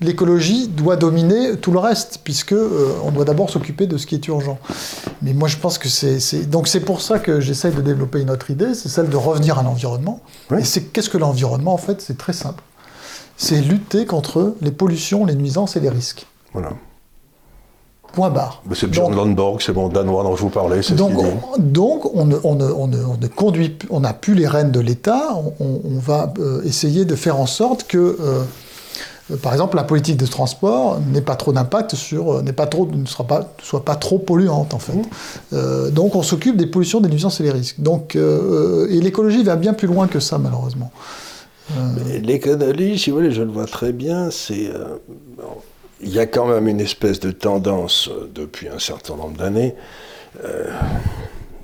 l'écologie 0.00 0.68
doit 0.68 0.96
dominer 0.96 1.56
tout 1.56 1.72
le 1.72 1.78
reste 1.80 2.20
puisque 2.24 2.52
euh, 2.52 2.92
on 3.04 3.10
doit 3.10 3.24
d'abord 3.24 3.50
s'occuper 3.50 3.86
de 3.86 3.96
ce 3.98 4.06
qui 4.06 4.14
est 4.14 4.26
urgent. 4.28 4.58
Mais 5.22 5.32
moi 5.34 5.48
je 5.48 5.56
pense 5.56 5.78
que 5.78 5.88
c'est, 5.88 6.20
c'est- 6.20 6.48
donc 6.48 6.68
c'est 6.68 6.80
pour 6.80 7.00
ça 7.00 7.18
que 7.18 7.40
j'essaye 7.40 7.72
de 7.72 7.80
développer 7.82 8.20
une 8.20 8.30
autre 8.30 8.50
idée, 8.50 8.74
c'est 8.74 8.88
celle 8.88 9.08
de 9.08 9.16
revenir 9.16 9.58
à 9.58 9.62
l'environnement. 9.62 10.20
Oui. 10.50 10.60
Et 10.60 10.64
c'est 10.64 10.82
qu'est-ce 10.92 11.10
que 11.10 11.18
l'environnement 11.18 11.74
en 11.74 11.78
fait? 11.78 12.00
C'est 12.00 12.16
très 12.16 12.32
simple. 12.32 12.62
C'est 13.40 13.60
lutter 13.60 14.04
contre 14.04 14.54
les 14.60 14.72
pollutions, 14.72 15.24
les 15.24 15.36
nuisances 15.36 15.76
et 15.76 15.80
les 15.80 15.88
risques. 15.88 16.26
Voilà. 16.52 16.70
Point 18.12 18.30
barre. 18.30 18.62
C'est 18.74 18.88
Björn 18.88 19.14
Lundborg, 19.14 19.60
c'est 19.62 19.72
mon 19.72 19.88
danois 19.88 20.24
dont 20.24 20.34
je 20.34 20.42
vous 20.42 20.48
parlais, 20.48 20.82
c'est 20.82 20.94
ce 20.94 20.94
donc, 20.94 21.12
donc 21.58 22.14
on, 22.16 22.24
ne, 22.24 22.36
on 22.42 22.54
ne- 22.56 22.72
on 22.72 22.88
ne- 22.88 23.04
on 23.04 23.16
ne 23.16 23.26
conduit, 23.28 23.76
on 23.90 24.00
n'a 24.00 24.12
plus 24.12 24.34
les 24.34 24.48
rênes 24.48 24.72
de 24.72 24.80
l'État. 24.80 25.36
On, 25.60 25.80
va 26.00 26.32
euh, 26.40 26.62
essayer 26.64 27.04
de 27.04 27.14
faire 27.14 27.38
en 27.38 27.46
sorte 27.46 27.84
que, 27.86 28.16
euh, 28.20 29.36
par 29.42 29.52
exemple, 29.52 29.76
la 29.76 29.84
politique 29.84 30.16
de 30.16 30.26
transport 30.26 30.98
n'ait 31.12 31.20
pas 31.20 31.36
trop 31.36 31.52
d'impact 31.52 31.94
sur, 31.94 32.32
euh, 32.38 32.42
n'est 32.42 32.54
pas 32.54 32.66
trop, 32.66 32.88
ne 32.90 33.06
sera 33.06 33.24
pas, 33.24 33.52
soit 33.62 33.84
pas 33.84 33.94
trop 33.94 34.18
polluante 34.18 34.72
en 34.74 34.78
fait. 34.78 34.94
Mmh. 34.94 35.02
Euh, 35.52 35.90
donc 35.90 36.16
on 36.16 36.22
s'occupe 36.22 36.56
des 36.56 36.66
pollutions, 36.66 37.00
des 37.00 37.10
nuisances 37.10 37.38
et 37.40 37.44
des 37.44 37.52
risques. 37.52 37.78
Donc 37.80 38.16
et 38.16 39.00
l'écologie 39.00 39.44
va 39.44 39.54
bien 39.56 39.74
plus 39.74 39.86
loin 39.86 40.08
que 40.08 40.18
ça 40.18 40.38
malheureusement. 40.38 40.90
L'économie, 42.22 42.98
si 42.98 43.10
vous 43.10 43.16
voulez, 43.16 43.32
je 43.32 43.42
le 43.42 43.50
vois 43.50 43.66
très 43.66 43.92
bien, 43.92 44.30
c'est. 44.30 44.68
euh, 44.68 44.96
il 46.00 46.10
y 46.10 46.20
a 46.20 46.26
quand 46.26 46.46
même 46.46 46.68
une 46.68 46.80
espèce 46.80 47.18
de 47.18 47.32
tendance 47.32 48.08
euh, 48.08 48.30
depuis 48.32 48.68
un 48.68 48.78
certain 48.78 49.16
nombre 49.16 49.36
d'années 49.36 49.74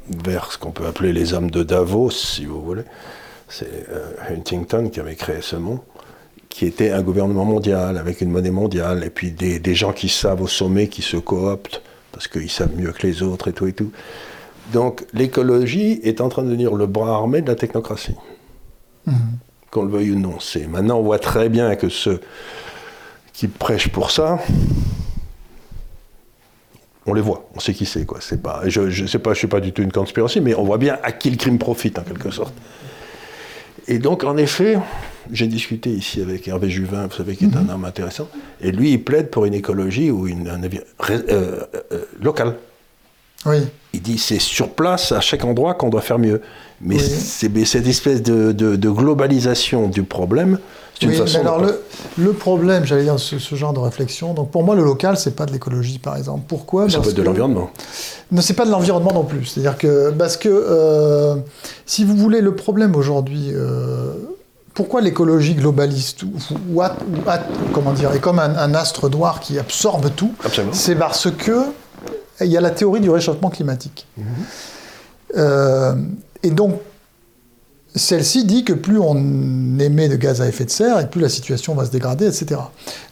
vers 0.08 0.50
ce 0.50 0.58
qu'on 0.58 0.72
peut 0.72 0.86
appeler 0.86 1.12
les 1.12 1.32
hommes 1.32 1.50
de 1.50 1.62
Davos, 1.62 2.10
si 2.10 2.44
vous 2.44 2.60
voulez. 2.60 2.82
C'est 3.48 3.86
Huntington 4.28 4.88
qui 4.88 4.98
avait 4.98 5.14
créé 5.14 5.40
ce 5.42 5.54
mot, 5.54 5.84
qui 6.48 6.66
était 6.66 6.90
un 6.90 7.02
gouvernement 7.02 7.44
mondial 7.44 7.98
avec 7.98 8.20
une 8.20 8.30
monnaie 8.30 8.50
mondiale, 8.50 9.04
et 9.04 9.10
puis 9.10 9.30
des, 9.30 9.74
gens 9.74 9.92
qui 9.92 10.08
savent 10.08 10.42
au 10.42 10.48
sommet, 10.48 10.88
qui 10.88 11.02
se 11.02 11.16
cooptent 11.16 11.82
parce 12.10 12.28
qu'ils 12.28 12.50
savent 12.50 12.74
mieux 12.76 12.92
que 12.92 13.06
les 13.06 13.22
autres 13.22 13.48
et 13.48 13.52
tout 13.52 13.66
et 13.66 13.72
tout. 13.72 13.92
Donc 14.72 15.04
l'écologie 15.12 16.00
est 16.04 16.20
en 16.20 16.28
train 16.28 16.42
de 16.42 16.48
devenir 16.48 16.74
le 16.74 16.86
bras 16.86 17.14
armé 17.14 17.42
de 17.42 17.48
la 17.48 17.56
technocratie 17.56 18.16
qu'on 19.74 19.82
le 19.82 19.90
veuille 19.90 20.12
ou 20.12 20.18
non. 20.18 20.38
C'est 20.40 20.66
maintenant 20.68 20.98
on 20.98 21.02
voit 21.02 21.18
très 21.18 21.48
bien 21.48 21.74
que 21.74 21.88
ceux 21.88 22.20
qui 23.32 23.48
prêchent 23.48 23.88
pour 23.88 24.10
ça, 24.12 24.38
on 27.06 27.12
les 27.12 27.20
voit, 27.20 27.48
on 27.54 27.60
sait 27.60 27.74
qui 27.74 27.84
c'est 27.84 28.06
quoi. 28.06 28.18
C'est 28.20 28.40
pas, 28.42 28.62
je, 28.66 28.88
je 28.88 29.04
sais 29.06 29.18
pas, 29.18 29.34
je 29.34 29.38
suis 29.38 29.46
pas 29.48 29.60
du 29.60 29.72
tout 29.72 29.82
une 29.82 29.92
conspiration, 29.92 30.40
mais 30.42 30.54
on 30.54 30.64
voit 30.64 30.78
bien 30.78 30.96
à 31.02 31.12
qui 31.12 31.28
le 31.30 31.37
crime 31.37 31.58
profite 31.58 31.98
en 31.98 32.02
quelque 32.02 32.30
sorte. 32.30 32.54
Et 33.88 33.98
donc 33.98 34.24
en 34.24 34.37
effet, 34.38 34.78
j'ai 35.30 35.46
discuté 35.46 35.90
ici 35.90 36.22
avec 36.22 36.48
Hervé 36.48 36.70
Juvin, 36.70 37.06
vous 37.08 37.16
savez, 37.16 37.37
qui 37.37 37.44
est 37.44 37.56
un 37.56 37.68
homme 37.68 37.84
intéressant, 37.84 38.28
et 38.62 38.70
lui 38.72 38.92
il 38.92 39.04
plaide 39.04 39.28
pour 39.30 39.44
une 39.44 39.52
écologie 39.54 40.10
ou 40.10 40.26
une 40.28 40.48
un 40.48 40.60
ré- 41.00 41.14
euh, 41.28 41.64
euh, 41.92 42.04
locale. 42.22 42.54
Oui. 43.46 43.59
Il 43.92 44.02
dit 44.02 44.18
c'est 44.18 44.40
sur 44.40 44.70
place, 44.70 45.12
à 45.12 45.20
chaque 45.20 45.44
endroit, 45.44 45.74
qu'on 45.74 45.88
doit 45.90 46.00
faire 46.00 46.18
mieux. 46.18 46.40
Mais 46.80 46.96
Oui. 46.96 47.02
c'est 47.02 47.64
cette 47.64 47.87
espèce 47.87 48.22
de, 48.22 48.52
de- 48.52 48.76
de 48.76 48.90
globalisation 48.90 49.88
du 49.88 50.02
problème, 50.02 50.59
c'est 50.98 51.07
une 51.07 51.12
Oui, 51.12 51.16
façon. 51.16 51.38
mais 51.38 51.44
de 51.44 51.48
alors 51.48 51.61
le, 51.62 51.80
le 52.18 52.33
problème, 52.33 52.85
j'allais 52.85 53.04
dire, 53.04 53.18
ce, 53.18 53.38
ce 53.38 53.54
genre 53.54 53.72
de 53.72 53.78
réflexion, 53.78 54.35
donc 54.35 54.50
pour 54.50 54.64
moi 54.64 54.74
le 54.74 54.83
local, 54.85 55.16
c'est 55.16 55.35
pas 55.37 55.46
de 55.46 55.52
l'écologie 55.52 55.98
par 55.98 56.16
exemple. 56.16 56.42
Pourquoi? 56.48 56.88
Ça 56.88 56.96
Parce 56.96 57.07
peut 57.07 57.11
être 57.12 57.16
de 57.18 57.22
l'environnement. 57.22 57.70
Non, 58.33 58.40
c'est 58.42 58.54
pas 58.54 58.64
de 58.66 58.70
l'environnement 58.70 59.12
non 59.12 59.24
plus. 59.24 59.44
C'est-à-dire 59.46 59.78
que, 59.78 60.11
parce 60.11 60.37
que, 60.37 60.48
euh, 60.50 61.37
si 61.87 62.04
vous 62.04 62.16
voulez, 62.16 62.40
le 62.40 62.54
problème 62.57 62.96
aujourd'hui, 62.96 63.50
euh, 63.52 64.12
pourquoi 64.74 65.00
l'écologie 65.00 65.54
globaliste 65.54 66.24
ou, 66.24 66.33
ou 66.50 66.80
ou 66.80 66.83
a- 66.83 66.96
comment 67.72 67.92
dire, 67.92 68.12
est 68.12 68.18
comme 68.20 68.40
un, 68.40 68.57
un 68.57 68.74
astre 68.74 69.09
noir 69.09 69.38
qui 69.40 69.59
absorbe 69.59 70.11
tout? 70.16 70.33
Absolument. 70.44 70.72
C'est 70.74 70.96
parce 70.96 71.28
que 71.30 71.52
il 72.40 72.46
y 72.48 72.56
a 72.56 72.60
la 72.60 72.70
théorie 72.70 73.00
du 73.00 73.10
réchauffement 73.10 73.50
climatique. 73.50 74.06
Mhm. 74.16 74.24
Euh, 75.36 75.94
et 76.42 76.50
donc, 76.50 76.74
celle-ci 77.96 78.44
dit 78.44 78.64
que 78.64 78.72
plus 78.72 78.98
on 78.98 79.78
émet 79.78 80.08
de 80.08 80.16
gaz 80.16 80.40
à 80.40 80.48
effet 80.48 80.64
de 80.64 80.70
serre 80.70 80.98
et 80.98 81.08
plus 81.08 81.20
la 81.20 81.28
situation 81.28 81.74
va 81.74 81.84
se 81.84 81.92
dégrader, 81.92 82.26
etc. 82.26 82.60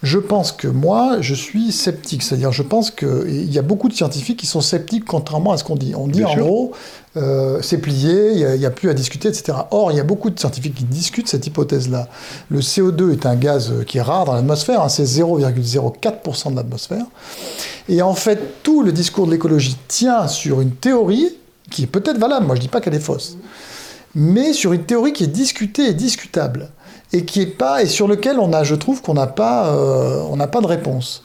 Je 0.02 0.18
pense 0.18 0.50
que 0.50 0.66
moi, 0.66 1.18
je 1.20 1.35
suis 1.35 1.70
sceptique. 1.70 2.22
C'est-à-dire, 2.24 2.50
je 2.50 2.64
pense 2.64 2.90
qu'il 2.90 3.52
y 3.52 3.58
a 3.58 3.62
beaucoup 3.62 3.88
de 3.88 3.94
scientifiques 3.94 4.40
qui 4.40 4.46
sont 4.46 4.61
sceptiques 4.61 5.04
contrairement 5.04 5.52
à 5.52 5.56
ce 5.56 5.62
qu'on 5.64 5.76
dit. 5.76 5.94
On 5.96 6.08
dit 6.08 6.18
Bien 6.18 6.28
en 6.28 6.32
sûr. 6.32 6.44
gros, 6.44 6.72
euh, 7.16 7.61
c'est 7.61 7.79
plié, 7.79 8.33
il 8.33 8.59
n'y 8.59 8.66
a, 8.66 8.70
plus 8.70 8.88
à 8.88 8.94
discuter, 8.94 9.29
etc. 9.29 9.59
Or, 9.70 9.92
il 9.92 9.96
y 9.96 10.01
a 10.01 10.05
beaucoup 10.05 10.31
de 10.31 10.38
scientifiques 10.38 10.77
qui 10.77 10.85
discutent 10.85 11.29
cette 11.29 11.46
hypothèse-là. 11.46 12.09
Le 12.51 12.61
CO2 12.61 13.12
est 13.12 13.27
un 13.27 13.37
gaz 13.37 13.70
euh, 13.70 13.85
qui 13.85 13.98
est 13.98 14.03
rare 14.03 14.25
dans 14.25 14.35
l'atmosphère, 14.35 14.81
hein, 14.83 14.88
c'est 14.88 15.05
0,04% 15.05 16.53
de 16.53 16.57
l'atmosphère. 16.57 17.05
Et 17.88 18.01
en 18.01 18.14
fait, 18.14 18.62
tout 18.62 18.83
le 18.83 18.92
discours 18.92 19.27
de 19.27 19.33
l'écologie 19.33 19.77
tient 19.88 20.27
sur 20.27 20.61
une 20.61 20.72
théorie 20.72 21.37
qui 21.70 21.85
est 21.85 21.87
peut-être 21.87 22.18
valable, 22.18 22.46
moi 22.46 22.55
je 22.55 22.61
ne 22.61 22.62
dis 22.62 22.68
pas 22.68 22.81
qu'elle 22.81 22.94
est 22.94 23.01
fausse, 23.01 23.37
mais 24.14 24.53
sur 24.53 24.72
une 24.72 24.85
théorie 24.85 25.12
qui 25.12 25.25
est 25.25 25.29
discutée 25.29 25.88
et 25.88 25.94
discutable, 25.94 26.70
et 27.12 27.25
qui 27.25 27.42
est 27.42 27.46
pas, 27.46 27.83
et 27.83 27.87
sur 27.87 28.09
lequel 28.09 28.38
on 28.38 28.53
a, 28.53 28.64
je 28.64 28.75
trouve 28.75 29.03
qu'on 29.03 29.14
n'a 29.14 29.27
pas, 29.27 29.68
euh, 29.68 30.37
n'a 30.37 30.46
pas 30.46 30.61
de 30.61 30.66
réponse. 30.66 31.25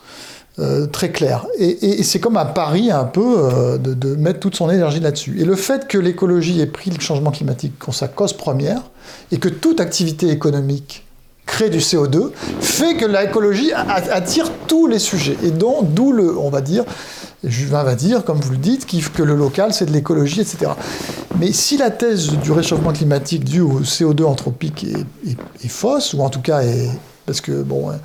Euh, 0.59 0.87
très 0.87 1.11
claire. 1.11 1.45
Et, 1.59 2.01
c'est 2.01 2.19
comme 2.19 2.35
un 2.35 2.45
pari 2.45 2.89
un 2.89 3.03
peu 3.03 3.35
euh, 3.37 3.77
de, 3.77 4.15
mettre 4.15 4.39
toute 4.39 4.55
son 4.55 4.71
énergie 4.71 4.99
là-dessus. 4.99 5.39
Et 5.39 5.45
le 5.45 5.55
fait 5.55 5.87
que 5.87 5.99
l'écologie 5.99 6.59
ait 6.61 6.65
pris 6.65 6.89
le 6.89 6.99
changement 6.99 7.29
climatique 7.29 7.77
comme 7.77 7.93
sa 7.93 8.07
cause 8.07 8.33
première, 8.33 8.81
et 9.31 9.37
que 9.37 9.49
toute 9.49 9.79
activité 9.79 10.29
économique 10.29 11.05
crée 11.45 11.69
du 11.69 11.77
CO2, 11.77 12.31
fait 12.59 12.97
que 12.97 13.05
l'écologie 13.05 13.71
attire 13.71 14.51
tous 14.67 14.87
les 14.87 14.99
sujets. 14.99 15.37
Et 15.43 15.51
donc, 15.51 15.93
d'où 15.93 16.11
le, 16.11 16.35
on 16.37 16.49
va 16.49 16.61
dire, 16.61 16.85
Juvin 17.43 17.83
va 17.83 17.93
dire, 17.93 18.25
comme 18.25 18.39
vous 18.39 18.51
le 18.51 18.57
dites, 18.57 18.87
que 19.13 19.21
le 19.23 19.35
local, 19.35 19.73
c'est 19.73 19.85
de 19.85 19.91
l'écologie, 19.91 20.41
etc. 20.41 20.71
Mais 21.39 21.51
si 21.51 21.77
la 21.77 21.91
thèse 21.91 22.31
du 22.31 22.51
réchauffement 22.51 22.93
climatique 22.93 23.43
dû 23.43 23.61
au 23.61 23.81
CO2 23.81 24.23
anthropique 24.23 24.83
est- 24.83 25.37
est 25.63 25.67
fausse, 25.67 26.13
ou 26.15 26.21
en 26.21 26.29
tout 26.29 26.41
cas 26.41 26.61
est... 26.61 26.89
Parce 27.27 27.41
que, 27.41 27.61
bon, 27.61 27.91
euh, 27.91 27.95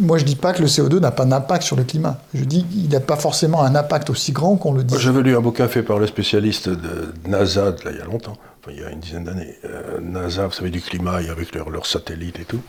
moi 0.00 0.16
je 0.16 0.24
dis 0.24 0.36
pas 0.36 0.54
que 0.54 0.62
le 0.62 0.66
CO2 0.66 1.00
n'a 1.00 1.10
pas 1.10 1.26
d'impact 1.26 1.62
sur 1.62 1.76
le 1.76 1.84
climat. 1.84 2.18
Je 2.32 2.44
dis 2.44 2.64
qu'il 2.64 2.88
n'a 2.88 3.00
pas 3.00 3.16
forcément 3.16 3.62
un 3.62 3.74
impact 3.74 4.08
aussi 4.08 4.32
grand 4.32 4.56
qu'on 4.56 4.72
le 4.72 4.82
dit. 4.82 4.96
J'avais 4.98 5.22
lu 5.22 5.36
un 5.36 5.42
bouquin 5.42 5.68
fait 5.68 5.82
par 5.82 5.98
le 5.98 6.06
spécialiste 6.06 6.70
de 6.70 7.12
NASA, 7.28 7.66
là, 7.84 7.90
il 7.90 7.98
y 7.98 8.00
a 8.00 8.06
longtemps, 8.06 8.38
enfin, 8.58 8.72
il 8.74 8.80
y 8.80 8.84
a 8.84 8.90
une 8.90 9.00
dizaine 9.00 9.24
d'années. 9.24 9.54
Euh, 9.66 10.00
NASA, 10.00 10.46
vous 10.46 10.52
savez, 10.52 10.70
du 10.70 10.80
climat, 10.80 11.20
et 11.20 11.28
avec 11.28 11.54
leurs 11.54 11.84
satellites 11.84 12.40
et 12.40 12.44
tout. 12.44 12.62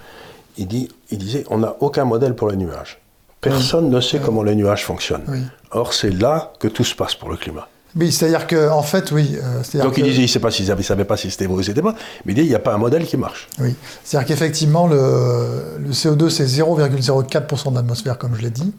Il, 0.58 0.68
dit, 0.68 0.90
il 1.12 1.18
disait 1.18 1.46
on 1.50 1.60
n'a 1.60 1.78
aucun 1.80 2.04
modèle 2.04 2.36
pour 2.36 2.50
les 2.50 2.58
nuages. 2.58 3.00
Personne 3.40 3.90
ne 3.90 4.02
sait 4.02 4.20
comment 4.20 4.44
les 4.44 4.54
nuages 4.54 4.84
fonctionnent. 4.84 5.24
Oui. 5.30 5.40
Or, 5.72 5.94
c'est 5.94 6.12
là 6.12 6.52
que 6.60 6.68
tout 6.68 6.84
se 6.84 6.94
passe 6.94 7.16
pour 7.16 7.30
le 7.30 7.38
climat. 7.38 7.70
Oui, 7.96 8.12
c'est-à-dire 8.12 8.48
que, 8.48 8.70
en 8.70 8.84
fait, 8.84 9.12
oui. 9.12 9.38
euh, 9.44 9.82
Donc, 9.84 9.98
il 9.98 10.04
que- 10.04 10.10
disait 10.10 10.24
il 10.24 10.34
ne 10.34 10.40
pas 10.42 10.52
s'ils 10.52 10.70
ne 10.74 10.82
savaient 10.82 11.04
pas 11.06 11.18
si 11.18 11.30
c'était 11.30 11.46
vrai 11.46 11.56
ou 11.58 11.64
c'était 11.64 11.82
pas, 11.82 11.94
mais 12.26 12.32
il 12.34 12.36
dit 12.36 12.42
il 12.42 12.48
n'y 12.50 12.56
a 12.56 12.60
pas 12.60 12.74
un 12.74 12.78
modèle 12.78 13.06
qui 13.06 13.18
marche. 13.18 13.48
Oui, 13.60 13.76
c'est-à-dire 14.04 14.28
qu'effectivement, 14.28 14.88
le, 14.88 15.78
le 15.80 15.92
CO2, 15.92 16.30
c'est 16.30 16.46
0,04% 16.46 17.72
de 17.72 17.76
l'atmosphère, 17.76 18.18
comme 18.18 18.36
je 18.36 18.42
l'ai 18.42 18.50
dit. 18.50 18.74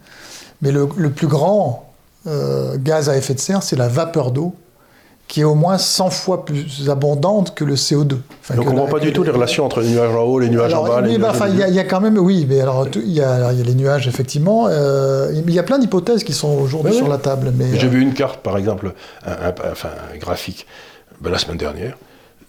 Mais 0.62 0.72
le, 0.72 0.88
le 0.96 1.10
plus 1.10 1.26
grand 1.26 1.92
euh, 2.26 2.76
gaz 2.78 3.08
à 3.08 3.16
effet 3.16 3.34
de 3.34 3.40
serre, 3.40 3.62
c'est 3.62 3.76
la 3.76 3.88
vapeur 3.88 4.30
d'eau, 4.30 4.54
qui 5.32 5.40
est 5.40 5.44
au 5.44 5.54
moins 5.54 5.78
100 5.78 6.10
fois 6.10 6.44
plus 6.44 6.90
abondante 6.90 7.54
que 7.54 7.64
le 7.64 7.74
CO2. 7.74 8.16
Enfin, 8.42 8.54
Donc, 8.54 8.66
on 8.66 8.72
ne 8.72 8.76
comprend 8.80 8.98
pas 8.98 9.00
du 9.00 9.14
tout 9.14 9.22
les 9.22 9.30
relations 9.30 9.64
entre 9.64 9.80
les 9.80 9.88
nuages 9.88 10.14
en 10.14 10.24
haut, 10.24 10.38
les 10.38 10.50
nuages 10.50 10.72
Alors, 10.74 10.84
en 10.84 10.88
bas, 10.88 11.00
les 11.00 11.16
bah, 11.16 11.32
au 11.32 11.46
il 11.46 11.56
y, 11.58 11.62
a- 11.62 11.68
y 11.70 11.86
quand 11.86 12.02
même, 12.02 12.18
oui, 12.18 12.44
mais 12.46 12.60
alors, 12.60 12.86
il 12.94 13.10
y 13.10 13.22
a, 13.22 13.50
y 13.50 13.62
les 13.62 13.74
nuages, 13.74 14.06
effectivement. 14.06 14.66
euh, 14.68 15.30
mais 15.32 15.40
il 15.52 15.54
y 15.54 15.58
a 15.58 15.62
plein 15.62 15.78
d'hypothèses 15.78 16.22
qui 16.22 16.34
sont 16.34 16.50
aujourd'hui 16.50 16.90
Oui, 16.90 16.98
sur 16.98 17.06
oui. 17.06 17.12
la 17.12 17.16
table. 17.16 17.50
Mais, 17.56 17.78
J'ai 17.78 17.86
euh, 17.86 17.90
vu 17.90 18.02
une 18.02 18.12
carte, 18.12 18.40
par 18.42 18.58
exemple, 18.58 18.92
un, 19.24 19.30
un- 19.48 19.54
enfin, 19.72 19.88
un 20.14 20.18
graphique, 20.18 20.66
ben, 21.22 21.30
la 21.30 21.38
semaine 21.38 21.56
dernière, 21.56 21.96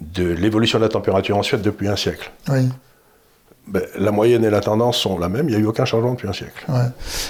de 0.01 0.25
l'évolution 0.27 0.77
de 0.77 0.83
la 0.83 0.89
température 0.89 1.37
en 1.37 1.43
Suède 1.43 1.61
depuis 1.61 1.87
un 1.87 1.95
siècle. 1.95 2.31
oui. 2.49 2.67
Ben, 3.65 3.81
la 3.97 4.11
moyenne 4.11 4.43
et 4.43 4.49
la 4.49 4.59
tendance 4.59 4.97
sont 4.97 5.17
la 5.17 5.29
même, 5.29 5.47
il 5.47 5.51
n'y 5.51 5.55
a 5.55 5.59
eu 5.63 5.65
aucun 5.67 5.85
changement 5.85 6.11
depuis 6.11 6.27
un 6.27 6.33
siècle. 6.33 6.65
Ouais. 6.67 6.75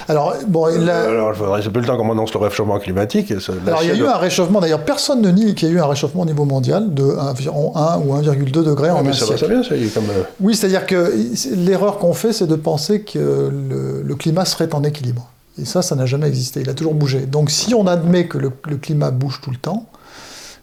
Alors, 0.08 0.34
bon, 0.48 0.66
la- 0.66 1.02
Alors, 1.02 1.30
il 1.32 1.36
faudrait, 1.38 1.62
c'est 1.62 1.70
plus 1.70 1.80
le 1.80 1.86
temps 1.86 1.96
qu'on 1.96 2.10
annonce 2.10 2.34
le 2.34 2.40
réchauffement 2.40 2.78
climatique. 2.80 3.30
et 3.30 3.38
ça- 3.38 3.52
la 3.64 3.70
alors, 3.72 3.84
il 3.84 3.88
y 3.90 3.92
a 3.92 3.94
eu 3.94 4.04
un 4.06 4.16
réchauffement, 4.16 4.60
d'ailleurs, 4.60 4.84
personne 4.84 5.20
ne 5.22 5.30
nie 5.30 5.54
qu'il 5.54 5.68
y 5.68 5.70
a 5.70 5.74
eu 5.74 5.80
un 5.80 5.86
réchauffement 5.86 6.22
au 6.22 6.26
niveau 6.26 6.44
mondial 6.44 6.92
de 6.92 7.04
environ 7.04 7.76
1 7.76 7.98
ou 7.98 8.14
1,2 8.14 8.64
degrés 8.64 8.88
Ah, 8.90 8.96
en 8.96 9.02
mais 9.04 9.10
un 9.10 9.12
ça 9.12 9.26
va, 9.26 9.36
ça 9.38 9.46
bien, 9.46 9.62
ça 9.62 9.76
y 9.76 9.84
est, 9.84 9.94
comme. 9.94 10.10
euh, 10.10 10.24
Oui, 10.40 10.56
c'est-à-dire 10.56 10.86
que 10.86 11.14
l'erreur 11.54 11.98
qu'on 11.98 12.14
fait, 12.14 12.32
c'est 12.32 12.48
de 12.48 12.56
penser 12.56 13.02
que 13.02 13.18
le, 13.18 14.02
le 14.02 14.14
climat 14.16 14.44
serait 14.44 14.74
en 14.74 14.82
équilibre. 14.82 15.30
Et 15.62 15.64
ça, 15.64 15.82
ça 15.82 15.94
n'a 15.94 16.04
jamais 16.04 16.26
existé. 16.26 16.62
Il 16.62 16.68
a 16.68 16.74
toujours 16.74 16.94
bougé. 16.94 17.20
Donc, 17.20 17.48
si 17.52 17.74
on 17.76 17.86
admet 17.86 18.26
que 18.26 18.38
le, 18.38 18.50
le 18.68 18.76
climat 18.76 19.12
bouge 19.12 19.40
tout 19.40 19.52
le 19.52 19.56
temps, 19.56 19.86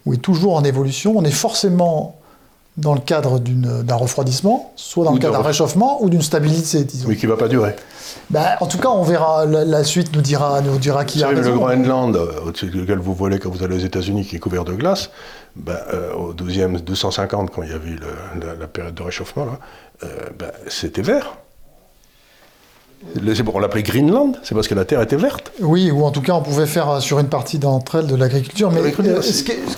ou 0.05 0.13
est 0.13 0.17
toujours 0.17 0.55
en 0.55 0.65
évolution, 0.65 1.13
on 1.15 1.23
est 1.23 1.31
forcément 1.31 2.17
dans 2.77 2.93
le 2.93 3.01
cadre 3.01 3.39
d'un 3.39 3.95
refroidissement, 3.95 4.71
soit 4.77 5.03
dans 5.03 5.11
Ou 5.11 5.15
le 5.15 5.19
cadre 5.19 5.37
d'un 5.37 5.43
réchauffement 5.43 6.01
ou 6.01 6.09
d'une 6.09 6.21
stabilité, 6.21 6.83
disons. 6.85 7.09
mais 7.09 7.15
qui 7.17 7.25
ne 7.25 7.31
va 7.31 7.37
pas 7.37 7.49
durer. 7.49 7.75
Ben, 8.29 8.45
en 8.61 8.65
tout 8.65 8.77
cas, 8.77 8.87
on 8.89 9.03
verra. 9.03 9.45
La, 9.45 9.65
la 9.65 9.83
suite 9.83 10.15
nous 10.15 10.21
dira, 10.21 10.61
nous 10.61 10.77
dira 10.77 11.03
qui 11.03 11.17
Vous 11.19 11.25
a 11.25 11.27
savez, 11.27 11.41
le 11.41 11.47
raison. 11.47 11.57
Groenland, 11.57 12.15
euh, 12.15 12.27
au-dessus 12.45 12.67
duquel 12.67 12.99
vous 12.99 13.13
volez 13.13 13.39
quand 13.39 13.49
vous 13.49 13.63
allez 13.63 13.75
aux 13.75 13.85
États-Unis, 13.85 14.25
qui 14.25 14.37
est 14.37 14.39
couvert 14.39 14.63
de 14.63 14.73
glace, 14.73 15.09
ben, 15.57 15.77
euh, 15.93 16.13
au 16.13 16.33
12e, 16.33 16.79
250, 16.79 17.51
quand 17.51 17.61
il 17.63 17.71
y 17.71 17.73
avait 17.73 17.89
eu 17.89 17.97
le- 17.99 18.45
la, 18.47 18.55
la 18.55 18.67
période 18.67 18.95
de 18.95 19.03
réchauffement, 19.03 19.47
euh, 20.03 20.07
ben, 20.39 20.51
c'était 20.67 21.01
vert. 21.01 21.35
On 23.53 23.59
l'appelait 23.59 23.83
Greenland, 23.83 24.33
c'est 24.43 24.53
parce 24.55 24.67
que 24.67 24.75
la 24.75 24.85
terre 24.85 25.01
était 25.01 25.15
verte. 25.17 25.51
Oui, 25.59 25.91
ou 25.91 26.03
en 26.03 26.11
tout 26.11 26.21
cas, 26.21 26.33
on 26.33 26.41
pouvait 26.41 26.65
faire 26.67 26.89
euh, 26.89 26.99
sur 26.99 27.19
une 27.19 27.27
partie 27.27 27.57
d'entre 27.59 27.95
elles 27.95 28.07
de 28.07 28.15
l'agriculture. 28.15 28.71
Mais 28.71 28.79
euh, 28.81 29.21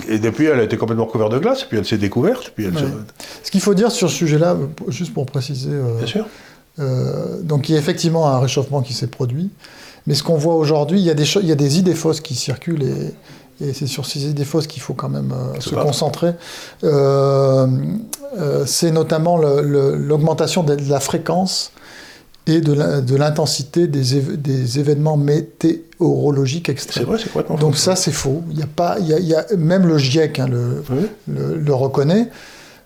Et 0.10 0.20
depuis, 0.20 0.46
elle 0.46 0.60
a 0.60 0.64
été 0.64 0.78
complètement 0.78 1.06
couverte 1.06 1.32
de 1.32 1.40
glace, 1.40 1.64
puis 1.64 1.78
elle 1.78 1.86
s'est 1.86 1.98
découverte, 1.98 2.52
puis 2.56 2.66
elle 2.66 2.78
se-. 2.78 2.84
Ce 3.44 3.52
qu'il 3.52 3.62
faut 3.62 3.74
dire 3.74 3.92
sur 3.92 4.10
ce 4.10 4.16
sujet-là, 4.16 4.58
juste 4.90 5.14
pour 5.14 5.26
préciser, 5.26 5.70
euh, 5.72 5.98
Bien 6.00 6.08
sûr. 6.08 6.26
euh, 6.80 7.42
donc 7.42 7.70
il 7.70 7.74
y 7.74 7.76
a 7.76 7.80
effectivement 7.80 8.28
un 8.28 8.40
réchauffement 8.40 8.82
qui 8.82 8.94
s'est 8.94 9.08
produit, 9.08 9.50
mais 10.06 10.16
ce 10.16 10.24
qu'on 10.24 10.36
voit 10.38 10.56
aujourd'hui, 10.56 11.00
il 11.00 11.06
y, 11.06 11.10
a 11.10 11.14
des 11.14 11.26
cho- 11.26 11.40
il 11.42 11.48
y 11.48 11.52
a 11.52 11.56
des 11.56 11.80
idées 11.80 11.96
fausses 11.96 12.20
qui 12.22 12.36
circulent 12.36 12.84
et, 12.84 13.66
et 13.66 13.74
c'est 13.74 13.88
sur 13.88 14.06
ces 14.06 14.26
idées 14.26 14.44
fausses 14.46 14.68
qu'il 14.68 14.82
faut 14.82 14.94
quand 14.96 15.10
même 15.10 15.32
euh, 15.32 15.60
Se 15.62 15.70
concentrer. 15.76 16.34
C'est 18.66 18.92
notamment 18.92 19.38
l'augmentation 19.38 20.64
de 20.64 20.76
la 20.90 21.00
fréquence 21.00 21.72
et 22.48 22.60
de 22.62 23.16
l'intensité 23.16 23.88
des, 23.88 24.80
événements 24.80 25.18
météorologiques 25.18 26.66
C'est 26.68 26.72
extrêmes. 26.74 27.06
vrai, 27.06 27.18
c'est 27.18 27.32
complètement 27.32 27.58
Donc 27.58 27.74
faux. 27.74 27.80
ça, 27.80 27.96
c'est 27.96 28.12
faux. 28.12 28.42
Il 28.52 28.60
y 28.60 28.64
a 28.64 28.68
pas, 28.68 28.98
il 29.00 29.08
y 29.08 29.14
a, 29.14 29.20
il 29.20 29.26
y 29.28 29.36
a- 29.36 29.46
même 29.58 29.88
le 29.88 29.98
GIEC 29.98 30.40
hein, 30.40 30.48
le, 30.50 30.84
Oui. 30.90 31.08
le, 31.28 31.56
le 31.58 31.74
reconnaît. 31.74 32.28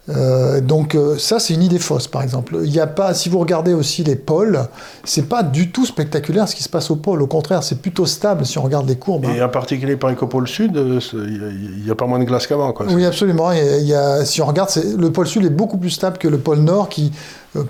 Euh, 0.09 0.61
donc 0.61 0.95
euh, 0.95 1.17
ça, 1.17 1.37
c'est 1.37 1.53
une 1.53 1.63
idée 1.63 1.79
fausse, 1.79 2.07
par 2.07 2.23
exemple. 2.23 2.59
Il 2.63 2.73
y 2.73 2.79
a 2.79 2.87
pas, 2.87 3.13
si 3.13 3.27
vous 3.27 3.39
regardez 3.39 3.73
aussi 3.73 4.05
les 4.05 4.15
pôles, 4.15 4.61
c'est 5.03 5.27
pas 5.27 5.43
du 5.43 5.69
tout 5.71 5.85
spectaculaire 5.85 6.47
ce 6.47 6.55
qui 6.55 6.63
se 6.63 6.69
passe 6.69 6.89
au 6.91 6.95
pôle. 6.95 7.21
Au 7.21 7.27
contraire, 7.27 7.61
c'est 7.61 7.81
plutôt 7.81 8.05
stable 8.05 8.45
si 8.45 8.57
on 8.57 8.61
regarde 8.61 8.87
les 8.87 8.95
courbes. 8.95 9.25
hein. 9.25 9.33
Et 9.35 9.41
en 9.43 9.49
particulier 9.49 9.97
par 9.97 10.09
au 10.21 10.27
pôle 10.27 10.47
sud, 10.47 10.77
euh, 10.77 11.01
c'est- 11.01 11.17
il 11.17 11.83
n'y 11.83 11.91
a, 11.91 11.95
pas 11.95 12.05
moins 12.07 12.19
de 12.19 12.23
glace 12.23 12.47
qu'avant. 12.47 12.73
Oui, 12.89 13.03
absolument. 13.03 13.51
Il 13.51 13.57
y 13.57 13.61
a- 13.61 13.77
il 13.79 13.87
y 13.87 13.93
a- 13.95 14.23
si 14.23 14.41
on 14.41 14.45
regarde, 14.45 14.69
c'est- 14.69 14.95
le 14.95 15.11
pôle 15.11 15.27
sud 15.27 15.43
est 15.43 15.49
beaucoup 15.49 15.77
plus 15.77 15.89
stable 15.89 16.17
que 16.19 16.29
le 16.29 16.37
pôle 16.37 16.59
nord, 16.59 16.87
qui, 16.87 17.11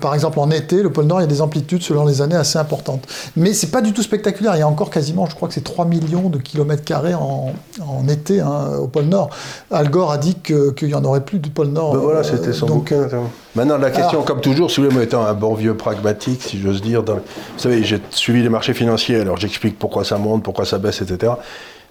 par 0.00 0.14
exemple, 0.14 0.38
en 0.38 0.50
été, 0.50 0.82
le 0.82 0.90
pôle 0.90 1.06
nord, 1.06 1.20
il 1.20 1.22
y 1.22 1.24
a 1.24 1.28
des 1.28 1.40
amplitudes 1.40 1.82
selon 1.82 2.04
les 2.06 2.20
années 2.20 2.36
assez 2.36 2.58
importantes. 2.58 3.06
Mais 3.36 3.52
c'est 3.54 3.68
pas 3.70 3.80
du 3.80 3.92
tout 3.92 4.02
spectaculaire. 4.02 4.54
Il 4.56 4.58
y 4.58 4.62
a 4.62 4.68
encore 4.68 4.90
quasiment, 4.90 5.26
je 5.26 5.34
crois 5.34 5.48
que 5.48 5.54
c'est 5.54 5.64
3 5.64 5.84
millions 5.86 6.28
de 6.28 6.38
kilomètres 6.38 6.84
carrés 6.84 7.14
en, 7.14 7.52
en 7.86 8.08
été 8.08 8.40
hein, 8.40 8.76
au 8.80 8.86
pôle 8.88 9.04
nord. 9.04 9.30
Al 9.70 9.88
Gore 9.90 10.12
a 10.12 10.18
dit 10.18 10.34
qu'il 10.36 10.88
y 10.88 10.94
en 10.94 11.04
aurait 11.04 11.24
plus 11.24 11.38
du 11.38 11.50
pôle 11.50 11.68
nord. 11.68 11.92
Ben 11.94 11.98
voilà, 12.00 12.20
Euh, 12.20 12.22
c'était 12.24 12.52
son 12.52 12.66
donc, 12.66 12.92
bouquin. 12.92 13.08
Maintenant, 13.54 13.78
la 13.78 13.90
question, 13.90 14.10
alors- 14.10 14.24
comme 14.24 14.40
toujours, 14.40 14.70
si 14.70 14.80
vous 14.82 14.90
voulez, 14.90 15.04
étant 15.04 15.24
un 15.24 15.34
bon 15.34 15.54
vieux 15.54 15.74
pragmatique, 15.74 16.42
si 16.42 16.60
j'ose 16.60 16.82
dire, 16.82 17.02
dans- 17.02 17.14
vous 17.14 17.20
savez, 17.56 17.82
j'ai 17.82 18.00
suivi 18.10 18.42
les 18.42 18.48
marchés 18.50 18.74
financiers, 18.74 19.20
alors 19.20 19.36
j'explique 19.38 19.78
pourquoi 19.78 20.04
ça 20.04 20.18
monte, 20.18 20.42
pourquoi 20.42 20.64
ça 20.66 20.78
baisse, 20.78 21.00
etc. 21.02 21.32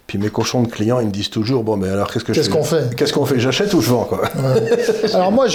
Puis 0.08 0.16
mes 0.18 0.30
cochons 0.30 0.62
de 0.62 0.68
clients, 0.68 1.00
ils 1.00 1.06
me 1.06 1.12
disent 1.12 1.28
toujours, 1.30 1.62
bon, 1.64 1.76
mais 1.76 1.88
alors 1.90 2.10
qu'est-ce 2.10 2.24
que 2.24 2.32
je 2.32 2.40
Qu'est-ce 2.40 2.48
qu'on 2.50 2.64
fait 2.64 2.94
Qu'est-ce 2.96 3.12
qu'on 3.12 3.26
fait 3.26 3.38
J'achète 3.38 3.72
ou 3.74 3.80
je 3.82 3.90
vends, 3.90 4.04
quoi 4.04 4.22
Alors 5.14 5.30
moi, 5.30 5.46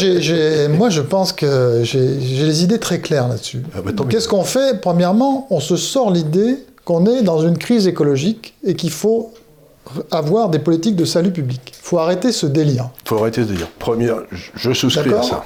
moi, 0.78 0.90
je 0.92 1.02
pense 1.02 1.34
que 1.34 1.82
j'ai 1.84 2.00
les 2.00 2.64
idées 2.64 2.80
très 2.80 3.00
claires 3.00 3.28
là-dessus. 3.28 3.64
Ah 3.76 3.80
bah. 3.84 3.92
Qu'est-ce 4.08 4.28
qu'on 4.28 4.44
fait 4.44 4.80
Premièrement, 4.80 5.48
on 5.50 5.60
se 5.60 5.76
sort 5.76 6.12
l'idée 6.12 6.58
qu'on 6.86 7.06
est 7.08 7.24
dans 7.24 7.40
une 7.42 7.58
crise 7.58 7.88
écologique 7.88 8.54
et 8.64 8.76
qu'il 8.76 8.92
faut 8.92 9.34
avoir 10.12 10.50
des 10.50 10.60
politiques 10.60 10.96
de 10.96 11.06
salut 11.06 11.32
public. 11.32 11.60
Il 11.70 11.74
faut 11.86 11.98
arrêter 11.98 12.32
ce 12.32 12.46
délire. 12.46 12.90
Il 13.06 13.10
faut 13.10 13.18
arrêter 13.18 13.42
de 13.46 13.54
dire. 13.54 13.68
Première, 13.80 14.18
je- 14.32 14.72
souscris 14.74 15.14
à 15.14 15.24
ça. 15.24 15.44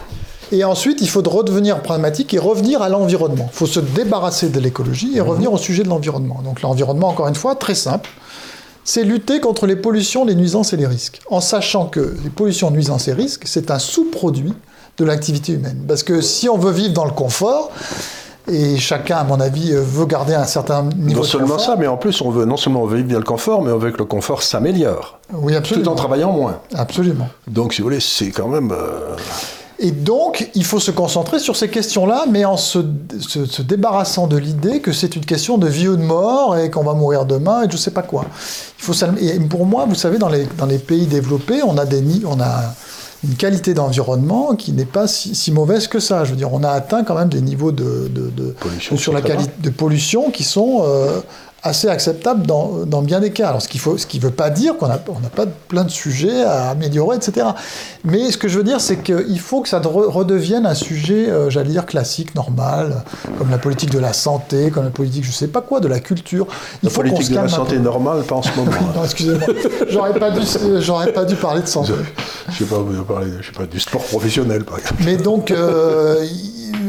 Et 0.52 0.64
ensuite, 0.64 1.00
il 1.02 1.08
faut 1.10 1.22
de 1.22 1.30
redevenir 1.30 1.82
pragmatique 1.82 2.34
et 2.34 2.40
revenir 2.40 2.82
à 2.82 2.90
l'environnement. 2.90 3.50
Il 3.54 3.56
faut 3.56 3.66
se 3.66 3.80
débarrasser 3.80 4.50
de 4.50 4.60
l'écologie 4.60 5.12
Mhm. 5.12 5.18
et 5.18 5.22
revenir 5.22 5.54
au 5.54 5.58
sujet 5.58 5.84
de 5.84 5.90
l'environnement. 5.90 6.42
Donc 6.44 6.62
l'environnement, 6.62 7.08
encore 7.10 7.28
une 7.30 7.36
fois, 7.36 7.56
très 7.56 7.76
simple. 7.76 8.10
C'est 8.90 9.04
lutter 9.04 9.42
contre 9.42 9.68
les 9.68 9.76
pollutions, 9.76 10.24
les 10.24 10.34
nuisances 10.34 10.72
et 10.72 10.78
les 10.78 10.88
risques. 10.88 11.20
En 11.30 11.42
sachant 11.42 11.88
que 11.88 12.16
les 12.24 12.30
pollutions, 12.30 12.72
nuisances 12.72 13.10
et 13.10 13.14
risques, 13.14 13.44
c'est 13.46 13.70
un 13.70 13.80
sous-produit 13.80 14.54
de 14.98 15.04
l'activité 15.04 15.52
humaine. 15.52 15.84
Parce 15.86 16.04
que 16.04 16.22
si 16.22 16.48
on 16.48 16.58
veut 16.58 16.72
vivre 16.72 16.94
dans 16.94 17.04
le 17.04 17.12
confort, 17.12 17.70
et 18.50 18.78
chacun, 18.78 19.18
à 19.18 19.24
mon 19.26 19.42
avis, 19.42 19.74
veut 19.74 20.06
garder 20.06 20.34
un 20.36 20.46
certain 20.46 20.84
niveau 20.84 21.16
Non 21.18 21.22
de 21.24 21.26
seulement 21.26 21.48
confort. 21.58 21.66
ça, 21.66 21.76
mais 21.76 21.88
en 21.88 21.98
plus, 21.98 22.22
on 22.22 22.30
veut, 22.30 22.46
non 22.46 22.56
seulement 22.56 22.82
on 22.84 22.86
veut 22.86 22.96
vivre 23.00 23.10
dans 23.10 23.18
le 23.18 23.26
confort, 23.26 23.62
mais 23.62 23.74
on 23.74 23.78
veut 23.78 23.92
que 23.92 23.98
le 23.98 24.06
confort 24.06 24.42
s'améliore, 24.42 25.20
Oui, 25.34 25.52
tout 25.52 25.58
absolument. 25.58 25.92
en 25.92 25.96
travaillant 25.96 26.32
moins. 26.32 26.62
Absolument. 26.74 27.28
Donc, 27.46 27.74
si 27.74 27.82
vous 27.82 27.88
voulez, 27.90 28.00
c'est 28.00 28.32
quand 28.32 28.48
même... 28.48 28.72
euh, 28.72 29.18
Et 29.80 29.92
donc, 29.92 30.50
il 30.56 30.66
faut 30.66 30.80
se 30.80 30.90
concentrer 30.90 31.38
sur 31.40 31.56
ces 31.56 31.70
questions-là, 31.70 32.26
mais 32.32 32.46
en 32.46 32.58
se, 32.58 32.80
se- 33.20 33.46
se 33.46 33.62
débarrassant 33.62 34.26
de 34.26 34.36
l'idée 34.38 34.80
que 34.80 34.92
c'est 34.92 35.16
une 35.16 35.26
question 35.26 35.60
de 35.60 35.68
vie 35.68 35.88
ou 35.88 35.96
de 35.98 36.02
mort 36.02 36.58
et 36.58 36.72
qu'on 36.72 36.84
va 36.84 36.94
mourir 36.94 37.26
demain 37.26 37.64
et 37.64 37.68
je 37.70 37.78
sais 37.78 37.92
pas 37.92 38.02
quoi. 38.02 38.26
Il 38.80 38.84
faut 38.84 38.94
et 39.22 39.40
pour 39.42 39.66
moi, 39.68 39.86
vous 39.88 39.94
savez, 39.96 40.18
dans 40.18 40.30
les, 40.30 40.48
dans 40.58 40.66
les 40.66 40.80
pays 40.80 41.06
développés, 41.06 41.62
on 41.64 41.78
a, 41.78 41.86
des, 41.86 42.04
on 42.26 42.40
a 42.42 42.74
une 43.24 43.36
qualité 43.36 43.76
d'environnement 43.76 44.56
qui 44.56 44.72
n'est 44.72 44.86
pas 44.86 45.08
si, 45.08 45.36
si 45.36 45.52
mauvaise 45.52 45.88
que 45.88 46.00
ça. 46.00 46.24
Je 46.26 46.32
veux 46.32 46.38
dire, 46.38 46.52
on 46.54 46.64
a 46.64 46.70
atteint 46.70 47.04
quand 47.04 47.16
même 47.16 47.30
des 47.30 47.42
niveaux 47.42 47.72
de, 47.72 48.10
de- 48.14 48.30
de- 48.32 48.56
Pollution, 48.60 48.98
sur 48.98 49.14
la 49.14 49.22
qualité 49.22 49.52
de 49.60 49.70
pollution 49.70 50.32
qui 50.32 50.44
sont 50.44 50.84
euh, 50.86 51.20
assez 51.68 51.88
acceptables 51.90 52.46
dans, 52.48 52.86
dans 52.86 53.02
bien 53.02 53.20
des 53.20 53.32
cas. 53.32 53.50
Alors, 53.50 53.62
ce 53.62 53.68
qui 53.68 53.78
faut, 53.78 53.98
ce 53.98 54.06
qui 54.08 54.20
veut 54.20 54.32
pas 54.32 54.50
dire 54.50 54.78
qu'on 54.78 54.88
n'a 54.88 55.00
on 55.08 55.14
pas 55.30 55.46
plein 55.68 55.84
de 55.84 55.90
sujets 55.90 56.44
à 56.44 56.70
améliorer, 56.70 57.18
etc. 57.18 57.48
Mais 58.04 58.32
ce 58.32 58.38
que 58.38 58.48
je 58.48 58.58
veux 58.58 58.64
dire, 58.64 58.82
c'est 58.82 58.98
qu'il 58.98 59.40
faut 59.40 59.62
que 59.62 59.70
ça 59.70 59.80
re- 59.80 60.10
redevienne 60.10 60.66
un 60.66 60.74
sujet, 60.74 61.30
euh, 61.30 61.50
j'allais 61.50 61.70
dire, 61.72 61.86
classique, 61.86 62.36
normal, 62.36 63.04
comme 63.38 63.50
la 63.52 63.58
politique 63.58 63.90
de 63.92 64.00
la 64.00 64.14
santé, 64.14 64.72
comme 64.72 64.86
la 64.86 64.90
politique, 64.90 65.24
je 65.26 65.32
sais 65.32 65.48
pas 65.48 65.62
quoi, 65.62 65.80
de 65.80 65.88
la 65.88 66.00
culture. 66.00 66.48
Il 66.82 66.88
La 66.88 66.90
faut 66.90 67.02
politique 67.02 67.32
de 67.32 67.36
la 67.36 67.48
santé 67.48 67.78
normale, 67.80 68.24
pas 68.24 68.36
en 68.36 68.42
ce 68.42 68.50
moment. 68.58 68.72
Non, 68.96 69.04
excusez-moi, 69.04 69.48
j'aurais 69.90 70.18
pas 70.18 70.32
dû, 70.32 70.42
j'aurais 70.80 71.12
pas 71.14 71.26
dû 71.26 71.36
parler 71.36 71.62
de 71.62 71.68
santé. 71.68 71.94
Je 72.50 72.58
sais 72.60 72.66
pas, 72.66 72.78
vous 72.78 73.04
parler, 73.04 73.28
je 73.42 73.48
sais 73.48 73.52
pas, 73.52 73.66
du 73.66 73.80
sport 73.80 74.02
professionnel, 74.04 74.64
par 74.64 74.80
exemple. 74.80 75.02
Mais 75.06 75.18
donc, 75.18 75.52
euh, 75.52 76.24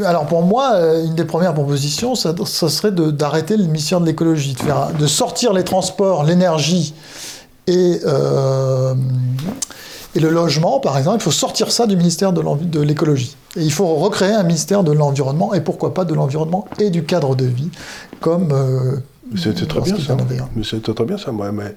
alors 0.05 0.27
pour 0.27 0.43
moi, 0.43 0.73
euh, 0.75 1.05
une 1.05 1.15
des 1.15 1.25
premières 1.25 1.55
propositions, 1.55 2.15
ça, 2.15 2.35
serait 2.45 2.93
d'arrêter 2.93 3.57
le 3.57 3.65
ministère 3.65 4.01
de 4.01 4.07
l'écologie, 4.07 4.57
de, 4.99 5.07
sortir 5.07 5.53
les 5.53 5.65
transports, 5.65 6.25
l'énergie 6.25 6.95
et, 7.67 8.01
euh, 8.07 8.95
et 10.15 10.21
le 10.21 10.31
logement, 10.31 10.81
par 10.81 10.99
exemple. 10.99 11.19
Il 11.19 11.23
faut 11.23 11.31
sortir 11.31 11.71
ça 11.71 11.87
du 11.87 11.97
ministère 11.97 12.33
de 12.33 12.81
l'écologie. 12.81 13.37
Et 13.57 13.63
il 13.63 13.73
faut 13.73 13.95
recréer 13.97 14.33
un 14.33 14.43
ministère 14.43 14.85
de 14.85 14.93
l'environnement, 14.93 15.55
et 15.55 15.61
pourquoi 15.61 15.95
pas 15.95 16.05
de 16.05 16.15
l'environnement 16.15 16.67
et 16.79 16.91
du 16.91 17.05
cadre 17.05 17.35
de 17.35 17.45
vie, 17.45 17.71
comme... 18.21 18.53
euh, 18.53 18.97
C'était 19.37 19.67
très 19.67 19.81
bien 19.81 19.99
ça. 19.99 20.17
Mais 20.57 20.65
C'était 20.65 20.95
très 20.95 21.05
bien 21.05 21.19
ça, 21.19 21.33
moi. 21.33 21.53
Mais 21.53 21.75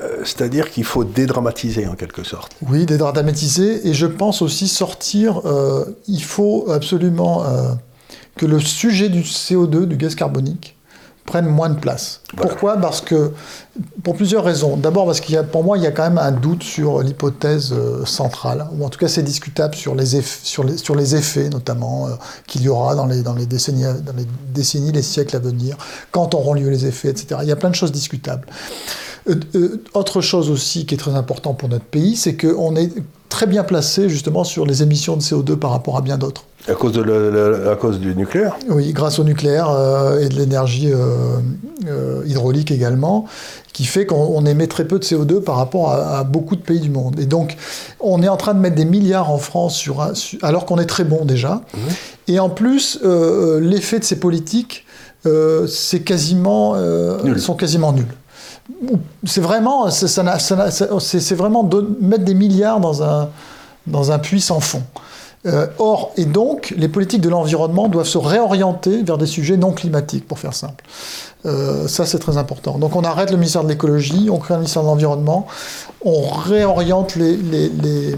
euh, 0.00 0.18
c'est-à-dire 0.24 0.70
qu'il 0.70 0.84
faut 0.84 1.04
dédramatiser 1.04 1.86
en 1.86 1.94
quelque 1.94 2.22
sorte. 2.24 2.52
Oui, 2.68 2.86
dédramatiser. 2.86 3.88
Et 3.88 3.94
je 3.94 4.06
pense 4.06 4.42
aussi 4.42 4.68
sortir. 4.68 5.40
euh, 5.44 5.84
il 6.06 6.22
faut 6.22 6.70
absolument 6.70 7.44
euh, 7.44 7.72
que 8.36 8.46
le 8.46 8.60
sujet 8.60 9.08
du 9.08 9.22
CO2, 9.22 9.84
du 9.86 9.96
gaz 9.96 10.14
carbonique, 10.14 10.76
prenne 11.24 11.46
moins 11.46 11.70
de 11.70 11.78
place. 11.78 12.20
Voilà. 12.34 12.50
Pourquoi? 12.50 12.76
Parce 12.76 13.00
que, 13.00 13.32
pour 14.02 14.14
plusieurs 14.14 14.44
raisons. 14.44 14.76
D'abord, 14.76 15.06
parce 15.06 15.20
qu'il 15.20 15.34
y 15.34 15.38
a, 15.38 15.42
pour 15.42 15.64
moi, 15.64 15.78
il 15.78 15.84
y 15.84 15.86
a 15.86 15.90
quand 15.90 16.02
même 16.04 16.18
un 16.18 16.32
doute 16.32 16.62
sur 16.62 17.02
l'hypothèse 17.02 17.72
euh, 17.72 18.04
centrale, 18.04 18.66
ou 18.78 18.84
en 18.84 18.88
tout 18.90 18.98
cas, 18.98 19.08
c'est 19.08 19.22
discutable 19.22 19.74
sur 19.74 19.94
les, 19.94 20.20
eff- 20.20 20.40
sur 20.42 20.64
les, 20.64 20.76
sur 20.76 20.94
les 20.94 21.16
effets, 21.16 21.48
notamment, 21.48 22.06
euh, 22.06 22.10
qu'il 22.46 22.62
y 22.62 22.68
aura 22.68 22.94
dans 22.94 23.06
les, 23.06 23.22
dans, 23.22 23.34
les 23.34 23.46
décennies, 23.46 23.84
dans 23.84 24.12
les 24.16 24.26
décennies, 24.52 24.92
les 24.92 25.02
siècles 25.02 25.36
à 25.36 25.38
venir, 25.38 25.76
quand 26.10 26.34
auront 26.34 26.52
lieu 26.54 26.68
les 26.68 26.84
effets, 26.86 27.08
etc. 27.08 27.40
Il 27.42 27.48
y 27.48 27.52
a 27.52 27.56
plein 27.56 27.70
de 27.70 27.74
choses 27.74 27.92
discutables. 27.92 28.46
Euh, 29.28 29.36
euh, 29.54 29.82
autre 29.94 30.20
chose 30.20 30.50
aussi 30.50 30.84
qui 30.84 30.94
est 30.94 30.98
très 30.98 31.14
important 31.14 31.54
pour 31.54 31.70
notre 31.70 31.86
pays, 31.86 32.16
c'est 32.16 32.36
qu'on 32.36 32.76
est 32.76 32.90
très 33.34 33.46
bien 33.48 33.64
placé 33.64 34.08
justement 34.08 34.44
sur 34.44 34.64
les 34.64 34.84
émissions 34.84 35.16
de 35.16 35.20
CO2 35.22 35.56
par 35.56 35.72
rapport 35.72 35.96
à 35.96 36.02
bien 36.02 36.18
d'autres. 36.18 36.44
À 36.68 36.74
cause, 36.74 36.92
de 36.92 37.02
le- 37.02 37.32
le- 37.32 37.68
à 37.68 37.74
cause 37.74 37.98
du 37.98 38.14
nucléaire? 38.14 38.54
Oui, 38.68 38.92
grâce 38.92 39.18
au 39.18 39.24
nucléaire 39.24 39.68
euh, 39.70 40.20
et 40.20 40.28
de 40.28 40.36
l'énergie 40.36 40.92
euh, 40.92 41.38
euh, 41.88 42.22
hydraulique 42.26 42.70
également, 42.70 43.26
qui 43.72 43.84
fait 43.86 44.06
qu'on 44.06 44.14
on 44.36 44.46
émet 44.46 44.68
très 44.68 44.84
peu 44.86 45.00
de 45.00 45.04
CO2 45.04 45.40
par 45.42 45.56
rapport 45.56 45.90
à, 45.90 46.18
à 46.20 46.24
beaucoup 46.24 46.54
de 46.54 46.60
pays 46.62 46.78
du 46.78 46.90
monde. 46.90 47.18
Et 47.18 47.26
donc, 47.26 47.56
on 47.98 48.22
est 48.22 48.28
en 48.28 48.36
train 48.36 48.54
de 48.54 48.60
mettre 48.60 48.76
des 48.76 48.84
milliards 48.84 49.32
en 49.32 49.38
France 49.38 49.74
sur 49.74 50.00
un- 50.00 50.14
sur- 50.14 50.38
alors 50.44 50.64
qu'on 50.64 50.78
est 50.78 50.86
très 50.86 51.02
bon 51.04 51.24
déjà. 51.24 51.62
Et 52.28 52.38
en 52.38 52.48
plus, 52.50 53.00
l'effet 53.60 53.98
de 53.98 54.04
ces 54.04 54.20
politiques, 54.20 54.86
c'est 55.66 56.00
quasiment, 56.04 56.76
sont 57.38 57.54
quasiment 57.56 57.92
nuls. 57.92 58.06
C'est 59.26 59.40
vraiment, 59.40 59.90
c'est 59.90 60.08
ça- 60.08 60.38
c'est- 60.38 61.34
vraiment 61.34 61.64
don- 61.64 61.86
mettre 62.00 62.24
des 62.24 62.34
milliards 62.34 62.80
dans 62.80 63.02
un, 63.02 63.28
dans 63.86 64.10
un 64.12 64.18
puits 64.18 64.40
sans 64.40 64.60
fond. 64.60 64.82
Euh, 65.46 65.66
or, 65.78 66.12
et 66.16 66.24
donc, 66.24 66.72
les 66.78 66.88
politiques 66.88 67.20
de 67.20 67.28
l'environnement 67.28 67.88
doivent 67.88 68.06
se 68.06 68.16
réorienter 68.16 69.02
vers 69.02 69.18
des 69.18 69.26
sujets 69.26 69.58
non 69.58 69.72
climatiques, 69.72 70.26
pour 70.26 70.38
faire 70.38 70.54
simple. 70.54 70.82
Euh, 71.44 71.86
ça, 71.86 72.06
c'est 72.06 72.18
très 72.18 72.38
important. 72.38 72.78
Donc, 72.78 72.96
on 72.96 73.02
arrête 73.04 73.30
le 73.30 73.36
ministère 73.36 73.62
de 73.62 73.68
l'écologie, 73.68 74.28
on 74.30 74.38
crée 74.38 74.54
un 74.54 74.58
ministère 74.58 74.80
de 74.82 74.86
l'environnement, 74.88 75.46
on 76.02 76.22
réoriente 76.30 77.14
les, 77.16 77.36
les, 77.36 77.68
les, 77.68 78.16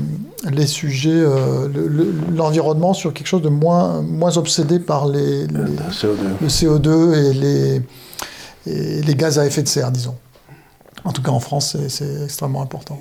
les 0.52 0.66
sujets, 0.68 1.10
euh, 1.10 1.66
le- 1.66 1.88
le- 1.88 2.14
l'environnement 2.36 2.94
sur 2.94 3.12
quelque 3.12 3.26
chose 3.26 3.42
de 3.42 3.48
moins, 3.48 4.02
moins 4.02 4.36
obsédé 4.36 4.78
par 4.78 5.08
les, 5.08 5.48
les- 5.48 5.48
le 5.48 5.90
CO2. 5.90 6.16
le 6.40 6.48
CO2 6.48 7.14
et 7.14 7.32
les, 7.32 7.82
et 8.68 9.02
les 9.02 9.14
gaz 9.16 9.40
à 9.40 9.46
effet 9.46 9.64
de 9.64 9.68
serre, 9.68 9.90
disons. 9.90 10.14
En 11.06 11.12
tout 11.12 11.22
cas, 11.22 11.30
en 11.30 11.40
France, 11.40 11.76
c'est- 11.88 12.24
extrêmement 12.24 12.62
important. 12.62 13.00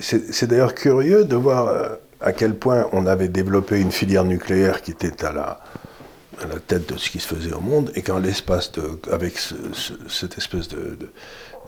C'est 0.00 0.46
d'ailleurs 0.46 0.74
curieux 0.74 1.24
de 1.24 1.36
voir 1.36 1.66
euh, 1.68 1.88
à 2.20 2.32
quel 2.32 2.54
point 2.54 2.86
on 2.92 3.06
avait 3.06 3.28
développé 3.28 3.80
une 3.80 3.92
filière 3.92 4.24
nucléaire 4.24 4.82
qui 4.82 4.92
était 4.92 5.24
à 5.24 5.32
la, 5.32 5.60
tête 6.68 6.88
de 6.92 6.96
ce 6.96 7.10
qui 7.10 7.18
se 7.18 7.26
faisait 7.26 7.52
au 7.52 7.60
monde, 7.60 7.90
et 7.96 8.02
qu'en 8.02 8.20
l'espace 8.20 8.70
de, 8.72 8.82
avec 9.12 9.38
ce- 9.38 9.54
ce- 9.72 9.94
cette 10.08 10.38
espèce 10.38 10.68
de, 10.68 10.96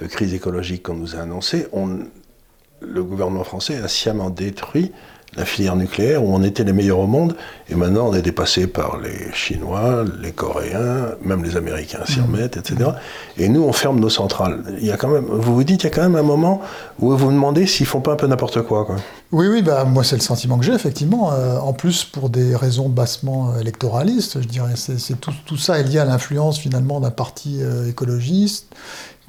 crise 0.09 0.33
écologique 0.33 0.85
qu'on 0.85 0.95
nous 0.95 1.15
a 1.17 1.19
annoncée, 1.21 1.67
on, 1.73 1.99
le 2.81 3.03
gouvernement 3.05 3.45
français 3.45 3.77
a 3.79 3.89
sciemment 3.89 4.31
détruit 4.31 4.93
la 5.37 5.45
filière 5.45 5.77
nucléaire 5.77 6.25
où 6.25 6.35
on 6.35 6.43
était 6.43 6.65
les 6.65 6.73
meilleurs 6.73 6.99
au 6.99 7.07
monde, 7.07 7.37
et 7.69 7.75
maintenant 7.75 8.09
on 8.09 8.15
est 8.15 8.23
dépassé 8.23 8.67
par 8.67 8.99
les 8.99 9.33
Chinois, 9.33 10.05
les 10.21 10.33
Coréens, 10.33 11.11
même 11.23 11.45
les 11.45 11.57
Américains 11.57 12.01
s'y 12.05 12.21
remettent, 12.21 12.57
etc. 12.57 12.91
Et 13.39 13.49
nous, 13.49 13.63
on 13.63 13.73
ferme 13.73 14.01
nos 14.01 14.11
centrales. 14.11 14.63
Il 14.81 14.87
y 14.87 14.93
a 14.93 14.97
quand 14.97 15.09
même, 15.09 15.27
vous 15.27 15.55
vous 15.55 15.65
dites, 15.65 15.83
il 15.83 15.85
y 15.85 15.87
a 15.87 15.91
quand 15.91 16.03
même 16.03 16.17
un 16.17 16.23
moment 16.23 16.61
où 16.99 17.11
vous 17.11 17.17
vous 17.17 17.31
demandez 17.31 17.67
s'ils 17.67 17.87
font 17.87 18.01
pas 18.01 18.13
un 18.13 18.17
peu 18.17 18.27
n'importe 18.27 18.63
quoi, 18.63 18.85
quoi. 18.85 18.97
Oui, 19.33 19.47
oui, 19.47 19.63
bah, 19.63 19.85
moi 19.85 20.03
c'est 20.03 20.17
le 20.17 20.23
sentiment 20.23 20.59
que 20.59 20.65
j'ai, 20.65 20.73
effectivement. 20.73 21.33
Euh, 21.33 21.59
en 21.59 21.73
plus, 21.73 22.05
pour 22.05 22.31
des 22.31 22.57
raisons 22.57 22.89
bassement 22.89 23.53
euh, 23.53 23.61
électoralistes, 23.61 24.43
je 24.43 24.49
dirais. 24.49 24.73
C'est, 24.75 24.99
c'est 24.99 25.21
tout, 25.21 25.33
tout 25.47 25.57
ça 25.57 25.79
est 25.79 25.85
lié 25.85 25.99
à 25.99 26.05
l'influence 26.05 26.59
finalement 26.59 26.99
d'un 26.99 27.13
parti 27.13 27.59
euh, 27.63 27.89
écologiste 27.89 28.67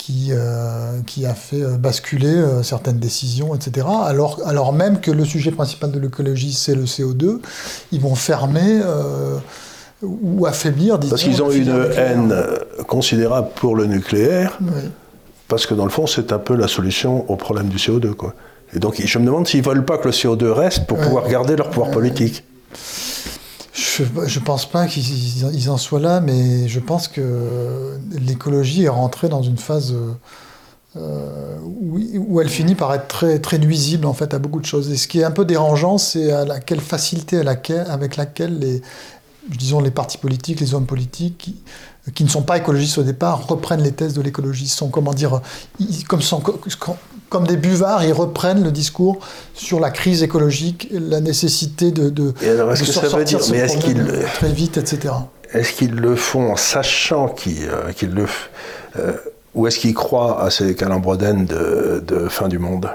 qui, 0.02 0.30
euh, 0.32 1.00
qui 1.06 1.28
a 1.28 1.36
fait 1.36 1.62
euh, 1.62 1.78
basculer 1.78 2.34
euh, 2.34 2.64
certaines 2.64 2.98
décisions, 2.98 3.54
etc. 3.54 3.86
Alors, 4.04 4.40
alors 4.48 4.74
même 4.74 5.00
que 5.00 5.12
le 5.12 5.26
sujet 5.26 5.52
principal 5.52 5.92
de 5.92 6.00
l'écologie, 6.00 6.54
c'est 6.54 6.74
le 6.74 6.86
CO2, 6.86 7.38
ils 7.92 8.02
vont 8.02 8.16
fermer 8.16 8.82
euh, 8.84 9.38
ou 10.02 10.48
affaiblir, 10.48 10.98
disons, 10.98 11.12
Parce 11.12 11.22
qu'ils 11.24 11.44
ont 11.44 11.52
une 11.52 11.72
nucléaire. 11.72 12.00
haine 12.00 12.36
considérable 12.88 13.50
pour 13.56 13.76
le 13.76 13.86
nucléaire, 13.86 14.58
Oui. 14.62 14.90
parce 15.48 15.68
que 15.68 15.76
dans 15.76 15.86
le 15.86 15.92
fond, 15.92 16.08
c'est 16.08 16.32
un 16.32 16.40
peu 16.40 16.56
la 16.56 16.68
solution 16.68 17.30
au 17.32 17.36
problème 17.36 17.68
du 17.70 17.78
CO2, 17.78 18.14
quoi. 18.16 18.34
Et 18.74 18.80
donc, 18.80 19.00
je 19.06 19.20
me 19.20 19.26
demande 19.26 19.48
s'ils 19.48 19.62
veulent 19.64 19.86
pas 19.86 20.00
que 20.00 20.06
le 20.08 20.14
CO2 20.14 20.46
reste 20.50 20.88
pour 20.88 20.98
pouvoir 20.98 21.28
garder 21.28 21.56
leur 21.56 21.70
pouvoir 21.70 21.92
politique. 21.92 22.44
Je 23.98 24.40
ne 24.40 24.44
pense 24.46 24.70
pas 24.70 24.88
qu'ils 24.88 25.54
ils 25.54 25.70
en 25.70 25.78
soient 25.78 26.00
là, 26.00 26.22
mais 26.22 26.68
je 26.68 26.80
pense 26.80 27.08
que 27.08 27.98
l'écologie 28.12 28.84
est 28.84 28.90
rentrée 28.90 29.28
dans 29.28 29.42
une 29.42 29.58
phase 29.58 29.94
euh, 30.98 31.58
où, 31.64 32.00
où 32.18 32.42
elle 32.42 32.50
finit 32.50 32.76
par 32.76 32.94
être 32.94 33.08
très, 33.08 33.40
très 33.40 33.58
nuisible 33.58 34.06
en 34.06 34.14
fait 34.14 34.34
à 34.34 34.40
beaucoup 34.40 34.60
de 34.60 34.66
choses. 34.66 34.92
Et 34.92 34.98
ce 34.98 35.08
qui 35.08 35.20
est 35.20 35.24
un 35.24 35.32
peu 35.32 35.46
dérangeant, 35.46 35.98
c'est 35.98 36.32
à 36.32 36.46
laquelle 36.46 36.82
facilité 36.82 37.40
à 37.40 37.44
laquelle, 37.44 37.86
avec 37.90 38.18
laquelle 38.18 38.60
les, 38.60 38.82
disons, 39.50 39.82
les 39.82 39.92
partis 39.92 40.18
politiques, 40.18 40.60
les 40.60 40.74
hommes 40.74 40.86
politiques, 40.86 41.56
qui, 42.14 42.24
ne 42.24 42.30
sont 42.30 42.42
pas 42.42 42.58
écologistes 42.58 42.98
au 42.98 43.04
départ, 43.04 43.48
reprennent 43.48 43.82
les 43.84 43.92
thèses 43.92 44.14
de 44.14 44.22
l'écologie. 44.22 44.66
Ils 44.66 44.70
sont, 44.70 44.90
comment 44.90 45.14
dire, 45.14 45.42
ils- 45.80 46.04
comme, 46.06 46.22
sont, 46.22 46.42
comme, 46.42 47.48
des 47.48 47.58
buvards, 47.58 48.04
ils 48.04 48.14
reprennent 48.14 48.64
le 48.64 48.72
discours 48.72 49.20
sur 49.54 49.80
la 49.80 49.90
crise 49.92 50.24
écologique, 50.24 50.88
la 50.92 51.20
nécessité 51.22 51.92
de, 51.92 52.10
de, 52.10 52.34
Et 52.42 52.50
alors, 52.50 52.70
de 52.70 52.76
veut 53.18 53.24
dire, 53.26 53.40
de 53.40 53.44
ce 53.44 53.52
mais 53.52 53.58
est-ce 53.60 53.78
qu'ils 53.78 54.04
très 54.36 54.52
vite, 54.52 54.78
etc. 54.78 55.14
est-ce 55.54 55.74
qu'ils 55.74 55.96
le 55.96 56.16
font 56.16 56.52
en 56.52 56.56
sachant 56.56 57.28
qu'ils 57.30 57.68
euh, 57.70 57.92
le, 58.02 58.26
euh, 58.98 59.14
ou 59.54 59.68
est-ce 59.68 59.80
qu'ils 59.80 59.94
croient 59.94 60.44
à 60.44 60.50
ces 60.50 60.76
calembrodènes 60.76 61.46
de, 61.46 62.04
de 62.08 62.28
fin 62.30 62.48
du 62.48 62.60
monde? 62.60 62.90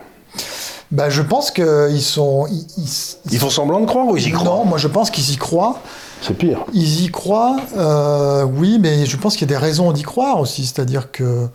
Bah, 0.91 1.11
je 1.11 1.21
pense 1.23 1.51
qu'ils 1.51 2.01
sont. 2.03 2.47
Ils, 2.49 2.65
ils- 2.79 3.33
Ils 3.33 3.39
font 3.39 3.51
semblant 3.51 3.81
de 3.81 3.87
croire 3.87 4.07
ou 4.07 4.17
ils 4.17 4.29
y 4.29 4.31
croient? 4.31 4.45
Non, 4.45 4.65
moi 4.65 4.79
je 4.79 4.87
pense 4.89 5.11
qu'ils 5.11 5.33
y 5.33 5.37
croient. 5.37 5.81
C'est 6.27 6.35
pire. 6.35 6.65
Ils 6.73 7.05
y 7.05 7.09
croient, 7.09 7.57
euh, 7.77 8.43
oui, 8.43 8.79
mais 8.81 9.07
je 9.07 9.17
pense 9.17 9.37
qu'il 9.37 9.49
y 9.49 9.55
a 9.55 9.57
des 9.57 9.65
raisons 9.65 9.93
d'y 9.93 10.03
croire 10.03 10.41
aussi. 10.41 10.67
C'est-à-dire 10.67 11.13
que 11.13 11.47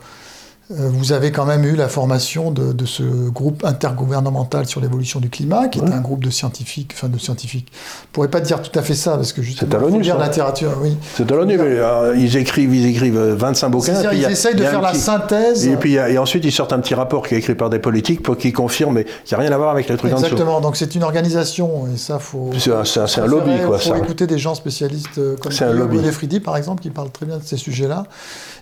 vous 0.76 1.12
avez 1.14 1.32
quand 1.32 1.46
même 1.46 1.66
eu 1.66 1.76
la 1.76 1.88
formation 1.88 2.52
de, 2.52 2.74
de 2.74 2.86
ce 2.86 3.04
groupe 3.04 3.64
intergouvernemental 3.66 4.66
sur 4.68 4.82
l'évolution 4.82 5.20
du 5.20 5.30
climat, 5.30 5.68
qui 5.68 5.80
est 5.80 5.84
un 5.92 6.00
groupe 6.02 6.24
de 6.24 6.30
scientifiques, 6.30 6.92
enfin 6.96 7.10
de 7.10 7.18
scientifiques. 7.18 7.72
Je 7.74 8.08
pourrais 8.12 8.30
pas 8.30 8.40
dire 8.42 8.62
tout 8.62 8.78
à 8.78 8.82
fait 8.82 8.96
ça, 8.96 9.16
parce 9.16 9.34
que 9.34 9.42
justement, 9.42 9.70
C'est 9.72 9.78
à 9.78 9.80
l'ONU, 9.80 10.02
la 10.04 10.26
littérature, 10.28 10.72
oui. 10.82 10.96
C'est 11.16 11.32
à 11.32 11.36
l'ONU, 11.36 11.58
mais 11.58 11.64
euh, 11.66 12.16
ils 12.18 12.38
écrivent, 12.38 12.74
ils 12.74 12.86
écrivent 12.88 13.18
euh, 13.18 13.36
25 13.36 13.70
bouquins. 13.70 13.86
C'est-à-dire, 13.94 14.10
puis 14.10 14.18
il 14.20 14.22
y 14.22 14.24
ils 14.24 14.28
a- 14.28 14.32
essayent 14.32 14.56
de 14.56 14.64
faire 14.64 14.82
la 14.82 14.94
synthèse. 14.94 15.68
Et 15.68 15.76
puis 15.76 15.94
et 15.96 16.18
ensuite 16.18 16.44
ils 16.46 16.52
sortent 16.52 16.74
un 16.74 16.80
petit 16.80 16.96
rapport 16.96 17.28
qui 17.28 17.36
est 17.36 17.40
écrit 17.40 17.56
par 17.56 17.70
des 17.70 17.80
politiques 17.80 18.24
pour 18.24 18.38
qu'ils 18.38 18.54
confirment, 18.54 18.96
mais 18.96 19.06
qui 19.26 19.34
n'a 19.34 19.40
rien 19.40 19.52
à 19.52 19.58
voir 19.58 19.70
avec 19.72 19.88
les 19.90 19.98
trucs 19.98 20.12
en 20.12 20.16
dessous. 20.16 20.26
Exactement, 20.26 20.62
donc 20.62 20.76
c'est 20.78 20.96
une 20.96 21.04
organisation, 21.04 21.88
et 21.94 21.98
ça, 21.98 22.20
faut. 22.20 22.52
C'est 22.58 22.72
un, 22.74 22.86
c'est 22.86 23.00
un- 23.02 23.08
c'est 23.08 23.22
un 23.22 23.26
faut 23.26 23.30
lobby, 23.32 23.52
quoi, 23.66 23.78
faut 23.78 23.90
ça. 23.92 23.98
écouter 23.98 24.28
des 24.28 24.38
gens 24.38 24.56
spécialistes 24.56 25.18
euh, 25.18 25.36
comme 25.42 25.52
C'est 25.52 25.66
un 25.66 25.74
lobby. 25.74 26.00
Fridi, 26.12 26.40
par 26.40 26.58
exemple, 26.58 26.82
qui 26.82 26.90
parle 26.90 27.10
très 27.10 27.26
bien 27.26 27.38
de 27.38 27.44
ces 27.46 27.58
sujets-là. 27.58 28.04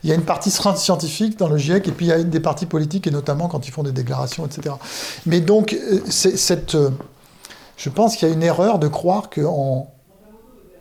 Il 0.03 0.09
y 0.09 0.13
a 0.13 0.15
une 0.15 0.21
partie 0.21 0.51
scientifique 0.51 1.37
dans 1.39 1.47
le 1.49 1.57
GIEC, 1.57 1.87
et 1.87 1.91
puis 1.99 2.05
il 2.05 2.09
y 2.09 2.13
a 2.13 2.23
des 2.23 2.39
parties 2.39 2.65
politiques, 2.65 3.07
et 3.07 3.11
notamment 3.11 3.49
quand 3.49 3.67
ils 3.67 3.71
font 3.71 3.83
des 3.83 3.91
déclarations, 3.91 4.45
etc. 4.45 4.73
Mais 5.25 5.41
donc, 5.41 5.73
euh, 5.73 5.99
cette. 6.07 6.75
euh, 6.75 6.91
Je 7.75 7.89
pense 7.89 8.15
qu'il 8.15 8.25
y 8.29 8.31
a 8.31 8.33
une 8.33 8.41
erreur 8.41 8.79
de 8.79 8.87
croire 8.87 9.29
qu'en 9.29 9.87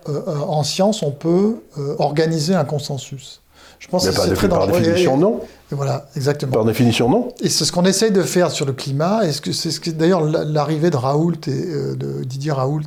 euh, 0.09 0.23
en 0.47 0.63
science, 0.63 1.03
on 1.03 1.11
peut 1.11 1.57
euh, 1.77 1.97
organiser 1.99 2.55
un 2.55 2.65
consensus. 2.65 3.41
Je 3.81 3.89
pense 3.89 4.05
Mais 4.05 4.11
que 4.13 4.17
par, 4.17 4.25
c'est 4.27 4.35
très 4.35 4.49
par 4.49 4.61
dangereux. 4.61 4.81
définition, 4.81 5.17
Et- 5.17 5.19
non. 5.19 5.41
et 5.73 5.75
voilà, 5.75 6.07
exactement. 6.15 6.53
Par 6.53 6.65
définition, 6.65 7.11
non. 7.11 7.29
Et 7.41 7.49
c'est 7.49 7.65
ce 7.65 7.73
qu'on 7.73 7.85
essaye 7.85 8.13
de 8.13 8.23
faire 8.23 8.53
sur 8.53 8.65
le 8.65 8.73
climat. 8.75 9.25
Et 9.27 9.33
c'est 9.33 9.71
ce 9.73 9.81
que 9.81 9.91
d'ailleurs 9.91 10.21
la- 10.21 10.45
l'arrivée 10.45 10.91
de 10.91 10.97
Raoult 10.97 11.35
et 11.49 11.51
euh, 11.51 11.97
de 11.97 12.23
Didier 12.23 12.53
Raoult 12.53 12.83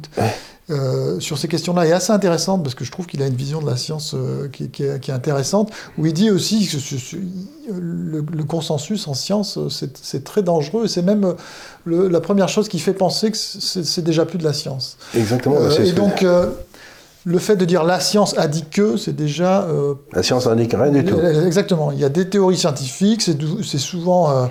euh, 0.71 1.19
sur 1.19 1.37
ces 1.37 1.47
questions-là 1.47 1.85
est 1.85 1.91
assez 1.91 2.11
intéressante 2.11 2.63
parce 2.63 2.75
que 2.75 2.83
je 2.85 2.91
trouve 2.91 3.05
qu'il 3.05 3.21
a 3.21 3.27
une 3.27 3.35
vision 3.35 3.61
de 3.61 3.65
la 3.69 3.77
science 3.77 4.13
euh, 4.15 4.47
qui, 4.47 4.69
qui 4.69 4.83
est, 4.83 4.99
qui 4.99 5.11
est 5.11 5.13
intéressante. 5.13 5.71
Où 5.97 6.05
il 6.05 6.13
dit 6.13 6.31
aussi 6.31 6.65
que 6.67 6.77
ce- 6.79 6.97
ce- 6.97 7.15
le, 7.71 8.23
le 8.33 8.43
consensus 8.43 9.07
en 9.07 9.13
science 9.13 9.57
euh, 9.57 9.67
c'est 9.69 10.23
très 10.23 10.43
dangereux. 10.43 10.85
et 10.85 10.87
C'est 10.87 11.01
même 11.01 11.35
le- 11.85 12.07
la 12.07 12.19
première 12.21 12.49
chose 12.49 12.67
qui 12.69 12.79
fait 12.79 12.93
penser 12.93 13.31
que 13.31 13.37
c'est 13.37 14.03
déjà 14.03 14.25
plus 14.25 14.37
de 14.37 14.43
la 14.43 14.53
science. 14.53 14.97
Exactement. 15.15 15.55
Euh, 15.59 15.69
bah, 15.77 15.83
et 15.83 15.91
donc 15.91 16.25
le 17.23 17.37
fait 17.37 17.55
de 17.55 17.65
dire 17.65 17.83
la 17.83 17.99
science 17.99 18.35
a 18.37 18.47
dit 18.47 18.65
que, 18.65 18.97
c'est 18.97 19.15
déjà 19.15 19.63
euh, 19.65 19.93
la 20.13 20.23
science 20.23 20.47
n'indique 20.47 20.73
rien 20.73 20.91
du 20.91 21.05
tout. 21.05 21.19
Exactement. 21.19 21.91
Il 21.91 21.99
y 21.99 22.03
a 22.05 22.09
des 22.09 22.27
théories 22.29 22.57
scientifiques, 22.57 23.21
c'est 23.21 23.77
souvent. 23.77 24.31
euh, 24.31 24.45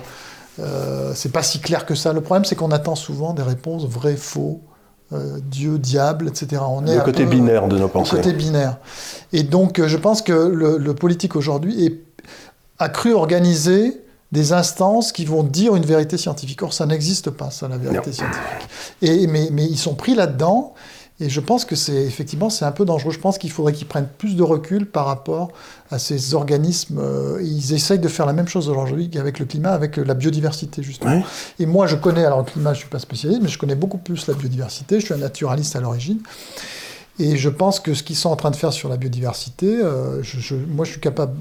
euh, 0.59 1.11
c'est 1.15 1.31
pas 1.31 1.43
si 1.43 1.59
clair 1.59 1.85
que 1.85 1.95
ça. 1.95 2.13
Le 2.13 2.21
problème, 2.21 2.45
c'est 2.45 2.55
qu'on 2.55 2.71
attend 2.71 2.95
souvent 2.95 3.33
des 3.33 3.41
réponses 3.41 3.85
vrai, 3.87 4.15
faux, 4.15 4.61
euh, 5.13 5.39
Dieu, 5.43 5.77
diable, 5.77 6.27
etc. 6.27 6.61
On 6.65 6.81
Le 6.81 7.01
côté 7.01 7.23
peu- 7.25 7.29
binaire 7.31 7.67
de 7.67 7.75
nos 7.77 7.83
Le 7.83 7.87
pensées. 7.89 8.15
côté 8.17 8.33
binaire. 8.33 8.77
Et 9.33 9.43
donc, 9.43 9.79
euh, 9.79 9.87
je 9.87 9.97
pense 9.97 10.21
que 10.21 10.31
le, 10.33 10.77
le 10.77 10.93
politique 10.95 11.35
aujourd'hui 11.35 11.99
a 12.79 12.89
cru 12.89 13.13
organiser 13.13 14.01
des 14.31 14.53
instances 14.53 15.11
qui 15.11 15.25
vont 15.25 15.43
dire 15.43 15.75
une 15.75 15.83
vérité 15.85 16.17
scientifique. 16.17 16.61
Or, 16.63 16.73
ça 16.73 16.85
n'existe 16.85 17.29
pas, 17.29 17.51
ça, 17.51 17.67
la 17.67 17.77
vérité 17.77 18.07
Non. 18.09 18.13
scientifique. 18.13 18.69
Et, 19.01 19.27
mais, 19.27 19.49
mais 19.51 19.65
ils 19.65 19.77
sont 19.77 19.93
pris 19.95 20.15
là-dedans. 20.15 20.73
Et 21.21 21.29
je 21.29 21.39
pense 21.39 21.65
que 21.65 21.75
c'est 21.75 22.03
effectivement 22.03 22.49
c'est 22.49 22.65
un 22.65 22.71
peu 22.71 22.83
dangereux. 22.83 23.11
Je 23.11 23.19
pense 23.19 23.37
qu'il 23.37 23.51
faudrait 23.51 23.73
qu'ils 23.73 23.87
prennent 23.87 24.09
plus 24.17 24.35
de 24.35 24.41
recul 24.43 24.85
par 24.87 25.05
rapport 25.05 25.51
à 25.91 25.99
ces 25.99 26.33
organismes. 26.33 26.97
euh, 26.99 27.39
ils 27.43 27.73
essayent 27.73 27.99
de 27.99 28.07
faire 28.07 28.25
la 28.25 28.33
même 28.33 28.47
chose 28.47 28.67
aujourd'hui 28.69 29.09
qu'avec 29.09 29.37
le 29.39 29.45
climat, 29.45 29.71
avec 29.71 29.99
euh, 29.99 30.03
la 30.03 30.15
biodiversité 30.15 30.81
justement. 30.81 31.17
Ouais. 31.17 31.23
Et 31.59 31.65
moi, 31.67 31.85
je 31.85 31.95
connais, 31.95 32.25
alors 32.25 32.39
le 32.39 32.45
climat, 32.45 32.73
je 32.73 32.79
suis 32.79 32.89
pas 32.89 32.99
spécialiste, 32.99 33.41
mais 33.43 33.49
je 33.49 33.59
connais 33.59 33.75
beaucoup 33.75 33.99
plus 33.99 34.25
la 34.27 34.33
biodiversité. 34.33 34.99
Je 34.99 35.05
suis 35.05 35.13
un 35.13 35.17
naturaliste 35.17 35.75
à 35.75 35.79
l'origine. 35.79 36.19
Et 37.19 37.37
je 37.37 37.49
pense 37.49 37.79
que 37.79 37.93
ce 37.93 38.01
qu'ils 38.01 38.15
sont 38.15 38.29
en 38.29 38.35
train 38.35 38.49
de 38.49 38.55
faire 38.55 38.73
sur 38.73 38.89
la 38.89 38.97
biodiversité, 38.97 39.67
euh, 39.67 40.23
je- 40.23 40.39
je- 40.39 40.55
moi 40.55 40.85
je 40.85 40.91
suis 40.91 41.01
capable 41.01 41.33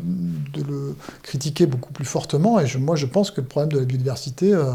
de 0.52 0.62
le 0.62 0.94
critiquer 1.22 1.64
beaucoup 1.64 1.92
plus 1.92 2.04
fortement. 2.04 2.60
Et 2.60 2.66
je- 2.66 2.76
moi 2.76 2.96
je 2.96 3.06
pense 3.06 3.30
que 3.30 3.40
le 3.40 3.46
problème 3.46 3.72
de 3.72 3.78
la 3.78 3.84
biodiversité 3.86 4.52
euh, 4.52 4.72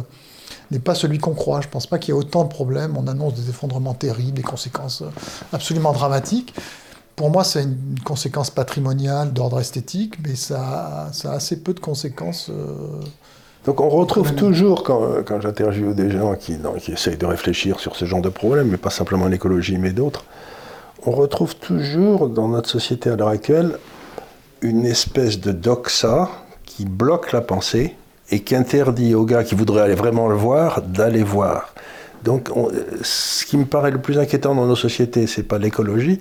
n'est 0.72 0.80
pas 0.80 0.96
celui 0.96 1.18
qu'on 1.18 1.34
croit. 1.34 1.62
Je 1.62 1.68
ne 1.68 1.72
pense 1.72 1.88
pas 1.88 1.98
qu'il 2.00 2.14
y 2.14 2.18
ait 2.18 2.20
autant 2.20 2.44
de 2.44 2.50
problèmes. 2.50 2.96
On 2.98 3.08
annonce 3.08 3.34
des 3.36 3.50
effondrements 3.50 3.94
terribles, 3.94 4.34
des 4.34 4.42
conséquences 4.44 5.02
euh, 5.02 5.10
absolument 5.54 5.94
dramatiques. 5.94 6.54
Pour 7.16 7.30
moi, 7.30 7.44
c'est 7.44 7.64
une 7.64 8.00
conséquence 8.04 8.50
patrimoniale 8.50 9.32
d'ordre 9.32 9.60
esthétique, 9.62 10.16
mais 10.28 10.36
ça, 10.36 11.08
a- 11.08 11.14
ça 11.14 11.32
a 11.32 11.36
assez 11.36 11.62
peu 11.62 11.74
de 11.74 11.80
conséquences. 11.80 12.50
euh, 12.50 12.76
Donc 13.66 13.80
on 13.80 13.90
retrouve 13.90 14.34
toujours, 14.36 14.84
quand, 14.84 15.24
quand 15.26 15.40
j'interviewe 15.42 15.94
des 15.94 16.12
gens 16.12 16.36
qui, 16.36 16.54
non, 16.58 16.74
qui 16.74 16.92
essayent 16.92 17.18
de 17.18 17.26
réfléchir 17.26 17.80
sur 17.80 17.96
ce 17.96 18.04
genre 18.06 18.22
de 18.22 18.30
problème, 18.30 18.68
mais 18.70 18.78
pas 18.78 18.90
simplement 18.90 19.28
l'écologie, 19.28 19.78
mais 19.78 19.92
d'autres, 19.92 20.26
on 21.06 21.12
retrouve 21.12 21.56
toujours 21.56 22.28
dans 22.30 22.48
notre 22.50 22.70
société 22.70 23.10
à 23.10 23.16
l'heure 23.16 23.30
actuelle 23.30 23.78
une 24.62 24.86
espèce 24.86 25.40
de 25.40 25.52
doxa 25.52 26.30
qui 26.66 26.84
bloque 26.86 27.32
la 27.32 27.42
pensée 27.42 27.96
et 28.32 28.40
qui 28.42 28.56
interdit 28.56 29.16
aux 29.16 29.26
gars 29.26 29.44
qui 29.44 29.56
voudraient 29.56 29.84
aller 29.84 29.96
vraiment 29.96 30.28
le 30.28 30.36
voir 30.36 30.82
d'aller 30.82 31.24
voir. 31.24 31.74
Donc 32.24 32.50
on- 32.56 32.70
ce 33.02 33.46
qui 33.46 33.58
me 33.58 33.66
paraît 33.66 33.92
le 33.92 34.00
plus 34.00 34.18
inquiétant 34.18 34.56
dans 34.56 34.66
nos 34.66 34.76
sociétés, 34.76 35.28
c'est 35.28 35.44
pas 35.44 35.60
l'écologie, 35.60 36.18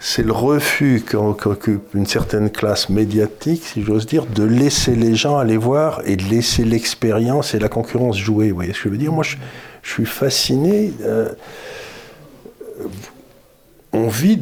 c'est 0.00 0.22
le 0.22 0.32
refus 0.32 1.02
qu'occupe 1.08 1.94
une 1.94 2.06
certaine 2.06 2.50
classe 2.50 2.90
médiatique, 2.90 3.64
si 3.64 3.82
j'ose 3.82 4.06
dire, 4.06 4.26
de 4.26 4.42
laisser 4.44 4.94
les 4.94 5.14
gens 5.14 5.38
aller 5.38 5.56
voir 5.56 6.02
et 6.04 6.16
de 6.16 6.24
laisser 6.24 6.64
l'expérience 6.64 7.54
et 7.54 7.58
la 7.58 7.68
concurrence 7.68 8.18
jouer. 8.18 8.50
Vous 8.50 8.56
voyez 8.56 8.72
ce 8.72 8.78
que 8.78 8.84
je 8.84 8.88
veux 8.90 8.98
dire? 8.98 9.12
Moi, 9.12 9.24
je, 9.24 9.36
suis 9.82 10.04
fasciné. 10.04 10.92
euh, 11.02 11.30
on 13.92 14.08
vit 14.08 14.38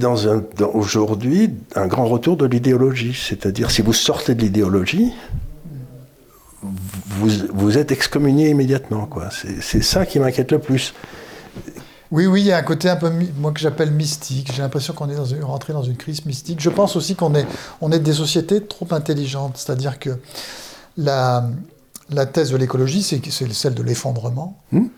aujourd'hui 0.75 1.51
un 1.75 1.87
grand 1.87 2.07
retour 2.07 2.37
de 2.39 2.47
l'idéologie. 2.47 3.15
C'est-à-dire, 3.15 3.71
si 3.71 3.83
vous 3.83 3.93
sortez 3.93 4.35
de 4.35 4.41
l'idéologie, 4.41 5.13
vous, 6.63 7.29
vous 7.53 7.79
êtes 7.79 7.91
excommunié 7.91 8.51
immédiatement. 8.51 9.07
quoi. 9.07 9.29
C'est 9.61 9.83
ça 9.83 10.07
qui 10.07 10.19
m'inquiète 10.19 10.53
le 10.53 10.59
plus. 10.59 10.95
Oui, 12.11 12.27
oui, 12.27 12.43
il 12.43 12.47
y 12.47 12.53
a 12.53 12.59
un 12.59 12.63
côté 12.63 12.91
un 12.91 12.97
peu, 12.97 13.11
moi 13.39 13.53
que 13.53 13.61
j'appelle 13.61 13.91
mystique. 13.91 14.53
J'ai 14.55 14.61
l'impression 14.61 14.93
qu'on 14.93 15.09
est 15.09 15.17
dans 15.17 15.25
une, 15.25 15.43
rentré 15.43 15.73
dans 15.73 15.83
une 15.83 15.97
crise 15.97 16.27
mystique. 16.27 16.61
Je 16.61 16.69
pense 16.69 16.95
aussi 16.95 17.15
qu'on 17.15 17.35
est, 17.35 17.47
on 17.81 17.91
est 17.91 18.01
des 18.01 18.13
sociétés 18.13 18.63
trop 18.63 18.87
intelligentes. 18.91 19.57
C'est-à-dire 19.57 19.99
que 19.99 20.11
la, 20.99 21.49
la 22.11 22.27
thèse 22.27 22.51
de 22.51 22.59
l'écologie, 22.59 23.03
c'est 23.03 23.25
celle 23.31 23.75
de 23.75 23.83
l'effondrement. 23.83 24.59
Hmm. 24.73 24.89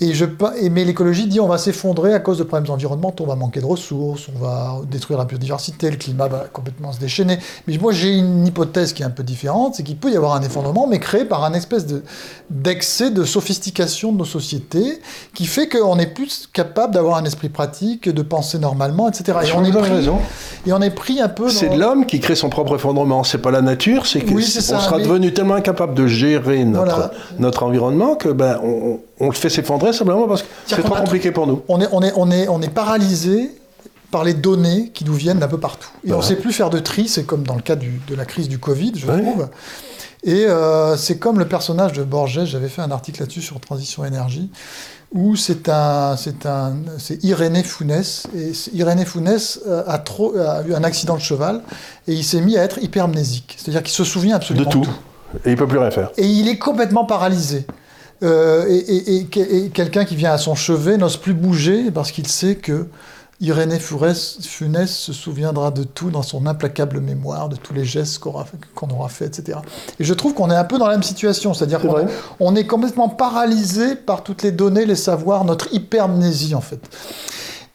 Et 0.00 0.12
je, 0.12 0.24
mais 0.72 0.84
l'écologie 0.84 1.28
dit 1.28 1.38
on 1.38 1.46
va 1.46 1.56
s'effondrer 1.56 2.14
à 2.14 2.18
cause 2.18 2.38
de 2.38 2.42
problèmes 2.42 2.68
environnementaux, 2.72 3.22
on 3.24 3.28
va 3.28 3.36
manquer 3.36 3.60
de 3.60 3.64
ressources, 3.64 4.26
on 4.34 4.38
va 4.44 4.80
détruire 4.90 5.18
la 5.20 5.24
biodiversité, 5.24 5.88
le 5.88 5.96
climat 5.96 6.26
va 6.26 6.46
complètement 6.52 6.92
se 6.92 6.98
déchaîner. 6.98 7.38
Mais 7.68 7.78
moi 7.78 7.92
j'ai 7.92 8.10
une 8.18 8.44
hypothèse 8.44 8.92
qui 8.92 9.02
est 9.02 9.06
un 9.06 9.10
peu 9.10 9.22
différente, 9.22 9.76
c'est 9.76 9.84
qu'il 9.84 9.96
peut 9.96 10.10
y 10.10 10.16
avoir 10.16 10.34
un 10.34 10.42
effondrement, 10.42 10.88
mais 10.88 10.98
créé 10.98 11.24
par 11.24 11.44
un 11.44 11.54
espèce 11.54 11.86
de- 11.86 12.02
d'excès 12.50 13.10
de 13.12 13.22
sophistication 13.24 14.10
de 14.12 14.18
nos 14.18 14.24
sociétés, 14.24 15.00
qui 15.32 15.46
fait 15.46 15.68
qu'on 15.68 15.98
est 16.00 16.08
plus 16.12 16.48
capable 16.52 16.92
d'avoir 16.94 17.16
un 17.16 17.24
esprit 17.24 17.48
pratique, 17.48 18.08
de 18.08 18.22
penser 18.22 18.58
normalement, 18.58 19.08
etc. 19.08 19.38
Et 19.46 19.52
on, 19.52 19.64
est 19.64 19.70
pris, 19.70 19.90
raison. 19.90 20.18
et 20.66 20.72
on 20.72 20.80
est 20.82 20.90
pris 20.90 21.20
un 21.20 21.28
peu 21.28 21.48
C'est 21.48 21.76
l'homme 21.76 22.04
qui 22.06 22.18
crée 22.18 22.34
son 22.34 22.48
propre 22.50 22.74
effondrement, 22.74 23.22
c'est 23.22 23.38
pas 23.38 23.52
la 23.52 23.62
nature, 23.62 24.06
c'est 24.06 24.20
que 24.22 24.32
Oui, 24.34 24.42
sera 24.42 24.98
mais- 24.98 25.04
devenu 25.04 25.32
tellement 25.32 25.54
incapable 25.54 25.94
de 25.94 26.08
gérer 26.08 26.64
notre, 26.64 26.84
Voilà. 26.96 27.10
notre 27.38 27.62
environnement 27.62 28.16
que 28.16 28.28
ben 28.30 28.58
on, 28.64 28.98
on 29.20 29.26
le 29.28 29.34
fait 29.34 29.48
s'effondrer 29.48 29.83
simplement 29.92 30.26
parce 30.26 30.42
que 30.42 30.48
c'est 30.66 30.82
trop 30.82 30.94
compliqué 30.94 31.30
pour 31.32 31.46
nous. 31.46 31.62
on 31.68 31.80
est, 31.80 31.88
on 31.92 32.02
est, 32.02 32.12
on 32.16 32.30
est, 32.30 32.48
on 32.48 32.62
est 32.62 32.68
paralysé 32.72 33.50
par 34.10 34.22
les 34.24 34.34
données 34.34 34.90
qui 34.94 35.04
nous 35.04 35.14
viennent 35.14 35.38
d'un 35.40 35.48
peu 35.48 35.58
partout. 35.58 35.88
Et 36.06 36.12
on 36.12 36.18
ne 36.18 36.22
sait 36.22 36.36
plus 36.36 36.52
faire 36.52 36.70
de 36.70 36.78
tri, 36.78 37.08
c'est 37.08 37.24
comme 37.24 37.42
dans 37.44 37.56
le 37.56 37.62
cas 37.62 37.74
du- 37.76 38.00
de 38.08 38.14
la 38.14 38.24
crise 38.24 38.48
du 38.48 38.58
Covid, 38.58 38.92
je 38.96 39.06
Ouais. 39.06 39.20
trouve. 39.20 39.48
Et 40.22 40.46
euh, 40.46 40.96
c'est 40.96 41.18
comme 41.18 41.38
le 41.38 41.46
personnage 41.46 41.92
de 41.92 42.02
Borges, 42.04 42.44
j'avais 42.44 42.68
fait 42.68 42.80
un 42.80 42.90
article 42.92 43.20
là-dessus 43.20 43.42
sur 43.42 43.60
Transition 43.60 44.04
Énergie, 44.04 44.50
où 45.12 45.36
c'est 45.36 45.68
un, 45.68 46.16
c'est 46.16 46.46
un, 46.46 46.76
c'est 46.98 47.22
Irénée 47.24 47.62
Founès. 47.62 48.26
Et 48.36 48.52
Irénée 48.72 49.04
Founès 49.04 49.60
euh, 49.66 49.82
a, 49.86 49.98
trop, 49.98 50.34
a 50.38 50.62
eu 50.66 50.74
un 50.74 50.82
accident 50.84 51.14
de 51.16 51.20
cheval 51.20 51.60
et 52.08 52.14
il 52.14 52.24
s'est 52.24 52.40
mis 52.40 52.56
à 52.56 52.62
être 52.62 52.78
hypermnésique. 52.82 53.56
C'est-à-dire 53.58 53.82
qu'il 53.82 53.92
se 53.94 54.04
souvient 54.04 54.30
De 54.30 54.36
absolument 54.36 54.70
tout. 54.70 54.86
Et 55.44 55.50
il 55.50 55.56
peut 55.56 55.66
plus 55.68 55.78
rien 55.78 55.90
faire. 55.90 56.10
et 56.16 56.24
il 56.26 56.48
est 56.48 56.58
complètement 56.58 57.04
paralysé. 57.04 57.66
Euh, 58.22 58.66
et 58.68 58.76
et- 58.76 59.16
et 59.16 59.24
que- 59.24 59.40
et 59.40 59.68
quelqu'un 59.70 60.04
qui 60.04 60.16
vient 60.16 60.32
à 60.32 60.38
son 60.38 60.54
chevet 60.54 60.96
n'ose 60.96 61.16
plus 61.16 61.34
bouger 61.34 61.90
parce 61.90 62.10
qu'il 62.12 62.26
sait 62.26 62.54
que 62.54 62.86
Irénée 63.40 63.80
Funès, 63.80 64.38
se 64.88 65.12
souviendra 65.12 65.72
de 65.72 65.82
tout 65.82 66.10
dans 66.10 66.22
son 66.22 66.46
implacable 66.46 67.00
mémoire, 67.00 67.48
de 67.48 67.56
tous 67.56 67.74
les 67.74 67.84
gestes 67.84 68.20
qu'on 68.20 68.30
aura, 68.30 68.46
qu'on 68.76 68.88
aura 68.90 69.08
fait, 69.08 69.26
etc. 69.26 69.58
Et 69.98 70.04
je 70.04 70.14
trouve 70.14 70.34
qu'on 70.34 70.50
est 70.50 70.56
un 70.56 70.64
peu 70.64 70.78
dans 70.78 70.86
la 70.86 70.92
même 70.92 71.02
situation, 71.02 71.52
c'est-à-dire 71.52 71.80
C'est 71.82 71.88
qu'on 71.88 72.06
on 72.40 72.54
est 72.56 72.66
complètement 72.66 73.08
paralysé 73.08 73.96
par 73.96 74.22
toutes 74.22 74.42
les 74.44 74.52
données, 74.52 74.86
les 74.86 74.94
savoirs, 74.94 75.44
notre 75.44 75.74
hypermnésie 75.74 76.54
en 76.54 76.60
fait. 76.60 76.78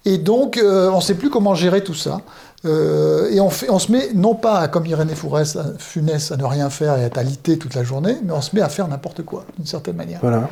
Et 0.05 0.17
donc, 0.17 0.57
euh, 0.57 0.89
on 0.91 0.95
ne 0.97 1.01
sait 1.01 1.13
plus 1.15 1.29
comment 1.29 1.53
gérer 1.53 1.83
tout 1.83 1.93
ça. 1.93 2.21
Euh, 2.65 3.29
et 3.31 3.39
on, 3.39 3.49
fait, 3.49 3.69
on 3.69 3.79
se 3.79 3.91
met, 3.91 4.09
non 4.13 4.35
pas 4.35 4.59
à, 4.59 4.67
comme 4.67 4.85
Irénée 4.85 5.15
Fourès, 5.15 5.55
à- 5.55 5.73
Funès, 5.77 6.31
à 6.31 6.37
ne 6.37 6.43
rien 6.43 6.69
faire 6.69 6.97
et 6.97 7.05
à 7.05 7.19
alité 7.19 7.57
toute 7.57 7.73
la 7.73 7.83
journée, 7.83 8.17
mais 8.23 8.33
on 8.33 8.41
se 8.41 8.53
met 8.55 8.61
à 8.61 8.67
faire 8.69 8.87
n'importe 8.87 9.23
quoi, 9.23 9.45
d'une 9.57 9.65
certaine 9.65 9.95
manière. 9.95 10.19
Voilà. 10.21 10.49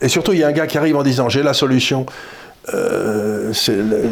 Et 0.00 0.08
surtout, 0.08 0.32
il 0.32 0.38
y 0.38 0.44
a 0.44 0.48
un 0.48 0.52
gars 0.52 0.66
qui 0.66 0.78
arrive 0.78 0.96
en 0.96 1.02
disant 1.02 1.28
j'ai 1.28 1.42
la 1.42 1.52
solution. 1.54 2.06
Euh, 2.72 3.52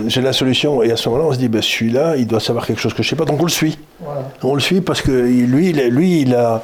j'ai 0.08 0.20
la 0.20 0.32
solution. 0.32 0.82
Et 0.82 0.90
à 0.92 0.96
ce 0.96 1.08
moment-là, 1.08 1.28
on 1.28 1.32
se 1.32 1.38
dit 1.38 1.48
ben, 1.48 1.62
celui-là, 1.62 2.16
il 2.16 2.26
doit 2.26 2.40
savoir 2.40 2.66
quelque 2.66 2.80
chose 2.80 2.94
que 2.94 3.02
je 3.02 3.08
sais 3.08 3.16
pas, 3.16 3.24
donc 3.24 3.40
on 3.40 3.44
le 3.44 3.48
suit. 3.50 3.78
Voilà. 4.00 4.22
On 4.42 4.54
le 4.54 4.60
suit 4.60 4.80
parce 4.80 5.00
que 5.00 5.10
lui, 5.10 5.72
lui, 5.72 6.20
il 6.22 6.34
a, 6.34 6.62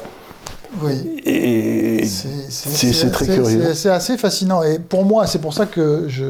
Oui. 0.82 2.04
C'est 2.50 3.10
très 3.10 3.26
curieux. 3.26 3.74
C'est 3.74 3.90
assez 3.90 4.16
fascinant. 4.18 4.62
Et 4.62 4.78
pour 4.78 5.04
moi, 5.04 5.26
c'est 5.26 5.38
pour 5.40 5.54
ça 5.54 5.66
que 5.66 6.04
je. 6.08 6.24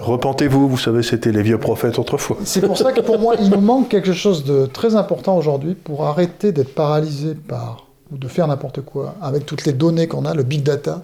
Repentez-vous, 0.00 0.68
vous 0.68 0.78
savez, 0.78 1.02
c'était 1.02 1.32
les 1.32 1.42
vieux 1.42 1.58
prophètes 1.58 1.98
autrefois. 1.98 2.38
C'est 2.44 2.66
pour 2.66 2.78
ça 2.78 2.92
que 2.92 3.00
pour 3.00 3.18
moi, 3.18 3.34
il 3.38 3.50
nous 3.50 3.60
manque 3.60 3.88
quelque 3.88 4.12
chose 4.12 4.44
de 4.44 4.66
très 4.66 4.96
important 4.96 5.36
aujourd'hui 5.36 5.74
pour 5.74 6.06
arrêter 6.06 6.52
d'être 6.52 6.74
paralysé 6.74 7.34
par 7.34 7.86
ou 8.12 8.18
de 8.18 8.28
faire 8.28 8.46
n'importe 8.46 8.82
quoi 8.82 9.14
avec 9.20 9.46
toutes 9.46 9.64
les 9.64 9.72
données 9.72 10.06
qu'on 10.06 10.24
a, 10.24 10.34
le 10.34 10.42
big 10.42 10.62
data. 10.62 11.02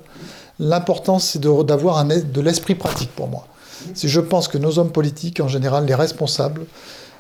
L'important, 0.58 1.18
c'est 1.18 1.40
d'avoir 1.40 2.04
de 2.04 2.40
l'esprit 2.40 2.74
pratique 2.74 3.10
pour 3.14 3.28
moi. 3.28 3.46
Si 3.94 4.08
je 4.08 4.20
pense 4.20 4.46
que 4.46 4.58
nos 4.58 4.78
hommes 4.78 4.92
politiques, 4.92 5.40
en 5.40 5.48
général, 5.48 5.86
les 5.86 5.94
responsables, 5.94 6.62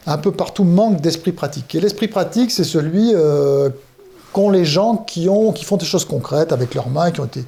un 0.06 0.18
peu 0.18 0.30
partout 0.32 0.64
manquent 0.64 1.00
d'esprit 1.00 1.32
pratique. 1.32 1.74
Et 1.74 1.80
l'esprit 1.80 2.08
pratique, 2.08 2.50
c'est 2.50 2.64
celui 2.64 3.12
euh, 3.14 3.70
qu'ont 4.32 4.50
les 4.50 4.64
gens 4.64 4.96
qui, 4.96 5.28
ont, 5.28 5.52
qui 5.52 5.64
font 5.64 5.76
des 5.76 5.84
choses 5.84 6.04
concrètes 6.04 6.52
avec 6.52 6.74
leurs 6.74 6.88
mains, 6.88 7.10
qui 7.10 7.20
ont 7.20 7.24
été, 7.24 7.44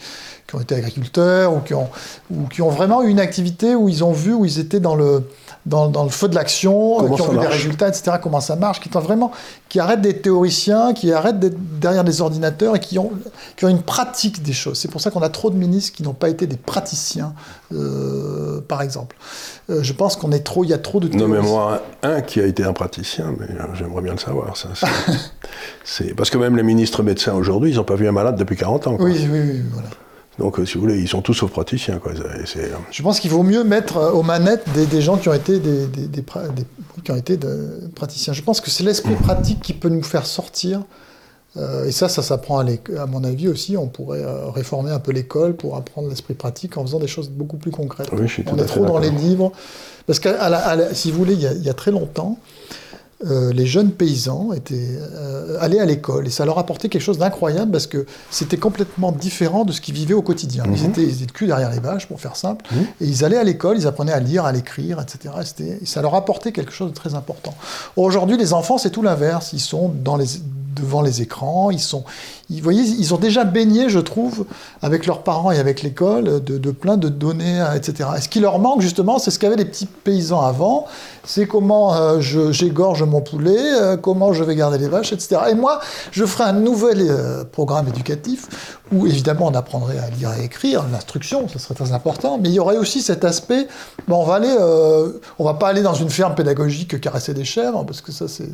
qui 0.55 0.59
ont 0.59 0.63
été 0.63 0.75
agriculteurs 0.75 1.53
ou 1.53 1.61
qui, 1.61 1.75
ont, 1.75 1.89
ou 2.31 2.47
qui 2.47 2.63
ont 2.63 2.71
vraiment 2.71 3.03
eu 3.03 3.09
une 3.09 3.21
activité 3.21 3.75
où 3.75 3.89
ils 3.89 4.05
ont 4.05 4.13
vu, 4.13 4.33
où 4.33 4.45
ils 4.45 4.59
étaient 4.59 4.81
dans 4.81 4.95
le, 4.95 5.25
dans, 5.67 5.89
dans 5.89 6.05
le 6.05 6.11
feu 6.11 6.29
de 6.29 6.35
l'action, 6.35 6.99
qui 7.15 7.23
ont 7.23 7.29
vu 7.29 7.39
des 7.39 7.47
résultats, 7.47 7.89
etc., 7.89 8.19
comment 8.23 8.41
ça 8.41 8.57
marche, 8.57 8.81
qui, 8.81 8.89
vraiment, 8.89 9.33
qui 9.69 9.81
arrêtent 9.81 10.03
d'être 10.03 10.23
théoriciens, 10.23 10.93
qui 10.93 11.13
arrêtent 11.13 11.41
d'être 11.41 11.57
derrière 11.81 12.05
des 12.05 12.21
ordinateurs 12.21 12.77
et 12.77 12.81
qui 12.81 12.99
ont, 12.99 13.13
qui 13.57 13.65
ont 13.65 13.69
une 13.69 13.83
pratique 13.83 14.43
des 14.43 14.53
choses. 14.53 14.79
C'est 14.79 14.91
pour 14.91 15.01
ça 15.01 15.11
qu'on 15.11 15.23
a 15.23 15.29
trop 15.29 15.51
de 15.51 15.57
ministres 15.57 15.97
qui 15.97 16.03
n'ont 16.03 16.13
pas 16.13 16.29
été 16.29 16.47
des 16.47 16.57
praticiens, 16.57 17.35
euh, 17.73 18.61
par 18.61 18.83
exemple. 18.83 19.17
Euh, 19.71 19.83
je 19.83 19.93
pense 19.95 20.17
qu'on 20.17 20.33
est 20.33 20.45
trop, 20.45 20.65
il 20.65 20.71
y 20.71 20.75
a 20.75 20.79
trop 20.79 21.01
de 21.01 21.09
Non, 21.09 21.29
mais 21.29 21.41
moi, 21.41 21.83
un 22.03 22.21
qui 22.21 22.41
a 22.41 22.47
été 22.47 22.65
un 22.65 22.75
praticien, 22.75 23.35
mais 23.39 23.47
euh, 23.47 23.65
j'aimerais 23.75 24.03
bien 24.03 24.13
le 24.13 24.19
savoir. 24.19 24.57
Ça, 24.57 24.69
c'est, 25.83 26.15
parce 26.17 26.29
que 26.29 26.37
même 26.37 26.57
les 26.57 26.63
ministres 26.63 27.03
médecins 27.03 27.35
aujourd'hui, 27.35 27.71
ils 27.71 27.77
n'ont 27.77 27.85
pas 27.85 27.97
vu 27.97 28.07
un 28.07 28.13
malade 28.13 28.37
depuis 28.37 28.57
40 28.57 28.87
ans. 28.87 28.97
Oui, 29.01 29.27
oui, 29.31 29.41
oui, 29.41 29.63
voilà. 29.73 29.89
Donc, 30.39 30.59
euh, 30.59 30.67
si 30.67 30.75
vous 30.75 30.81
voulez, 30.81 30.99
ils 30.99 31.09
sont 31.09 31.23
tous 31.23 31.35
sauf 31.35 31.51
praticiens. 31.51 31.99
Quoi. 31.99 32.13
Euh, 32.13 32.69
Je 32.91 33.03
pense 33.03 33.21
qu'il 33.21 33.31
vaut 33.31 33.43
mieux 33.43 33.65
mettre 33.65 33.99
euh, 33.99 34.11
aux 34.11 34.23
manettes 34.23 34.65
des, 34.73 35.01
gens 35.01 35.17
qui 35.17 35.29
ont 35.29 35.35
été 35.35 35.61
des, 35.61 35.89
qui 37.05 37.11
ont 37.13 37.17
été 37.17 37.39
praticiens. 37.95 38.33
Je 38.33 38.43
pense 38.43 38.61
que 38.61 38.71
c'est 38.71 38.85
l'esprit 38.85 39.15
pratique 39.15 39.61
qui 39.61 39.73
peut 39.73 39.89
nous 39.89 40.03
faire 40.03 40.27
sortir. 40.27 40.83
et 41.87 41.93
ça, 41.93 42.09
ça 42.09 42.23
s'apprend 42.23 42.59
à, 42.59 42.65
à, 42.99 43.07
mon 43.07 43.23
avis 43.23 43.49
aussi. 43.49 43.77
On 43.77 43.87
pourrait 43.87 44.25
réformer 44.53 44.91
un 44.91 44.99
peu 44.99 45.13
l'école 45.13 45.55
pour 45.55 45.77
apprendre 45.77 46.09
l'esprit 46.09 46.35
pratique 46.35 46.77
en 46.77 46.83
faisant 46.83 46.99
des 46.99 47.07
choses 47.07 47.31
beaucoup 47.31 47.57
plus 47.57 47.71
concrètes. 47.71 48.09
Oui, 48.13 48.27
je 48.27 48.33
suis 48.33 48.45
On 48.51 48.57
est 48.57 48.67
trop 48.67 48.85
dans 48.85 48.99
les 48.99 49.11
livres. 49.11 49.53
Parce 50.07 50.19
que, 50.19 50.29
si 50.93 51.13
vous 51.13 51.19
voulez, 51.19 51.35
il 51.35 51.41
y, 51.41 51.47
a, 51.47 51.53
il 51.53 51.63
y 51.63 51.71
a 51.71 51.75
très 51.75 51.93
longtemps, 51.93 52.39
euh, 53.27 53.53
les 53.53 53.67
jeunes 53.67 53.91
paysans 53.91 54.53
étaient 54.53 54.99
euh, 55.01 55.57
allés 55.61 55.79
à 55.79 55.85
l'école 55.85 56.27
et 56.27 56.31
ça 56.31 56.45
leur 56.45 56.59
apportait 56.59 56.89
quelque 56.89 57.03
chose 57.03 57.19
d'incroyable 57.19 57.73
parce 57.73 57.87
que 57.87 58.07
c'était 58.31 58.57
complètement 58.57 59.13
différent 59.13 59.65
de 59.65 59.73
ce 59.73 59.81
qu'ils 59.81 59.95
vivaient 59.95 60.15
au 60.15 60.23
quotidien. 60.23 60.65
Ils, 60.67 60.83
mhm. 60.83 60.91
étaient, 60.91 61.03
ils 61.03 61.23
étaient 61.23 61.33
cul 61.33 61.47
derrière 61.47 61.71
les 61.71 61.81
vaches, 61.81 62.07
pour 62.07 62.21
faire 62.21 62.37
simple, 62.37 62.65
mhm. 62.73 62.83
et 63.01 63.07
ils 63.07 63.25
allaient 63.25 63.39
à 63.39 63.45
l'école, 63.45 63.79
ils 63.79 63.87
apprenaient 63.87 64.13
à 64.13 64.21
lire, 64.21 64.45
à 64.45 64.53
l'écrire, 64.53 65.01
etc. 65.01 65.35
Et 65.83 65.87
ça 65.87 66.03
leur 66.03 66.15
apportait 66.15 66.53
quelque 66.53 66.73
chose 66.73 66.91
de 66.91 66.95
très 66.95 67.15
important. 67.15 67.55
Aujourd'hui, 67.97 68.37
les 68.37 68.53
enfants, 68.53 68.79
c'est 68.79 68.91
tout 68.91 69.03
l'inverse. 69.03 69.53
Ils 69.53 69.61
sont 69.61 69.93
dans 70.03 70.17
les, 70.17 70.27
devant 70.75 71.03
les 71.03 71.23
écrans, 71.23 71.71
ils 71.71 71.81
sont, 71.81 72.05
ils, 72.51 72.63
voyez, 72.63 72.83
ils 72.83 73.15
ont 73.15 73.19
déjà 73.19 73.45
baigné, 73.45 73.89
je 73.89 73.99
trouve, 73.99 74.45
avec 74.83 75.07
leurs 75.07 75.23
parents 75.23 75.51
et 75.51 75.59
avec 75.59 75.83
l'école, 75.83 76.43
de, 76.43 76.71
plein 76.71 76.97
de 76.97 77.09
données, 77.09 77.65
etc. 77.75 78.11
Et 78.19 78.21
ce 78.21 78.29
qui 78.29 78.41
leur 78.41 78.59
manque, 78.59 78.81
justement, 78.81 79.19
c'est 79.19 79.31
ce 79.31 79.39
qu'avaient 79.39 79.57
les 79.57 79.65
petits 79.65 79.87
paysans 79.87 80.41
avant, 80.41 80.87
c'est 81.25 81.47
comment 81.47 81.95
euh, 81.95 82.21
j'égorge 82.21 83.03
mon 83.03 83.21
poulet, 83.21 83.57
euh, 83.59 83.97
comment 83.97 84.33
je 84.33 84.45
vais 84.45 84.55
garder 84.55 84.79
les 84.79 84.89
vaches, 84.89 85.13
etc. 85.13 85.41
Et 85.51 85.55
moi, 85.55 85.81
je 86.13 86.25
ferai 86.25 86.45
un 86.45 86.53
nouvel 86.53 86.99
euh, 87.01 87.45
programme 87.45 87.89
éducatif 87.89 88.81
où, 88.93 89.07
évidemment, 89.07 89.47
on 89.47 89.55
apprendrait 89.55 89.99
à 89.99 90.11
lire 90.11 90.33
et 90.39 90.45
écrire, 90.45 90.85
l'instruction, 90.93 91.49
ce 91.49 91.59
serait 91.59 91.75
très 91.75 91.93
important, 91.93 92.39
mais 92.39 92.51
il 92.51 92.55
y 92.55 92.61
aurait 92.61 92.77
aussi 92.77 93.01
cet 93.01 93.25
aspect, 93.25 93.67
on 94.09 94.25
va 94.25 94.35
aller, 94.35 94.55
on 95.39 95.45
va 95.45 95.55
pas 95.55 95.69
aller 95.69 95.81
dans 95.83 95.95
une 95.95 96.11
ferme 96.11 96.35
pédagogique 96.35 97.01
caresser 97.01 97.33
des 97.33 97.45
chèvres, 97.45 97.85
parce 97.85 98.03
que 98.03 98.13
ça, 98.13 98.27
c'est 98.29 98.47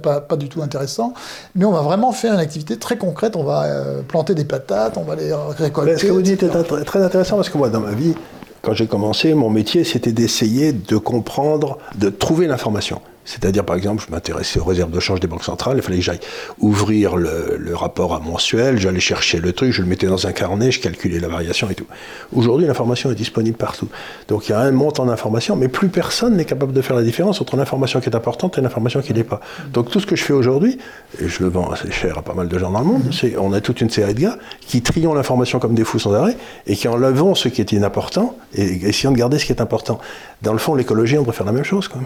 pas, 0.00 0.36
du 0.36 0.48
tout 0.48 0.62
intéressant, 0.62 1.12
mais 1.54 1.64
on 1.64 1.72
va 1.72 1.82
vraiment 1.82 2.12
faire 2.12 2.34
une 2.34 2.40
activité 2.40 2.76
très 2.76 2.96
concrète, 2.96 3.36
on 3.36 3.44
va 3.44 3.66
planter 4.06 4.34
des 4.34 4.44
patates, 4.44 4.96
on 4.96 5.04
va 5.04 5.16
les 5.16 5.32
récolter. 5.32 5.96
Ce 5.96 6.06
que 6.06 6.12
vous 6.12 6.22
dites 6.22 6.42
est 6.42 6.84
très 6.84 7.02
intéressant, 7.02 7.36
parce 7.36 7.48
que 7.48 7.58
moi, 7.58 7.68
dans 7.68 7.80
ma 7.80 7.92
vie, 7.92 8.14
quand 8.62 8.74
j'ai 8.74 8.86
commencé, 8.86 9.34
mon 9.34 9.50
métier, 9.50 9.84
c'était 9.84 10.12
d'essayer 10.12 10.72
de 10.72 10.96
comprendre, 10.96 11.78
de 11.96 12.08
trouver 12.10 12.46
l'information. 12.46 13.00
C'est-à-dire, 13.28 13.62
par 13.62 13.76
exemple, 13.76 14.02
je 14.06 14.10
m'intéressais 14.10 14.58
aux 14.58 14.64
réserves 14.64 14.90
de 14.90 15.00
change 15.00 15.20
des 15.20 15.26
banques 15.26 15.44
centrales, 15.44 15.76
il 15.76 15.82
fallait 15.82 15.98
que 15.98 16.02
j'aille 16.02 16.20
ouvrir 16.60 17.14
le, 17.14 17.74
rapport 17.74 18.14
à 18.14 18.20
mensuel, 18.20 18.78
j'allais 18.78 19.00
chercher 19.00 19.38
le 19.38 19.52
truc, 19.52 19.70
je 19.70 19.82
le 19.82 19.86
mettais 19.86 20.06
dans 20.06 20.26
un 20.26 20.32
carnet, 20.32 20.70
je 20.70 20.80
calculais 20.80 21.20
la 21.20 21.28
variation 21.28 21.68
et 21.68 21.74
tout. 21.74 21.84
Aujourd'hui, 22.34 22.66
l'information 22.66 23.12
est 23.12 23.14
disponible 23.14 23.58
partout. 23.58 23.88
Donc 24.28 24.48
il 24.48 24.52
y 24.52 24.54
a 24.54 24.60
un 24.60 24.70
montant 24.70 25.04
d'information, 25.04 25.56
mais 25.56 25.68
plus 25.68 25.90
personne 25.90 26.36
n'est 26.36 26.46
capable 26.46 26.72
de 26.72 26.80
faire 26.80 26.96
la 26.96 27.02
différence 27.02 27.42
entre 27.42 27.56
l'information 27.56 28.00
qui 28.00 28.08
est 28.08 28.16
importante 28.16 28.56
et 28.56 28.62
l'information 28.62 29.02
qui 29.02 29.12
n'est 29.12 29.24
pas. 29.24 29.40
Donc 29.74 29.90
tout 29.90 30.00
ce 30.00 30.06
que 30.06 30.16
je 30.16 30.24
fais 30.24 30.32
aujourd'hui, 30.32 30.78
et 31.22 31.28
je 31.28 31.42
le 31.42 31.50
vends 31.50 31.70
assez 31.70 31.92
cher 31.92 32.16
à 32.16 32.22
pas 32.22 32.34
mal 32.34 32.48
de 32.48 32.58
gens 32.58 32.70
dans 32.70 32.80
le 32.80 32.86
monde, 32.86 33.12
c'est 33.12 33.36
on 33.36 33.52
a 33.52 33.60
toute 33.60 33.82
une 33.82 33.90
série 33.90 34.14
de 34.14 34.20
gars 34.20 34.38
qui 34.60 34.80
trions 34.80 35.12
l'information 35.12 35.58
comme 35.58 35.74
des 35.74 35.84
fous 35.84 35.98
sans 35.98 36.14
arrêt 36.14 36.38
et 36.66 36.74
qui 36.74 36.88
enlevons 36.88 37.34
ce 37.34 37.48
qui 37.48 37.60
est 37.60 37.72
inimportant 37.72 38.34
et 38.54 38.88
essayons 38.88 39.12
de 39.12 39.18
garder 39.18 39.38
ce 39.38 39.44
qui 39.44 39.52
est 39.52 39.60
important. 39.60 40.00
Dans 40.40 40.52
le 40.52 40.58
fond, 40.58 40.74
l'écologie, 40.74 41.18
on 41.18 41.22
devrait 41.22 41.36
faire 41.36 41.46
la 41.46 41.52
même 41.52 41.64
chose. 41.64 41.88
Quoi. 41.88 42.00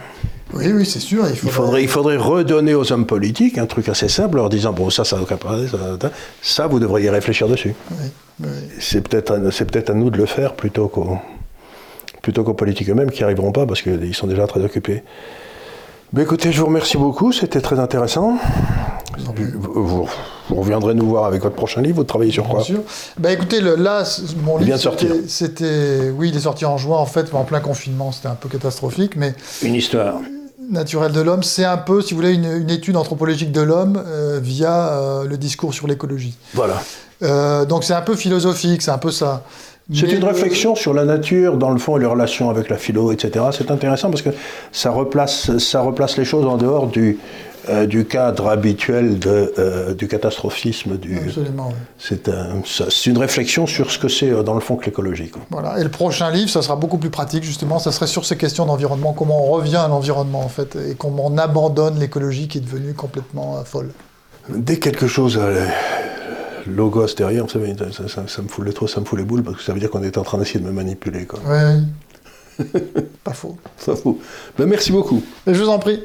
Oui, 0.55 0.71
oui, 0.73 0.85
c'est 0.85 1.01
sûr. 1.01 1.12
Il 1.13 1.37
faudrait... 1.37 1.83
il, 1.83 1.89
faudrait, 1.89 2.17
redonner 2.17 2.75
aux 2.75 2.93
hommes 2.93 3.07
politiques 3.07 3.59
un 3.59 3.67
truc 3.67 3.89
assez 3.89 4.09
simple, 4.09 4.37
leur 4.37 4.49
disant 4.49 4.73
bon, 4.73 4.91
ça, 4.91 5.05
ça 5.05 5.17
n'a 5.17 5.23
aucun 5.23 5.37
ça, 5.71 6.11
ça, 6.41 6.67
vous 6.67 6.81
devriez 6.81 7.11
réfléchir 7.11 7.49
dessus. 7.49 7.75
C'est 8.79 9.07
peut-être 9.07 9.35
peut 9.37 9.85
à 9.89 9.95
nous 9.95 10.11
de 10.11 10.19
le 10.19 10.27
faire 10.27 10.55
plutôt 10.55 10.89
qu'aux 10.89 11.19
plutôt 12.23 12.45
qu'aux 12.45 12.55
politiques 12.55 12.89
eux-mêmes 12.89 13.11
qui 13.11 13.19
n'y 13.19 13.25
arriveront 13.25 13.51
pas 13.51 13.67
parce 13.67 13.83
qu'ils 13.83 14.15
sont 14.15 14.29
déjà 14.29 14.47
très 14.47 14.65
occupés. 14.65 15.03
Mais 16.13 16.23
écoutez, 16.23 16.53
je 16.53 16.61
vous 16.61 16.67
remercie 16.67 16.99
beaucoup, 16.99 17.33
c'était 17.33 17.61
très 17.61 17.79
intéressant. 17.79 18.39
Vous, 19.35 20.07
reviendrez 20.51 20.95
nous 20.95 21.07
voir 21.07 21.25
avec 21.25 21.43
votre 21.43 21.55
prochain 21.55 21.81
livre, 21.81 21.97
vous 21.97 22.05
travaillez 22.05 22.33
sur 22.33 22.49
quoi 22.49 22.63
sûr. 22.63 22.81
Bah 23.19 23.33
écoutez, 23.33 23.61
là, 23.61 24.05
mon 24.45 24.59
livre, 24.59 24.79
c'était, 25.27 26.11
oui, 26.11 26.29
il 26.29 26.37
est 26.37 26.41
sorti 26.41 26.65
en 26.65 26.77
juin, 26.77 26.99
en 26.99 27.07
fait, 27.07 27.33
en 27.35 27.45
plein 27.45 27.61
confinement, 27.61 28.13
c'était 28.13 28.29
un 28.29 28.35
peu 28.35 28.49
catastrophique, 28.49 29.17
mais... 29.17 29.35
Une 29.63 29.75
histoire 29.75 30.21
naturel 30.73 31.13
de 31.13 31.21
l'homme, 31.21 31.43
c'est 31.43 31.65
un 31.65 31.77
peu, 31.77 32.01
si 32.01 32.15
vous 32.15 32.21
voulez, 32.21 32.35
une, 32.35 32.71
étude 32.71 32.97
anthropologique 32.97 33.53
de 33.53 33.61
l'homme 33.61 34.03
euh, 34.07 34.41
via 34.43 34.89
euh, 34.89 35.25
le 35.25 35.37
discours 35.37 35.75
sur 35.75 35.87
l'écologie. 35.87 36.35
Voilà. 36.55 36.83
Euh, 37.23 37.65
donc 37.65 37.85
c'est 37.85 37.95
un 37.95 38.03
peu 38.03 38.17
philosophique, 38.17 38.83
c'est 38.83 38.91
un 38.91 38.99
peu 38.99 39.11
ça. 39.11 39.43
C'est 39.93 40.11
une 40.11 40.25
réflexion 40.25 40.75
sur 40.75 40.95
la 40.95 41.05
nature, 41.05 41.59
dans 41.59 41.71
le 41.71 41.79
fond, 41.79 41.97
et 41.97 42.01
les 42.01 42.07
relations 42.07 42.49
avec 42.49 42.71
la 42.71 42.77
philo, 42.77 43.13
etc. 43.13 43.45
C'est 43.53 43.71
intéressant 43.71 44.11
parce 44.11 44.23
que 44.23 44.31
ça 44.71 44.91
replace, 44.91 45.59
ça 45.59 45.81
replace 45.81 46.17
les 46.17 46.25
choses 46.25 46.47
en 46.47 46.57
dehors 46.57 46.87
du, 46.87 47.19
euh, 47.69 47.87
du 47.87 48.07
cadre 48.07 48.49
habituel 48.49 49.19
de, 49.19 49.53
euh, 49.59 49.95
du 49.95 50.09
catastrophisme. 50.09 50.97
Du... 50.97 51.17
Absolument. 51.17 51.73
C'est 51.99 53.07
une 53.07 53.19
réflexion 53.19 53.67
sur 53.67 53.91
ce 53.91 53.99
que 53.99 54.09
c'est, 54.09 54.31
euh, 54.31 54.43
dans 54.43 54.55
le 54.55 54.61
fond, 54.61 54.77
que 54.77 54.87
l'écologie. 54.87 55.31
Voilà. 55.51 55.79
Et 55.79 55.85
le 55.85 55.89
prochain 55.89 56.31
livre, 56.31 56.51
ça 56.51 56.63
sera 56.63 56.75
beaucoup 56.75 56.99
plus 56.99 57.11
pratique, 57.11 57.45
justement. 57.45 57.79
Ça 57.79 57.93
serait 57.93 58.09
sur 58.09 58.25
ces 58.25 58.37
questions 58.37 58.67
d'environnement, 58.67 59.13
comment 59.13 59.47
on 59.47 59.51
revient 59.51 59.77
à 59.77 59.89
l'environnement, 59.89 60.41
en 60.41 60.49
fait, 60.49 60.77
et 60.77 60.95
comment 60.97 61.27
on 61.27 61.39
abandonne 61.39 61.99
l'écologie 62.01 62.49
qui 62.49 62.59
est 62.59 62.63
devenue 62.63 62.95
complètement 62.95 63.63
folle. 63.65 63.91
Dès 64.49 64.79
quelque 64.79 65.07
chose 65.07 65.39
logos 66.67 67.15
derrière, 67.17 67.47
ça, 67.49 68.27
ça, 68.27 68.43
me 68.43 68.49
fout 68.49 68.65
les 68.65 68.73
trop, 68.73 68.89
ça 68.89 69.01
me 69.01 69.05
fout 69.05 69.19
les 69.19 69.25
boules, 69.25 69.43
parce 69.43 69.59
que 69.59 69.63
ça 69.63 69.73
veut 69.73 69.81
dire 69.81 69.91
qu'on 69.91 70.03
est 70.03 70.19
en 70.19 70.23
train 70.23 70.39
d'essayer 70.39 70.61
de 70.61 70.67
me 70.67 70.73
manipuler. 70.73 71.27
Quoi. 71.27 71.41
Oui, 71.47 72.67
pas 73.25 73.33
faux. 73.33 73.57
Pas 73.85 73.97
faux. 73.97 74.19
Ben, 74.59 74.67
merci 74.67 74.93
beaucoup. 74.93 75.23
Et 75.47 75.55
je 75.55 75.63
vous 75.63 75.69
en 75.69 75.79
prie. 75.79 76.01